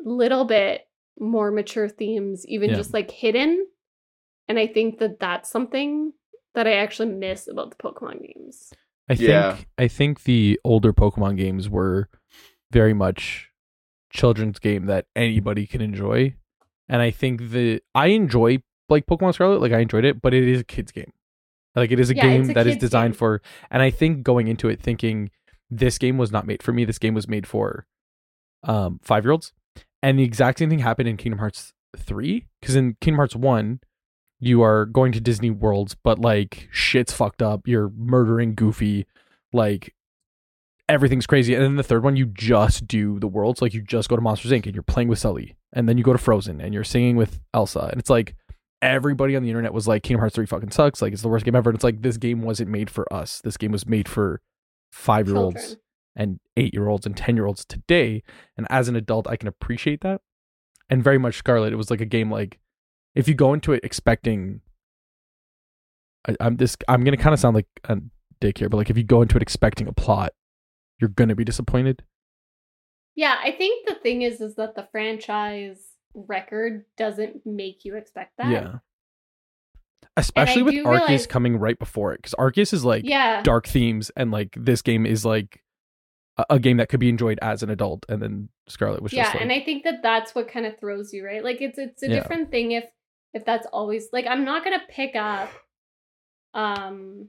little 0.04 0.46
bit 0.46 0.82
more 1.20 1.52
mature 1.52 1.88
themes 1.88 2.46
even 2.48 2.72
Yeah. 2.72 2.76
just 2.78 2.94
like 2.94 3.12
hidden 3.12 3.68
and 4.48 4.58
I 4.60 4.68
think 4.68 5.00
that 5.00 5.20
that's 5.20 5.50
something 5.50 6.14
that 6.56 6.68
I 6.68 6.74
actually 6.74 7.10
miss 7.10 7.48
about 7.48 7.70
the 7.70 7.78
Pokemon 7.78 8.22
games. 8.22 8.74
I 9.12 9.16
think 9.54 9.68
I 9.78 9.88
think 9.88 10.24
the 10.24 10.60
older 10.64 10.94
Pokemon 10.94 11.38
games 11.38 11.70
were 11.70 12.08
very 12.72 12.94
much 12.94 13.50
children's 14.12 14.60
game 14.60 14.86
that 14.86 15.06
anybody 15.16 15.68
can 15.68 15.82
enjoy. 15.82 16.36
And 16.88 17.02
I 17.02 17.12
think 17.12 17.52
the 17.52 17.82
I 17.96 18.08
enjoy 18.08 18.64
like 18.90 19.06
Pokemon 19.06 19.34
Scarlet, 19.34 19.62
like 19.62 19.72
I 19.72 19.80
enjoyed 19.80 20.06
it, 20.06 20.22
but 20.22 20.34
it 20.34 20.48
is 20.48 20.62
a 20.62 20.64
kids 20.64 20.92
game. 20.92 21.12
Like 21.76 21.92
it 21.92 22.00
is 22.00 22.10
a 22.10 22.16
Yeah, 22.16 22.24
game 22.24 22.50
a 22.50 22.54
that 22.54 22.68
is 22.68 22.78
designed 22.78 23.14
game. 23.14 23.18
for 23.20 23.42
and 23.70 23.82
I 23.82 23.90
think 23.92 24.24
going 24.24 24.48
into 24.48 24.70
it 24.70 24.82
thinking 24.82 25.30
this 25.70 25.98
game 25.98 26.18
was 26.18 26.32
not 26.32 26.46
made 26.46 26.62
for 26.64 26.74
me, 26.74 26.86
this 26.86 27.00
game 27.00 27.14
was 27.14 27.28
made 27.28 27.48
for 27.48 27.86
um 28.64 29.00
5-year-olds. 29.06 29.54
And 30.04 30.20
the 30.20 30.24
exact 30.24 30.60
same 30.60 30.70
thing 30.70 30.80
happened 30.80 31.08
in 31.08 31.18
Kingdom 31.18 31.40
Hearts 31.40 31.74
3 31.98 32.48
cuz 32.62 32.76
in 32.76 32.96
Kingdom 33.02 33.18
Hearts 33.18 33.36
1 33.36 33.80
you 34.42 34.62
are 34.64 34.86
going 34.86 35.14
to 35.14 35.22
Disney 35.22 35.52
worlds, 35.52 35.96
but 36.04 36.20
like 36.20 36.68
shit's 36.72 37.14
fucked 37.14 37.42
up. 37.42 37.68
You're 37.68 37.92
murdering 37.96 38.56
Goofy, 38.56 39.06
like 39.54 39.96
everything's 40.90 41.28
crazy. 41.28 41.54
And 41.54 41.64
then 41.64 41.76
the 41.78 41.84
third 41.84 42.04
one, 42.04 42.18
you 42.18 42.26
just 42.26 42.88
do 42.88 43.20
the 43.20 43.28
worlds, 43.28 43.62
like 43.62 43.74
you 43.74 43.82
just 43.82 44.10
go 44.10 44.18
to 44.18 44.22
Monsters 44.22 44.52
Inc. 44.52 44.66
and 44.66 44.76
you're 44.76 44.84
playing 44.84 45.08
with 45.08 45.20
Sully, 45.20 45.56
and 45.72 45.88
then 45.88 45.98
you 45.98 46.04
go 46.04 46.12
to 46.12 46.20
Frozen 46.20 46.60
and 46.60 46.74
you're 46.74 46.84
singing 46.84 47.16
with 47.16 47.40
Elsa, 47.54 47.88
and 47.92 48.00
it's 48.00 48.10
like 48.10 48.36
everybody 48.82 49.36
on 49.36 49.44
the 49.44 49.50
internet 49.50 49.74
was 49.74 49.88
like, 49.88 50.04
Kingdom 50.04 50.22
Hearts 50.22 50.36
three 50.36 50.48
fucking 50.48 50.72
sucks, 50.72 51.02
like 51.02 51.14
it's 51.14 51.22
the 51.22 51.30
worst 51.30 51.46
game 51.46 51.56
ever. 51.56 51.70
And 51.70 51.76
it's 51.76 51.84
like 51.84 52.02
this 52.02 52.18
game 52.18 52.42
wasn't 52.42 52.70
made 52.70 52.90
for 52.90 53.12
us. 53.14 53.42
This 53.44 53.58
game 53.58 53.72
was 53.72 53.86
made 53.86 54.10
for 54.10 54.42
five 54.92 55.28
year 55.28 55.38
olds 55.38 55.78
and 56.16 56.40
eight 56.58 56.74
year 56.74 56.88
olds 56.88 57.06
and 57.06 57.16
10 57.16 57.36
year 57.36 57.46
olds 57.46 57.64
today. 57.64 58.24
And 58.58 58.68
as 58.70 58.88
an 58.88 58.96
adult, 58.96 59.28
I 59.28 59.36
can 59.36 59.48
appreciate 59.48 60.02
that. 60.02 60.22
And 60.90 61.04
very 61.04 61.18
much 61.18 61.36
Scarlet, 61.36 61.72
it 61.72 61.78
was 61.78 61.90
like 61.92 62.02
a 62.02 62.06
game 62.06 62.32
like 62.32 62.60
if 63.16 63.28
you 63.28 63.34
go 63.34 63.54
into 63.54 63.74
it 63.74 63.84
expecting, 63.84 64.62
I, 66.28 66.36
I'm 66.40 66.58
this, 66.58 66.78
I'm 66.88 67.04
going 67.04 67.16
to 67.18 67.22
kind 67.24 67.34
of 67.34 67.40
sound 67.40 67.56
like 67.56 67.68
a 67.86 67.98
dick 68.40 68.58
here, 68.60 68.70
but 68.70 68.78
like 68.78 68.90
if 68.90 68.98
you 68.98 69.04
go 69.04 69.22
into 69.22 69.36
it 69.38 69.42
expecting 69.42 69.88
a 69.88 69.94
plot, 69.94 70.34
you're 71.00 71.10
going 71.10 71.30
to 71.30 71.36
be 71.36 71.44
disappointed. 71.44 72.04
Yeah, 73.16 73.36
I 73.44 73.52
think 73.52 73.88
the 73.88 73.96
thing 73.96 74.22
is 74.22 74.40
is 74.40 74.56
that 74.56 74.76
the 74.76 74.88
franchise 74.92 75.80
record 76.14 76.86
doesn't 76.98 77.46
make 77.46 77.84
you 77.86 77.96
expect 77.96 78.38
that. 78.38 78.50
Yeah. 78.52 78.76
Especially 80.18 80.62
with 80.64 80.74
Arceus 80.76 80.86
realize- 80.86 81.28
coming 81.28 81.58
right 81.58 81.78
before 81.80 82.14
it. 82.14 82.18
Because 82.22 82.36
Arceus 82.36 82.74
is 82.74 82.84
like 82.86 83.04
Yeah. 83.06 83.42
dark 83.42 83.68
themes 83.68 84.12
and 84.16 84.32
like 84.32 84.56
this 84.58 84.82
game 84.82 85.06
is 85.06 85.26
like 85.26 85.62
a, 86.38 86.46
a 86.52 86.60
game 86.60 86.78
that 86.78 86.90
could 86.90 87.00
be 87.00 87.10
enjoyed 87.10 87.40
as 87.42 87.64
an 87.64 87.70
adult. 87.70 88.06
And 88.10 88.22
then 88.22 88.50
Scarlet 88.68 89.02
was 89.02 89.12
yeah 89.14 89.24
just 89.24 89.36
like, 89.36 89.42
and 89.44 89.52
i 89.52 89.60
think 89.60 89.84
that 89.84 90.02
that's 90.02 90.34
what 90.34 90.48
kind 90.48 90.66
of 90.66 90.80
throws 90.80 91.12
you 91.12 91.26
right 91.26 91.44
like 91.44 91.60
it's 91.62 91.78
it's 91.78 92.04
a 92.04 92.08
Yeah. 92.08 92.16
different 92.22 92.52
thing 92.52 92.72
if 92.72 92.86
if 93.34 93.46
that's 93.46 93.68
always 93.72 94.08
like 94.14 94.26
i'm 94.28 94.44
not 94.46 94.64
gonna 94.64 94.82
pick 94.90 95.16
up 95.16 95.50
um 96.54 97.28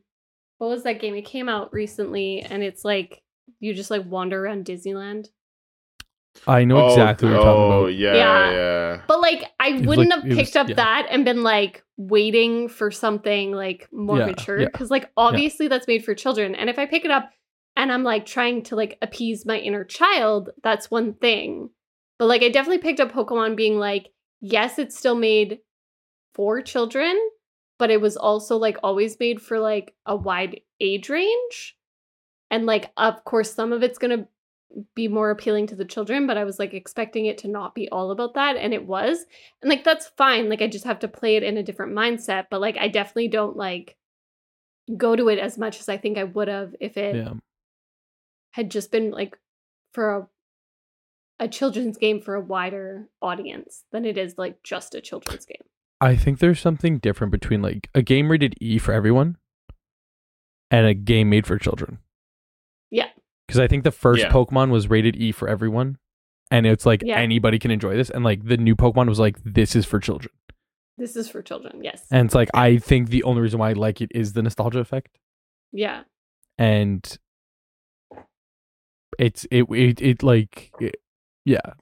what 0.58 0.68
was 0.68 0.82
that 0.84 1.00
game 1.00 1.14
it 1.14 1.22
came 1.24 1.48
out 1.48 1.72
recently 1.72 2.40
and 2.40 2.62
it's 2.62 2.84
like 2.84 3.22
you 3.60 3.72
just 3.74 3.90
like 3.90 4.04
wander 4.06 4.44
around 4.44 4.64
disneyland 4.64 5.28
I 6.46 6.64
know 6.64 6.88
exactly 6.88 7.28
what 7.28 7.34
you're 7.34 7.44
talking 7.44 7.62
oh, 7.62 7.80
about. 7.82 7.94
yeah, 7.94 8.14
Yeah. 8.14 8.50
yeah. 8.52 9.02
but 9.06 9.20
like 9.20 9.44
i 9.60 9.72
was 9.72 9.82
wouldn't 9.82 10.08
like- 10.08 10.20
have 10.22 10.24
it 10.24 10.28
was- 10.30 10.38
picked 10.38 10.56
up 10.56 10.68
yeah. 10.70 10.74
that 10.76 11.06
and 11.10 11.24
been 11.26 11.42
like 11.42 11.84
waiting 11.98 12.68
for 12.68 12.90
something 12.90 13.52
like 13.52 13.86
more 13.92 14.18
Yeah, 14.18 14.26
mature 14.26 14.60
yeah, 14.60 14.66
because 14.72 14.90
like 14.90 15.10
obviously 15.16 15.68
that's 15.68 15.86
made 15.86 16.04
for 16.04 16.14
children 16.14 16.54
and 16.54 16.70
if 16.70 16.78
i 16.78 16.86
pick 16.86 17.04
it 17.04 17.10
up 17.10 17.30
and 17.76 17.92
i'm 17.92 18.02
like 18.02 18.24
trying 18.24 18.62
to 18.64 18.76
like 18.76 18.96
appease 19.02 19.44
my 19.44 19.58
inner 19.58 19.84
child 19.84 20.50
that's 20.62 20.90
one 20.90 21.12
thing 21.14 21.68
but 22.18 22.26
like 22.26 22.42
i 22.42 22.48
definitely 22.48 22.78
picked 22.82 22.98
up 23.00 23.12
pokemon 23.12 23.54
being 23.54 23.78
like 23.78 24.08
yes 24.40 24.78
it's 24.78 24.96
still 24.98 25.14
made 25.14 25.58
for 26.34 26.60
children 26.60 27.18
but 27.78 27.90
it 27.90 28.00
was 28.00 28.16
also 28.16 28.56
like 28.56 28.76
always 28.82 29.18
made 29.18 29.40
for 29.42 29.58
like 29.58 29.94
a 30.06 30.14
wide 30.14 30.60
age 30.80 31.08
range 31.08 31.76
and 32.50 32.66
like 32.66 32.90
of 32.96 33.24
course 33.24 33.52
some 33.52 33.72
of 33.72 33.82
it's 33.82 33.98
going 33.98 34.16
to 34.18 34.28
be 34.94 35.06
more 35.06 35.30
appealing 35.30 35.66
to 35.66 35.74
the 35.76 35.84
children 35.84 36.26
but 36.26 36.38
i 36.38 36.44
was 36.44 36.58
like 36.58 36.72
expecting 36.72 37.26
it 37.26 37.38
to 37.38 37.48
not 37.48 37.74
be 37.74 37.88
all 37.90 38.10
about 38.10 38.34
that 38.34 38.56
and 38.56 38.72
it 38.72 38.86
was 38.86 39.26
and 39.60 39.68
like 39.68 39.84
that's 39.84 40.08
fine 40.16 40.48
like 40.48 40.62
i 40.62 40.66
just 40.66 40.84
have 40.84 40.98
to 40.98 41.08
play 41.08 41.36
it 41.36 41.42
in 41.42 41.58
a 41.58 41.62
different 41.62 41.92
mindset 41.92 42.46
but 42.50 42.60
like 42.60 42.76
i 42.78 42.88
definitely 42.88 43.28
don't 43.28 43.56
like 43.56 43.96
go 44.96 45.14
to 45.16 45.28
it 45.28 45.38
as 45.38 45.58
much 45.58 45.80
as 45.80 45.88
I 45.88 45.96
think 45.96 46.18
I 46.18 46.24
would 46.24 46.48
have 46.48 46.74
if 46.80 46.96
it 46.96 47.16
Yeah. 47.16 47.34
had 48.52 48.70
just 48.70 48.90
been 48.90 49.10
like 49.10 49.38
for 49.92 50.16
a 50.16 50.28
a 51.40 51.48
children's 51.48 51.96
game 51.96 52.20
for 52.20 52.34
a 52.36 52.40
wider 52.40 53.08
audience 53.20 53.84
than 53.90 54.04
it 54.04 54.16
is 54.16 54.38
like 54.38 54.62
just 54.62 54.94
a 54.94 55.00
children's 55.00 55.44
game. 55.44 55.64
I 56.02 56.16
think 56.16 56.38
there's 56.40 56.60
something 56.60 56.98
different 56.98 57.30
between 57.30 57.62
like 57.62 57.88
a 57.94 58.02
game 58.02 58.30
rated 58.30 58.54
E 58.60 58.78
for 58.78 58.92
everyone 58.92 59.36
and 60.70 60.84
a 60.86 60.94
game 60.94 61.30
made 61.30 61.46
for 61.46 61.58
children. 61.58 61.98
Yeah. 62.90 63.08
Because 63.46 63.60
I 63.60 63.68
think 63.68 63.84
the 63.84 63.90
first 63.92 64.22
Yeah. 64.22 64.30
Pokemon 64.30 64.70
was 64.70 64.90
rated 64.90 65.16
E 65.16 65.30
for 65.32 65.48
everyone. 65.48 65.98
And 66.50 66.66
it's 66.66 66.84
like 66.84 67.02
Yeah. 67.04 67.18
anybody 67.18 67.58
can 67.58 67.70
enjoy 67.70 67.96
this. 67.96 68.10
And 68.10 68.24
like 68.24 68.44
the 68.44 68.56
new 68.56 68.74
Pokemon 68.74 69.08
was 69.08 69.18
like, 69.20 69.36
this 69.44 69.76
is 69.76 69.86
for 69.86 70.00
children. 70.00 70.32
This 70.98 71.16
is 71.16 71.28
for 71.28 71.40
children, 71.40 71.82
yes. 71.82 72.04
And 72.10 72.26
it's 72.26 72.34
like, 72.34 72.50
I 72.52 72.76
think 72.76 73.08
the 73.08 73.22
only 73.22 73.40
reason 73.40 73.58
why 73.60 73.70
I 73.70 73.72
like 73.74 74.00
it 74.02 74.10
is 74.14 74.32
the 74.34 74.42
nostalgia 74.42 74.80
effect. 74.80 75.18
yeah. 75.72 76.02
And 76.58 77.18
it's, 79.18 79.46
it, 79.50 79.64
it, 79.70 80.02
it 80.02 80.22
like, 80.22 80.70
it, 80.80 80.96
yeah. 81.44 81.74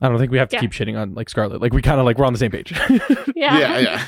I 0.00 0.08
don't 0.08 0.18
think 0.18 0.32
we 0.32 0.38
have 0.38 0.48
to 0.50 0.56
Yeah. 0.56 0.60
keep 0.60 0.72
shitting 0.72 0.98
on 0.98 1.14
like 1.14 1.28
Scarlet. 1.28 1.60
Like 1.60 1.72
we 1.72 1.82
kind 1.82 1.98
of 1.98 2.06
like 2.06 2.18
we're 2.18 2.26
on 2.26 2.32
the 2.32 2.38
same 2.38 2.50
page. 2.50 2.72
Yeah. 3.36 3.58
yeah, 3.58 3.78
yeah. 3.78 4.06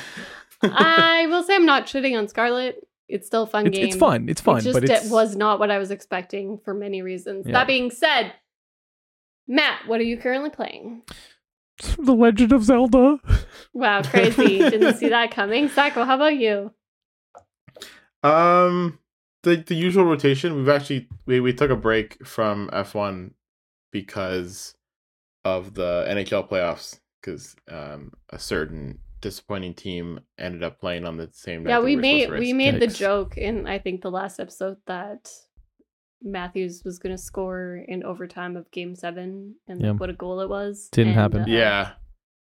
I 0.63 1.27
will 1.29 1.43
say 1.43 1.55
I'm 1.55 1.67
not 1.67 1.87
shitting 1.87 2.17
on 2.17 2.29
Scarlet. 2.29 2.87
It's 3.09 3.27
still 3.27 3.43
a 3.43 3.47
fun 3.47 3.67
it's, 3.67 3.77
game. 3.77 3.87
it's 3.87 3.97
fun. 3.97 4.29
It's 4.29 4.41
fun, 4.41 4.59
it 4.59 4.63
just 4.63 4.75
but 4.75 4.85
it's 4.89 5.07
it 5.07 5.13
was 5.13 5.37
not 5.37 5.59
what 5.59 5.71
I 5.71 5.79
was 5.79 5.91
expecting 5.91 6.59
for 6.65 6.75
many 6.75 7.03
reasons. 7.03 7.47
Yeah. 7.47 7.53
That 7.53 7.67
being 7.67 7.91
said, 7.91 8.33
Matt, 9.47 9.87
what 9.87 10.01
are 10.01 10.05
you 10.05 10.17
currently 10.17 10.51
playing? 10.51 11.03
The 11.99 12.15
Legend 12.15 12.53
of 12.53 12.65
Zelda. 12.65 13.19
Wow, 13.75 14.03
crazy. 14.03 14.59
Didn't 14.71 14.97
see 14.97 15.11
that 15.11 15.31
coming. 15.31 15.69
Sacco, 15.69 16.05
how 16.05 16.15
about 16.17 16.37
you? 16.37 16.73
Um, 18.23 18.99
the 19.43 19.57
the 19.57 19.75
usual 19.75 20.05
rotation. 20.05 20.57
We've 20.57 20.69
actually 20.69 21.09
we 21.27 21.41
we 21.41 21.53
took 21.53 21.71
a 21.71 21.77
break 21.77 22.27
from 22.27 22.71
F 22.73 22.95
one 22.95 23.35
because 23.93 24.76
of 25.55 25.75
the 25.75 26.05
NHL 26.09 26.49
playoffs 26.51 26.99
because 27.21 27.55
um 27.71 28.13
a 28.31 28.39
certain 28.39 28.99
disappointing 29.21 29.75
team 29.75 30.21
ended 30.39 30.63
up 30.63 30.75
playing 30.81 31.05
on 31.07 31.17
the 31.17 31.29
same 31.33 31.67
yeah, 31.67 31.81
we 31.81 31.97
made 31.97 32.29
we 32.31 32.53
race. 32.53 32.55
made 32.63 32.81
the 32.81 32.87
joke 32.87 33.37
in 33.39 33.67
I 33.67 33.79
think 33.79 34.03
the 34.03 34.11
last 34.11 34.39
episode 34.45 34.77
that 34.87 35.23
Matthews 36.23 36.83
was 36.85 36.99
going 36.99 37.15
to 37.15 37.23
score 37.23 37.85
in 37.89 38.03
overtime 38.03 38.57
of 38.57 38.71
Game 38.71 38.95
Seven, 38.97 39.55
and 39.69 39.81
Yeah. 39.83 39.93
what 39.93 40.11
a 40.11 40.15
goal 40.15 40.41
it 40.41 40.49
was. 40.49 40.89
Didn't 40.91 41.13
And, 41.13 41.21
happen. 41.21 41.43
uh, 41.43 41.47
Yeah, 41.47 41.91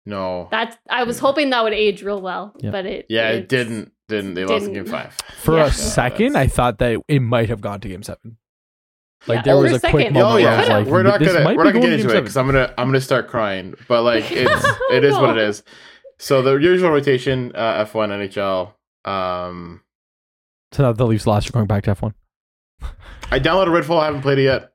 no. 0.06 0.48
that's. 0.50 0.76
I 0.88 1.02
was 1.04 1.18
hoping 1.18 1.50
that 1.50 1.62
would 1.64 1.72
age 1.72 2.02
real 2.02 2.20
well, 2.22 2.54
Yeah. 2.62 2.70
but 2.70 2.86
it. 2.86 3.06
yeah, 3.08 3.30
it 3.30 3.48
didn't. 3.48 3.92
Didn't 4.08 4.34
they 4.34 4.44
lost 4.44 4.66
in 4.66 4.72
game 4.72 4.86
five? 4.86 5.14
For 5.42 5.56
Yeah. 5.56 5.66
a 5.66 5.70
second, 5.72 6.36
I 6.36 6.46
thought 6.46 6.78
that 6.78 7.00
it 7.08 7.20
might 7.20 7.48
have 7.48 7.60
gone 7.60 7.80
to 7.80 7.88
Game 7.88 8.04
Seven. 8.04 8.36
Like 9.26 9.38
Yeah, 9.38 9.42
there 9.42 9.54
for 9.56 9.62
was 9.62 9.72
a 9.72 9.86
a 9.86 9.90
quick 9.90 10.12
moment 10.12 10.16
Oh 10.16 10.34
where 10.34 10.36
I 10.36 10.40
yeah, 10.40 10.58
was 10.60 10.68
like, 10.68 10.86
we're 10.86 11.02
not 11.02 11.20
gonna 11.20 11.40
might 11.44 11.56
we're 11.56 11.64
not 11.64 11.72
gonna 11.72 11.86
get 11.86 12.00
into 12.00 12.16
it 12.16 12.20
because 12.20 12.36
I'm 12.36 12.46
gonna 12.46 12.72
I'm 12.78 12.88
gonna 12.88 13.00
start 13.00 13.28
crying. 13.28 13.74
But 13.88 14.02
like 14.02 14.24
it's 14.30 14.66
it 14.92 15.04
is 15.04 15.14
what 15.14 15.30
it 15.36 15.38
is. 15.38 15.62
So 16.18 16.42
the 16.42 16.54
usual 16.56 16.90
rotation: 16.90 17.52
uh, 17.54 17.84
F1, 17.84 18.30
NHL. 18.30 19.10
Um, 19.10 19.82
So 20.72 20.82
now 20.84 20.92
the 20.92 21.06
Leafs 21.06 21.26
lost. 21.26 21.46
You're 21.46 21.52
going 21.52 21.66
back 21.66 21.84
to 21.84 21.90
F 21.90 22.02
one. 22.02 22.14
I 23.30 23.38
downloaded 23.40 23.68
Redfall. 23.82 24.00
I 24.00 24.06
haven't 24.06 24.22
played 24.22 24.38
it 24.38 24.44
yet. 24.44 24.72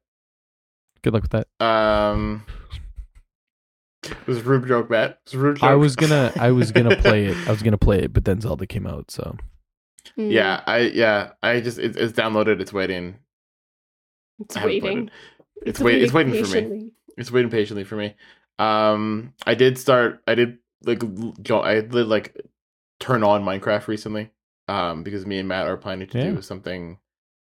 Good 1.03 1.13
luck 1.13 1.23
with 1.23 1.31
that. 1.31 1.65
Um, 1.65 2.45
it 4.03 4.27
was 4.27 4.37
a 4.39 4.41
rude 4.43 4.67
joke, 4.67 4.89
Matt. 4.89 5.11
It 5.11 5.17
was 5.25 5.33
a 5.33 5.37
rude 5.39 5.55
joke. 5.57 5.63
I 5.63 5.75
was 5.75 5.95
gonna, 5.95 6.31
I 6.37 6.51
was 6.51 6.71
gonna 6.71 6.95
play 7.01 7.25
it. 7.25 7.37
I 7.47 7.51
was 7.51 7.63
gonna 7.63 7.77
play 7.77 7.99
it, 8.03 8.13
but 8.13 8.25
then 8.25 8.41
Zelda 8.41 8.67
came 8.67 8.85
out. 8.85 9.09
So 9.09 9.35
Mm, 10.17 10.31
yeah, 10.31 10.61
I 10.67 10.79
yeah, 10.79 11.31
I 11.43 11.61
just 11.61 11.77
it, 11.79 11.95
it's 11.95 12.11
downloaded. 12.13 12.59
It's 12.59 12.73
waiting. 12.73 13.19
It's 14.41 14.57
I 14.57 14.65
waiting. 14.65 15.07
it. 15.07 15.11
It's 15.67 15.79
wait. 15.79 16.01
It's 16.01 16.13
waiting 16.13 16.43
for 16.43 16.55
me. 16.69 16.89
It's 17.17 17.31
waiting 17.31 17.51
patiently 17.51 17.83
for 17.83 17.95
me. 17.95 18.15
Um, 18.59 19.33
I 19.45 19.53
did 19.55 19.77
start. 19.77 20.21
I 20.27 20.35
did 20.35 20.57
like 20.83 21.01
go. 21.43 21.61
I 21.61 21.81
did 21.81 21.93
like 22.07 22.35
turn 22.99 23.23
on 23.23 23.43
Minecraft 23.43 23.87
recently. 23.87 24.31
Um, 24.67 25.03
because 25.03 25.25
me 25.25 25.37
and 25.39 25.49
Matt 25.49 25.67
are 25.67 25.75
planning 25.77 26.07
to 26.09 26.17
Yeah. 26.17 26.31
do 26.31 26.41
something 26.41 26.97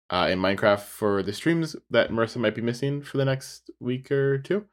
uh 0.10 0.28
in 0.32 0.40
Minecraft 0.40 0.82
for 0.82 1.22
the 1.24 1.32
streams 1.34 1.76
that 1.90 2.10
Marissa 2.10 2.38
might 2.38 2.56
be 2.56 2.62
missing 2.62 3.02
for 3.02 3.18
the 3.18 3.26
next 3.26 3.70
week 3.80 4.12
or 4.12 4.38
two. 4.40 4.66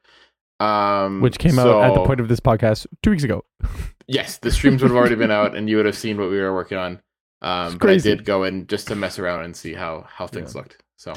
Um, 0.61 1.21
which 1.21 1.39
came 1.39 1.59
out 1.59 1.85
at 1.85 1.95
the 1.95 2.05
point 2.05 2.19
of 2.21 2.27
this 2.29 2.41
podcast 2.41 2.87
two 3.03 3.11
weeks 3.11 3.25
ago. 3.25 3.45
Yes, 4.11 4.39
the 4.39 4.51
streams 4.51 4.81
would 4.81 4.89
have 4.91 4.97
already 4.97 5.17
been 5.17 5.31
out, 5.31 5.55
and 5.55 5.69
you 5.69 5.77
would 5.77 5.85
have 5.85 5.95
seen 5.95 6.17
what 6.17 6.31
we 6.31 6.39
were 6.41 6.55
working 6.55 6.79
on. 6.79 7.03
Um, 7.43 7.77
but 7.77 7.91
I 7.91 7.99
did 7.99 8.25
go 8.25 8.45
in 8.45 8.67
just 8.67 8.89
to 8.89 8.97
mess 8.97 9.19
around 9.19 9.45
and 9.45 9.55
see 9.55 9.75
how 9.75 10.07
how 10.09 10.27
things 10.27 10.55
Yeah. 10.55 10.61
looked. 10.63 10.83
So 10.97 11.13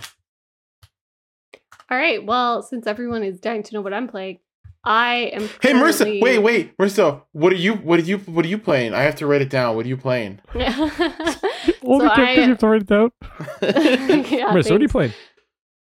All 1.92 1.98
right. 1.98 2.26
Well, 2.26 2.64
since 2.64 2.88
everyone 2.88 3.22
is 3.24 3.40
dying 3.40 3.64
to 3.64 3.74
know 3.74 3.82
what 3.82 3.94
I'm 3.94 4.08
playing, 4.08 4.40
I 4.84 5.32
am. 5.34 5.50
Hey 5.62 5.74
Marissa, 5.74 6.22
wait, 6.22 6.40
wait, 6.40 6.78
Marissa, 6.78 7.22
what 7.34 7.52
are 7.54 7.58
you 7.58 7.74
what 7.76 8.00
are 8.00 8.04
you 8.04 8.18
what 8.20 8.46
are 8.46 8.48
you 8.48 8.58
playing? 8.58 8.94
I 8.94 9.02
have 9.04 9.16
to 9.16 9.28
write 9.28 9.42
it 9.42 9.50
down. 9.50 9.76
What 9.76 9.86
are 9.86 9.90
you 9.90 9.98
playing? 9.98 10.40
Only 10.56 10.66
So 10.70 12.00
because 12.00 12.18
I- 12.18 12.32
you 12.34 12.42
have 12.50 12.58
to 12.60 12.68
write 12.68 12.82
it 12.82 12.88
down. 12.88 13.12
yeah, 13.62 14.52
Marissa, 14.52 14.54
what 14.54 14.58
are 14.58 14.62
you 14.72 14.78
thanks. 14.80 14.92
playing? 14.92 15.14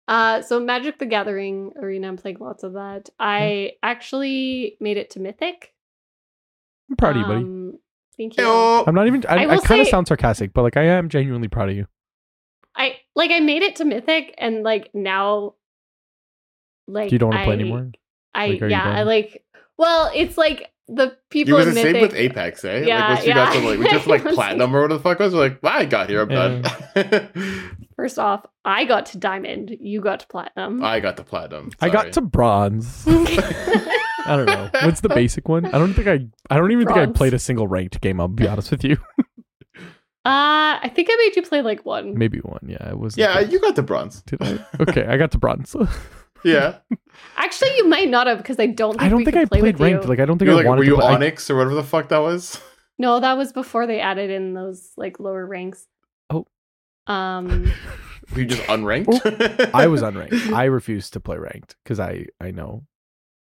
Uh, 0.07 0.41
so 0.41 0.59
Magic 0.59 0.99
the 0.99 1.05
Gathering 1.05 1.71
Arena, 1.81 2.09
I'm 2.09 2.17
playing 2.17 2.37
lots 2.41 2.63
of 2.63 2.73
that. 2.73 3.09
I 3.19 3.71
actually 3.81 4.75
made 4.81 4.97
it 4.97 5.11
to 5.11 5.19
Mythic. 5.21 5.73
I'm 6.89 6.97
proud 6.97 7.15
of 7.15 7.21
you, 7.21 7.25
buddy. 7.25 7.39
Um, 7.39 7.79
Thank 8.17 8.37
you. 8.37 8.43
Heyo. 8.43 8.83
I'm 8.85 8.93
not 8.93 9.07
even. 9.07 9.23
I, 9.27 9.35
I 9.35 9.53
I, 9.53 9.57
kind 9.59 9.81
of 9.81 9.87
say- 9.87 9.91
sound 9.91 10.07
sarcastic, 10.07 10.53
but 10.53 10.61
like 10.63 10.75
I 10.77 10.83
am 10.83 11.07
genuinely 11.09 11.47
proud 11.47 11.69
of 11.69 11.75
you. 11.77 11.87
I 12.75 12.97
like 13.15 13.31
I 13.31 13.39
made 13.39 13.63
it 13.63 13.77
to 13.77 13.85
Mythic, 13.85 14.35
and 14.37 14.61
like 14.63 14.89
now, 14.93 15.53
like 16.87 17.09
Do 17.09 17.15
you 17.15 17.19
don't 17.19 17.29
want 17.29 17.41
to 17.41 17.45
play 17.45 17.53
anymore? 17.53 17.91
I 18.33 18.47
Like, 18.47 18.61
yeah, 18.69 18.89
I 18.89 19.03
like. 19.03 19.43
Well, 19.77 20.11
it's 20.13 20.37
like 20.37 20.71
the 20.87 21.05
You 21.05 21.11
people 21.29 21.57
was 21.57 21.67
in 21.67 21.75
the 21.75 21.81
same 21.81 22.01
with 22.01 22.13
Apex, 22.13 22.65
eh? 22.65 22.83
Yeah, 22.85 22.99
like 22.99 23.09
once 23.09 23.27
you 23.27 23.33
got 23.33 23.53
yeah. 23.53 23.61
to 23.61 23.67
like 23.67 23.79
we 23.79 23.89
just 23.89 24.07
like 24.07 24.21
It 24.21 24.25
was 24.25 24.35
platinum 24.35 24.75
or 24.75 24.81
whatever 24.81 24.97
the 24.97 25.03
fuck 25.03 25.19
was, 25.19 25.33
we're 25.33 25.39
like, 25.39 25.59
well, 25.63 25.73
I 25.73 25.85
got 25.85 26.09
here, 26.09 26.21
I'm 26.21 26.29
done. 26.29 27.77
First 27.95 28.19
off, 28.19 28.45
I 28.65 28.85
got 28.85 29.05
to 29.07 29.17
diamond. 29.17 29.75
You 29.79 30.01
got 30.01 30.21
to 30.21 30.27
platinum. 30.27 30.83
I 30.83 30.99
got 30.99 31.15
the 31.17 31.23
platinum. 31.23 31.71
I 31.79 31.89
got 31.89 32.11
to 32.13 32.21
bronze. 32.21 33.03
I 33.07 34.37
don't 34.37 34.45
know. 34.45 34.69
What's 34.83 35.01
the 35.01 35.09
basic 35.09 35.47
one? 35.47 35.65
I 35.65 35.71
don't 35.71 35.93
think 35.93 36.07
I. 36.07 36.27
I 36.49 36.57
don't 36.57 36.71
even 36.71 36.87
think 36.87 36.97
I 36.97 37.05
played 37.07 37.33
a 37.33 37.39
single 37.39 37.67
ranked 37.67 37.99
game. 38.01 38.19
I'll 38.19 38.27
be 38.27 38.47
honest 38.47 38.71
with 38.71 38.83
you. 38.83 38.97
Uh, 40.25 40.79
I 40.81 40.89
think 40.95 41.09
I 41.11 41.15
made 41.17 41.35
you 41.35 41.41
play 41.41 41.61
like 41.61 41.85
one. 41.85 42.17
Maybe 42.17 42.39
one. 42.39 42.65
Yeah, 42.65 42.89
it 42.89 42.97
was. 42.97 43.17
Yeah, 43.17 43.41
you 43.41 43.59
got 43.59 43.75
the 43.75 43.83
bronze. 43.83 44.21
Did 44.21 44.41
I? 44.41 44.65
Okay, 44.79 45.05
I 45.05 45.17
got 45.17 45.31
to 45.31 45.37
bronze. 45.37 45.75
Yeah. 46.43 46.77
Actually, 47.37 47.75
you 47.77 47.87
might 47.87 48.09
not 48.09 48.27
have 48.27 48.37
because 48.37 48.59
I 48.59 48.67
don't. 48.67 48.93
Think 48.93 49.01
I 49.03 49.09
don't 49.09 49.17
we 49.19 49.25
think 49.25 49.35
could 49.35 49.41
I 49.43 49.45
play 49.45 49.59
played 49.59 49.79
ranked. 49.79 50.03
You. 50.03 50.09
Like 50.09 50.19
I 50.19 50.25
don't 50.25 50.37
think 50.37 50.47
You're 50.47 50.55
I 50.55 50.61
like, 50.61 50.67
wanted 50.67 50.79
were 50.79 50.85
you 50.85 50.91
to. 50.91 50.97
Play, 50.97 51.07
I- 51.07 51.13
Onyx 51.15 51.49
or 51.49 51.55
whatever 51.55 51.75
the 51.75 51.83
fuck 51.83 52.09
that 52.09 52.19
was? 52.19 52.59
No, 52.99 53.19
that 53.19 53.33
was 53.37 53.51
before 53.51 53.87
they 53.87 53.99
added 53.99 54.29
in 54.29 54.53
those 54.53 54.91
like 54.97 55.19
lower 55.19 55.45
ranks. 55.47 55.87
Oh. 56.29 56.45
Um. 57.07 57.71
Were 58.33 58.41
you 58.41 58.45
just 58.45 58.61
unranked? 58.63 59.71
I 59.73 59.87
was 59.87 60.03
unranked. 60.03 60.53
I 60.53 60.65
refused 60.65 61.13
to 61.13 61.19
play 61.19 61.37
ranked 61.37 61.75
because 61.83 61.99
I 61.99 62.27
I 62.39 62.51
know. 62.51 62.85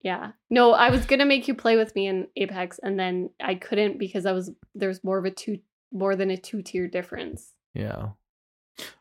Yeah. 0.02 0.32
No, 0.50 0.72
I 0.72 0.90
was 0.90 1.06
gonna 1.06 1.26
make 1.26 1.50
you 1.50 1.56
play 1.56 1.76
with 1.76 1.94
me 1.94 2.08
in 2.08 2.28
Apex, 2.38 2.80
and 2.82 2.98
then 2.98 3.32
I 3.42 3.56
couldn't 3.56 4.00
because 4.00 4.26
I 4.26 4.32
was 4.32 4.50
there's 4.76 5.04
more 5.04 5.18
of 5.18 5.26
a 5.26 5.32
two 5.32 5.60
more 5.92 6.16
than 6.16 6.32
a 6.32 6.38
two 6.38 6.62
tier 6.62 6.88
difference, 6.88 7.52
Yeah, 7.74 8.12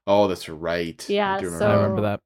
oh, 0.08 0.26
that's 0.26 0.48
right. 0.48 1.06
I 1.08 1.12
Yeah, 1.12 1.38
do 1.38 1.46
remember 1.46 1.64
so- 1.64 1.70
I 1.70 1.74
remember 1.76 2.02
that. 2.02 2.20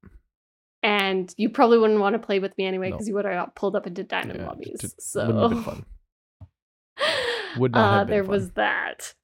And 0.86 1.34
you 1.36 1.48
probably 1.50 1.78
wouldn't 1.78 1.98
want 2.00 2.14
to 2.14 2.18
play 2.18 2.38
with 2.38 2.56
me 2.56 2.64
anyway 2.66 2.90
No. 2.90 2.96
because 2.96 3.08
you 3.08 3.14
would 3.14 3.24
have 3.24 3.34
got 3.34 3.54
pulled 3.56 3.74
up 3.76 3.86
into 3.86 4.04
diamond 4.04 4.38
Yeah, 4.40 4.46
lobbies. 4.46 4.78
just 4.80 5.00
so 5.02 5.26
wouldn't 5.26 5.40
have 5.42 5.50
been 5.50 5.62
fun. 5.64 5.84
Would 7.58 7.72
not 7.72 7.80
uh, 7.80 7.98
have 7.98 8.06
been 8.06 8.14
there 8.14 8.24
fun. 8.24 8.30
was 8.30 8.50
that. 8.52 9.14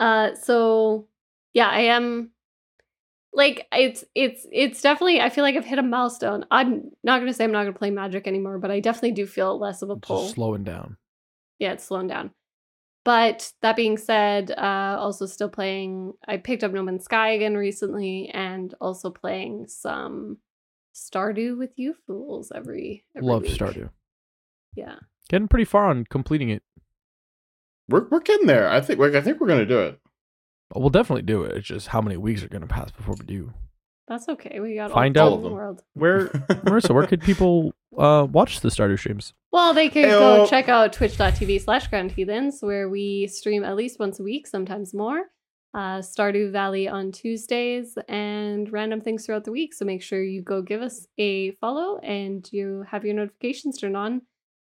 Uh, 0.00 0.34
so 0.34 1.06
yeah, 1.54 1.68
I 1.68 1.80
am 1.82 2.30
like 3.32 3.66
it's 3.72 4.04
it's 4.14 4.46
it's 4.50 4.80
definitely. 4.82 5.20
I 5.20 5.28
feel 5.30 5.44
like 5.44 5.54
I've 5.56 5.64
hit 5.64 5.78
a 5.78 5.82
milestone. 5.82 6.44
I'm 6.50 6.90
not 7.04 7.20
gonna 7.20 7.32
say 7.32 7.44
I'm 7.44 7.52
not 7.52 7.64
gonna 7.64 7.76
play 7.78 7.90
Magic 7.90 8.26
anymore, 8.26 8.58
but 8.58 8.70
I 8.70 8.80
definitely 8.80 9.12
do 9.12 9.26
feel 9.26 9.58
less 9.58 9.82
of 9.82 9.90
a 9.90 9.96
pull. 9.96 10.22
Just 10.22 10.34
slowing 10.34 10.64
down. 10.64 10.96
yeah, 11.58 11.72
it's 11.72 11.84
slowing 11.84 12.08
down. 12.08 12.30
But 13.04 13.52
that 13.62 13.74
being 13.76 13.96
said, 13.98 14.50
uh, 14.52 14.96
also 14.98 15.26
still 15.26 15.48
playing. 15.48 16.12
I 16.26 16.36
picked 16.36 16.62
up 16.64 16.72
No 16.72 16.82
Man's 16.82 17.04
Sky 17.04 17.30
again 17.32 17.54
recently, 17.56 18.30
and 18.32 18.72
also 18.80 19.10
playing 19.10 19.66
some 19.68 20.38
Stardew 20.94 21.56
with 21.58 21.70
you 21.76 21.94
fools 22.06 22.52
every. 22.54 23.04
every 23.16 23.28
Love 23.28 23.42
week. 23.42 23.52
Stardew. 23.58 23.90
Yeah, 24.74 24.96
Getting 25.28 25.48
pretty 25.48 25.64
far 25.64 25.86
on 25.86 26.04
completing 26.08 26.48
it. 26.50 26.62
We're 27.88 28.06
we're 28.10 28.20
getting 28.20 28.46
there. 28.46 28.68
I 28.68 28.80
think 28.80 28.98
like 28.98 29.14
I 29.14 29.20
think 29.20 29.40
we're 29.40 29.48
gonna 29.48 29.66
do 29.66 29.80
it. 29.80 29.98
We'll 30.74 30.88
definitely 30.90 31.22
do 31.22 31.42
it. 31.42 31.56
It's 31.56 31.66
just 31.66 31.88
how 31.88 32.00
many 32.00 32.16
weeks 32.16 32.42
are 32.42 32.48
going 32.48 32.62
to 32.62 32.66
pass 32.66 32.90
before 32.90 33.14
we 33.18 33.26
do. 33.26 33.52
that's 34.08 34.26
okay. 34.26 34.58
We 34.58 34.74
got 34.76 34.90
Find 34.90 35.18
all, 35.18 35.26
out- 35.26 35.30
the 35.30 35.36
time 35.36 35.44
in 35.44 35.50
the 35.50 35.54
world. 35.54 35.82
Where, 35.92 36.28
Marissa, 36.28 36.94
where 36.94 37.06
could 37.06 37.20
people 37.20 37.74
uh, 37.98 38.26
watch 38.30 38.60
the 38.60 38.70
Stardew 38.70 38.98
streams. 38.98 39.34
Well, 39.52 39.74
they 39.74 39.90
could 39.90 40.06
Ayo. 40.06 40.18
go 40.44 40.46
check 40.46 40.70
out 40.70 40.94
twitch.tv 40.94 41.60
slash 41.60 41.88
Crowned 41.88 42.12
Heathens, 42.12 42.62
where 42.62 42.88
we 42.88 43.26
stream 43.26 43.64
at 43.64 43.76
least 43.76 43.98
once 43.98 44.18
a 44.18 44.22
week, 44.22 44.46
sometimes 44.46 44.94
more. 44.94 45.24
Uh, 45.74 46.00
Stardew 46.00 46.52
Valley 46.52 46.86
on 46.86 47.12
Tuesdays 47.12 47.96
and 48.08 48.70
random 48.70 49.00
things 49.00 49.24
throughout 49.24 49.44
the 49.44 49.52
week. 49.52 49.72
So 49.72 49.86
make 49.86 50.02
sure 50.02 50.22
you 50.22 50.42
go 50.42 50.60
give 50.60 50.82
us 50.82 51.06
a 51.16 51.52
follow 51.52 51.98
and 51.98 52.46
you 52.52 52.84
have 52.90 53.04
your 53.06 53.14
notifications 53.14 53.78
turned 53.78 53.96
on 53.96 54.20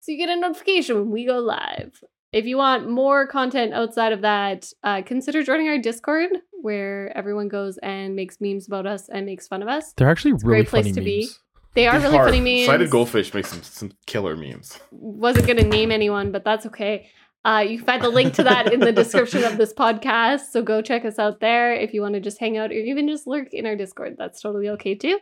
so 0.00 0.12
you 0.12 0.18
get 0.18 0.28
a 0.28 0.36
notification 0.40 0.96
when 0.96 1.10
we 1.10 1.26
go 1.26 1.38
live. 1.40 2.04
If 2.32 2.46
you 2.46 2.56
want 2.58 2.88
more 2.88 3.26
content 3.26 3.72
outside 3.74 4.12
of 4.12 4.20
that, 4.22 4.72
uh, 4.84 5.02
consider 5.02 5.42
joining 5.42 5.68
our 5.68 5.78
Discord 5.78 6.30
where 6.62 7.12
everyone 7.16 7.48
goes 7.48 7.76
and 7.78 8.14
makes 8.14 8.40
memes 8.40 8.66
about 8.68 8.86
us 8.86 9.08
and 9.08 9.26
makes 9.26 9.48
fun 9.48 9.62
of 9.62 9.68
us. 9.68 9.92
They're 9.94 10.08
actually 10.10 10.32
a 10.32 10.34
really 10.44 10.62
great 10.62 10.68
place 10.68 10.84
funny 10.84 10.92
to 10.94 11.00
be. 11.00 11.18
memes. 11.22 11.40
They 11.74 11.88
are 11.88 11.98
Be 11.98 12.04
really 12.04 12.16
hard. 12.16 12.30
funny 12.30 12.40
memes. 12.40 12.66
Sighted 12.66 12.90
Goldfish 12.90 13.34
makes 13.34 13.48
some, 13.50 13.62
some 13.62 13.92
killer 14.06 14.36
memes. 14.36 14.78
wasn't 14.92 15.46
going 15.46 15.56
to 15.58 15.64
name 15.66 15.90
anyone, 15.90 16.30
but 16.30 16.44
that's 16.44 16.66
okay. 16.66 17.08
Uh, 17.44 17.60
you 17.60 17.76
can 17.76 17.86
find 17.86 18.02
the 18.02 18.08
link 18.08 18.34
to 18.34 18.42
that 18.42 18.72
in 18.72 18.80
the 18.80 18.92
description 18.92 19.44
of 19.44 19.58
this 19.58 19.74
podcast. 19.74 20.50
So 20.50 20.62
go 20.62 20.80
check 20.80 21.04
us 21.04 21.18
out 21.18 21.40
there 21.40 21.74
if 21.74 21.92
you 21.92 22.00
want 22.00 22.14
to 22.14 22.20
just 22.20 22.38
hang 22.38 22.56
out 22.56 22.70
or 22.70 22.74
even 22.74 23.06
just 23.06 23.26
lurk 23.26 23.52
in 23.52 23.66
our 23.66 23.76
Discord. 23.76 24.16
That's 24.16 24.40
totally 24.40 24.68
okay 24.70 24.94
too. 24.94 25.18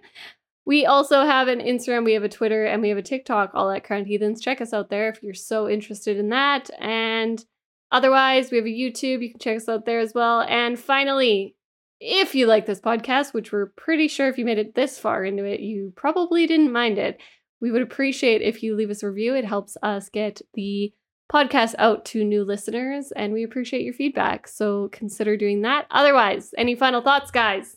We 0.65 0.87
also 0.87 1.25
have 1.25 1.49
an 1.49 1.59
Instagram, 1.59 2.05
we 2.05 2.13
have 2.13 2.23
a 2.23 2.29
Twitter, 2.29 2.65
and 2.65 2.81
we 2.81 2.91
have 2.91 2.99
a 2.99 3.03
TikTok, 3.03 3.51
all 3.55 3.71
at 3.71 3.83
Crowned 3.83 4.07
Heathens. 4.07 4.41
Check 4.41 4.61
us 4.61 4.73
out 4.73 4.91
there 4.91 5.09
if 5.09 5.21
you're 5.21 5.35
so 5.35 5.69
interested 5.69 6.17
in 6.17 6.29
that. 6.29 6.71
And 6.79 7.45
otherwise, 7.91 8.53
we 8.53 8.59
have 8.59 8.67
a 8.67 8.69
YouTube. 8.69 9.23
You 9.23 9.31
can 9.31 9.41
check 9.41 9.57
us 9.57 9.69
out 9.69 9.87
there 9.87 9.99
as 9.99 10.13
well. 10.15 10.43
And 10.43 10.79
finally, 10.79 11.57
if 11.99 12.37
you 12.37 12.47
like 12.47 12.67
this 12.67 12.81
podcast, 12.81 13.35
which 13.35 13.51
we're 13.51 13.73
pretty 13.77 14.07
sure 14.07 14.29
if 14.29 14.39
you 14.39 14.45
made 14.45 14.59
it 14.59 14.77
this 14.77 14.99
far 14.99 15.25
into 15.25 15.45
it, 15.45 15.59
you 15.59 15.93
probably 15.97 16.47
didn't 16.47 16.73
mind 16.73 16.99
it. 16.99 17.19
We 17.61 17.73
would 17.73 17.83
appreciate 17.83 18.43
if 18.43 18.63
you 18.63 18.77
leave 18.77 18.91
us 18.91 19.03
a 19.03 19.09
review. 19.09 19.35
It 19.35 19.45
helps 19.45 19.77
us 19.83 20.09
get 20.09 20.41
the 20.55 20.93
podcast 21.31 21.75
out 21.79 22.05
to 22.07 22.25
new 22.25 22.45
listeners, 22.45 23.13
and 23.13 23.33
we 23.33 23.43
appreciate 23.43 23.85
your 23.85 23.95
feedback. 23.95 24.49
So 24.49 24.89
consider 24.93 25.37
doing 25.37 25.63
that. 25.63 25.87
Otherwise, 25.91 26.55
any 26.57 26.75
final 26.75 27.03
thoughts, 27.03 27.31
guys? 27.31 27.77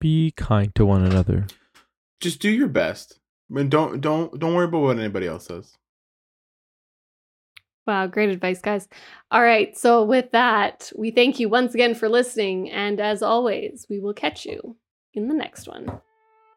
Be 0.00 0.32
kind 0.36 0.74
to 0.74 0.84
one 0.84 1.04
another. 1.04 1.46
Just 2.20 2.40
do 2.40 2.50
your 2.50 2.68
best. 2.68 3.18
I 3.50 3.54
mean, 3.54 3.68
don't 3.68 4.00
don't 4.00 4.38
don't 4.38 4.54
worry 4.54 4.64
about 4.64 4.82
what 4.82 4.98
anybody 4.98 5.26
else 5.26 5.46
says. 5.46 5.76
Wow, 7.86 8.06
great 8.06 8.30
advice, 8.30 8.60
guys. 8.60 8.88
All 9.30 9.42
right, 9.42 9.76
so 9.76 10.04
with 10.04 10.30
that, 10.30 10.92
we 10.96 11.10
thank 11.10 11.40
you 11.40 11.48
once 11.48 11.74
again 11.74 11.94
for 11.94 12.08
listening, 12.08 12.70
and 12.70 13.00
as 13.00 13.22
always, 13.22 13.86
we 13.90 13.98
will 13.98 14.14
catch 14.14 14.46
you 14.46 14.76
in 15.14 15.26
the 15.28 15.34
next 15.34 15.66
one. 15.66 16.00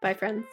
Bye, 0.01 0.13
friends. 0.13 0.45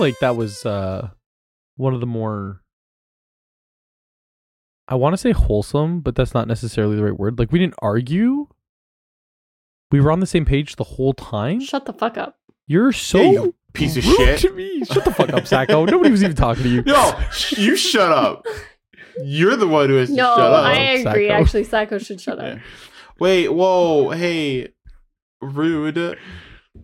Like 0.00 0.18
that 0.20 0.36
was 0.36 0.64
uh, 0.66 1.10
one 1.76 1.94
of 1.94 2.00
the 2.00 2.06
more. 2.06 2.62
I 4.88 4.96
want 4.96 5.12
to 5.12 5.16
say 5.18 5.30
wholesome, 5.30 6.00
but 6.00 6.16
that's 6.16 6.34
not 6.34 6.48
necessarily 6.48 6.96
the 6.96 7.04
right 7.04 7.16
word. 7.18 7.38
Like 7.38 7.52
we 7.52 7.58
didn't 7.60 7.76
argue. 7.80 8.48
We 9.92 10.00
were 10.00 10.10
on 10.12 10.20
the 10.20 10.26
same 10.26 10.44
page 10.44 10.76
the 10.76 10.84
whole 10.84 11.12
time. 11.14 11.60
Shut 11.60 11.84
the 11.84 11.92
fuck 11.92 12.16
up. 12.16 12.38
You're 12.66 12.92
so 12.92 13.20
Yeah, 13.20 13.30
you 13.30 13.54
piece 13.72 13.96
of 13.96 14.04
rude 14.06 14.16
shit. 14.16 14.38
to 14.40 14.52
me. 14.52 14.84
Shut 14.84 15.04
the 15.04 15.12
fuck 15.12 15.32
up, 15.32 15.46
Sacco. 15.46 15.84
Nobody 15.84 16.10
was 16.10 16.22
even 16.22 16.36
talking 16.36 16.62
to 16.64 16.68
you. 16.68 16.82
No, 16.82 17.20
you 17.50 17.76
shut 17.76 18.10
up. 18.10 18.46
You're 19.24 19.56
the 19.56 19.66
one 19.68 19.88
who 19.88 19.96
has 19.96 20.08
to 20.08 20.14
No, 20.14 20.34
shut 20.36 20.52
up. 20.52 20.64
I 20.64 20.76
agree. 20.76 21.28
Sacco. 21.28 21.42
Actually, 21.42 21.64
Sacco 21.64 21.98
should 21.98 22.20
shut 22.20 22.38
up. 22.38 22.58
Wait, 23.18 23.48
whoa, 23.48 24.10
hey, 24.10 24.68
rude. 25.42 26.16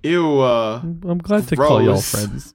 Ew, 0.03 0.41
uh, 0.41 0.81
I'm 0.83 1.19
glad 1.19 1.47
to 1.49 1.57
call 1.57 1.83
y'all 1.83 2.01
friends. 2.01 2.55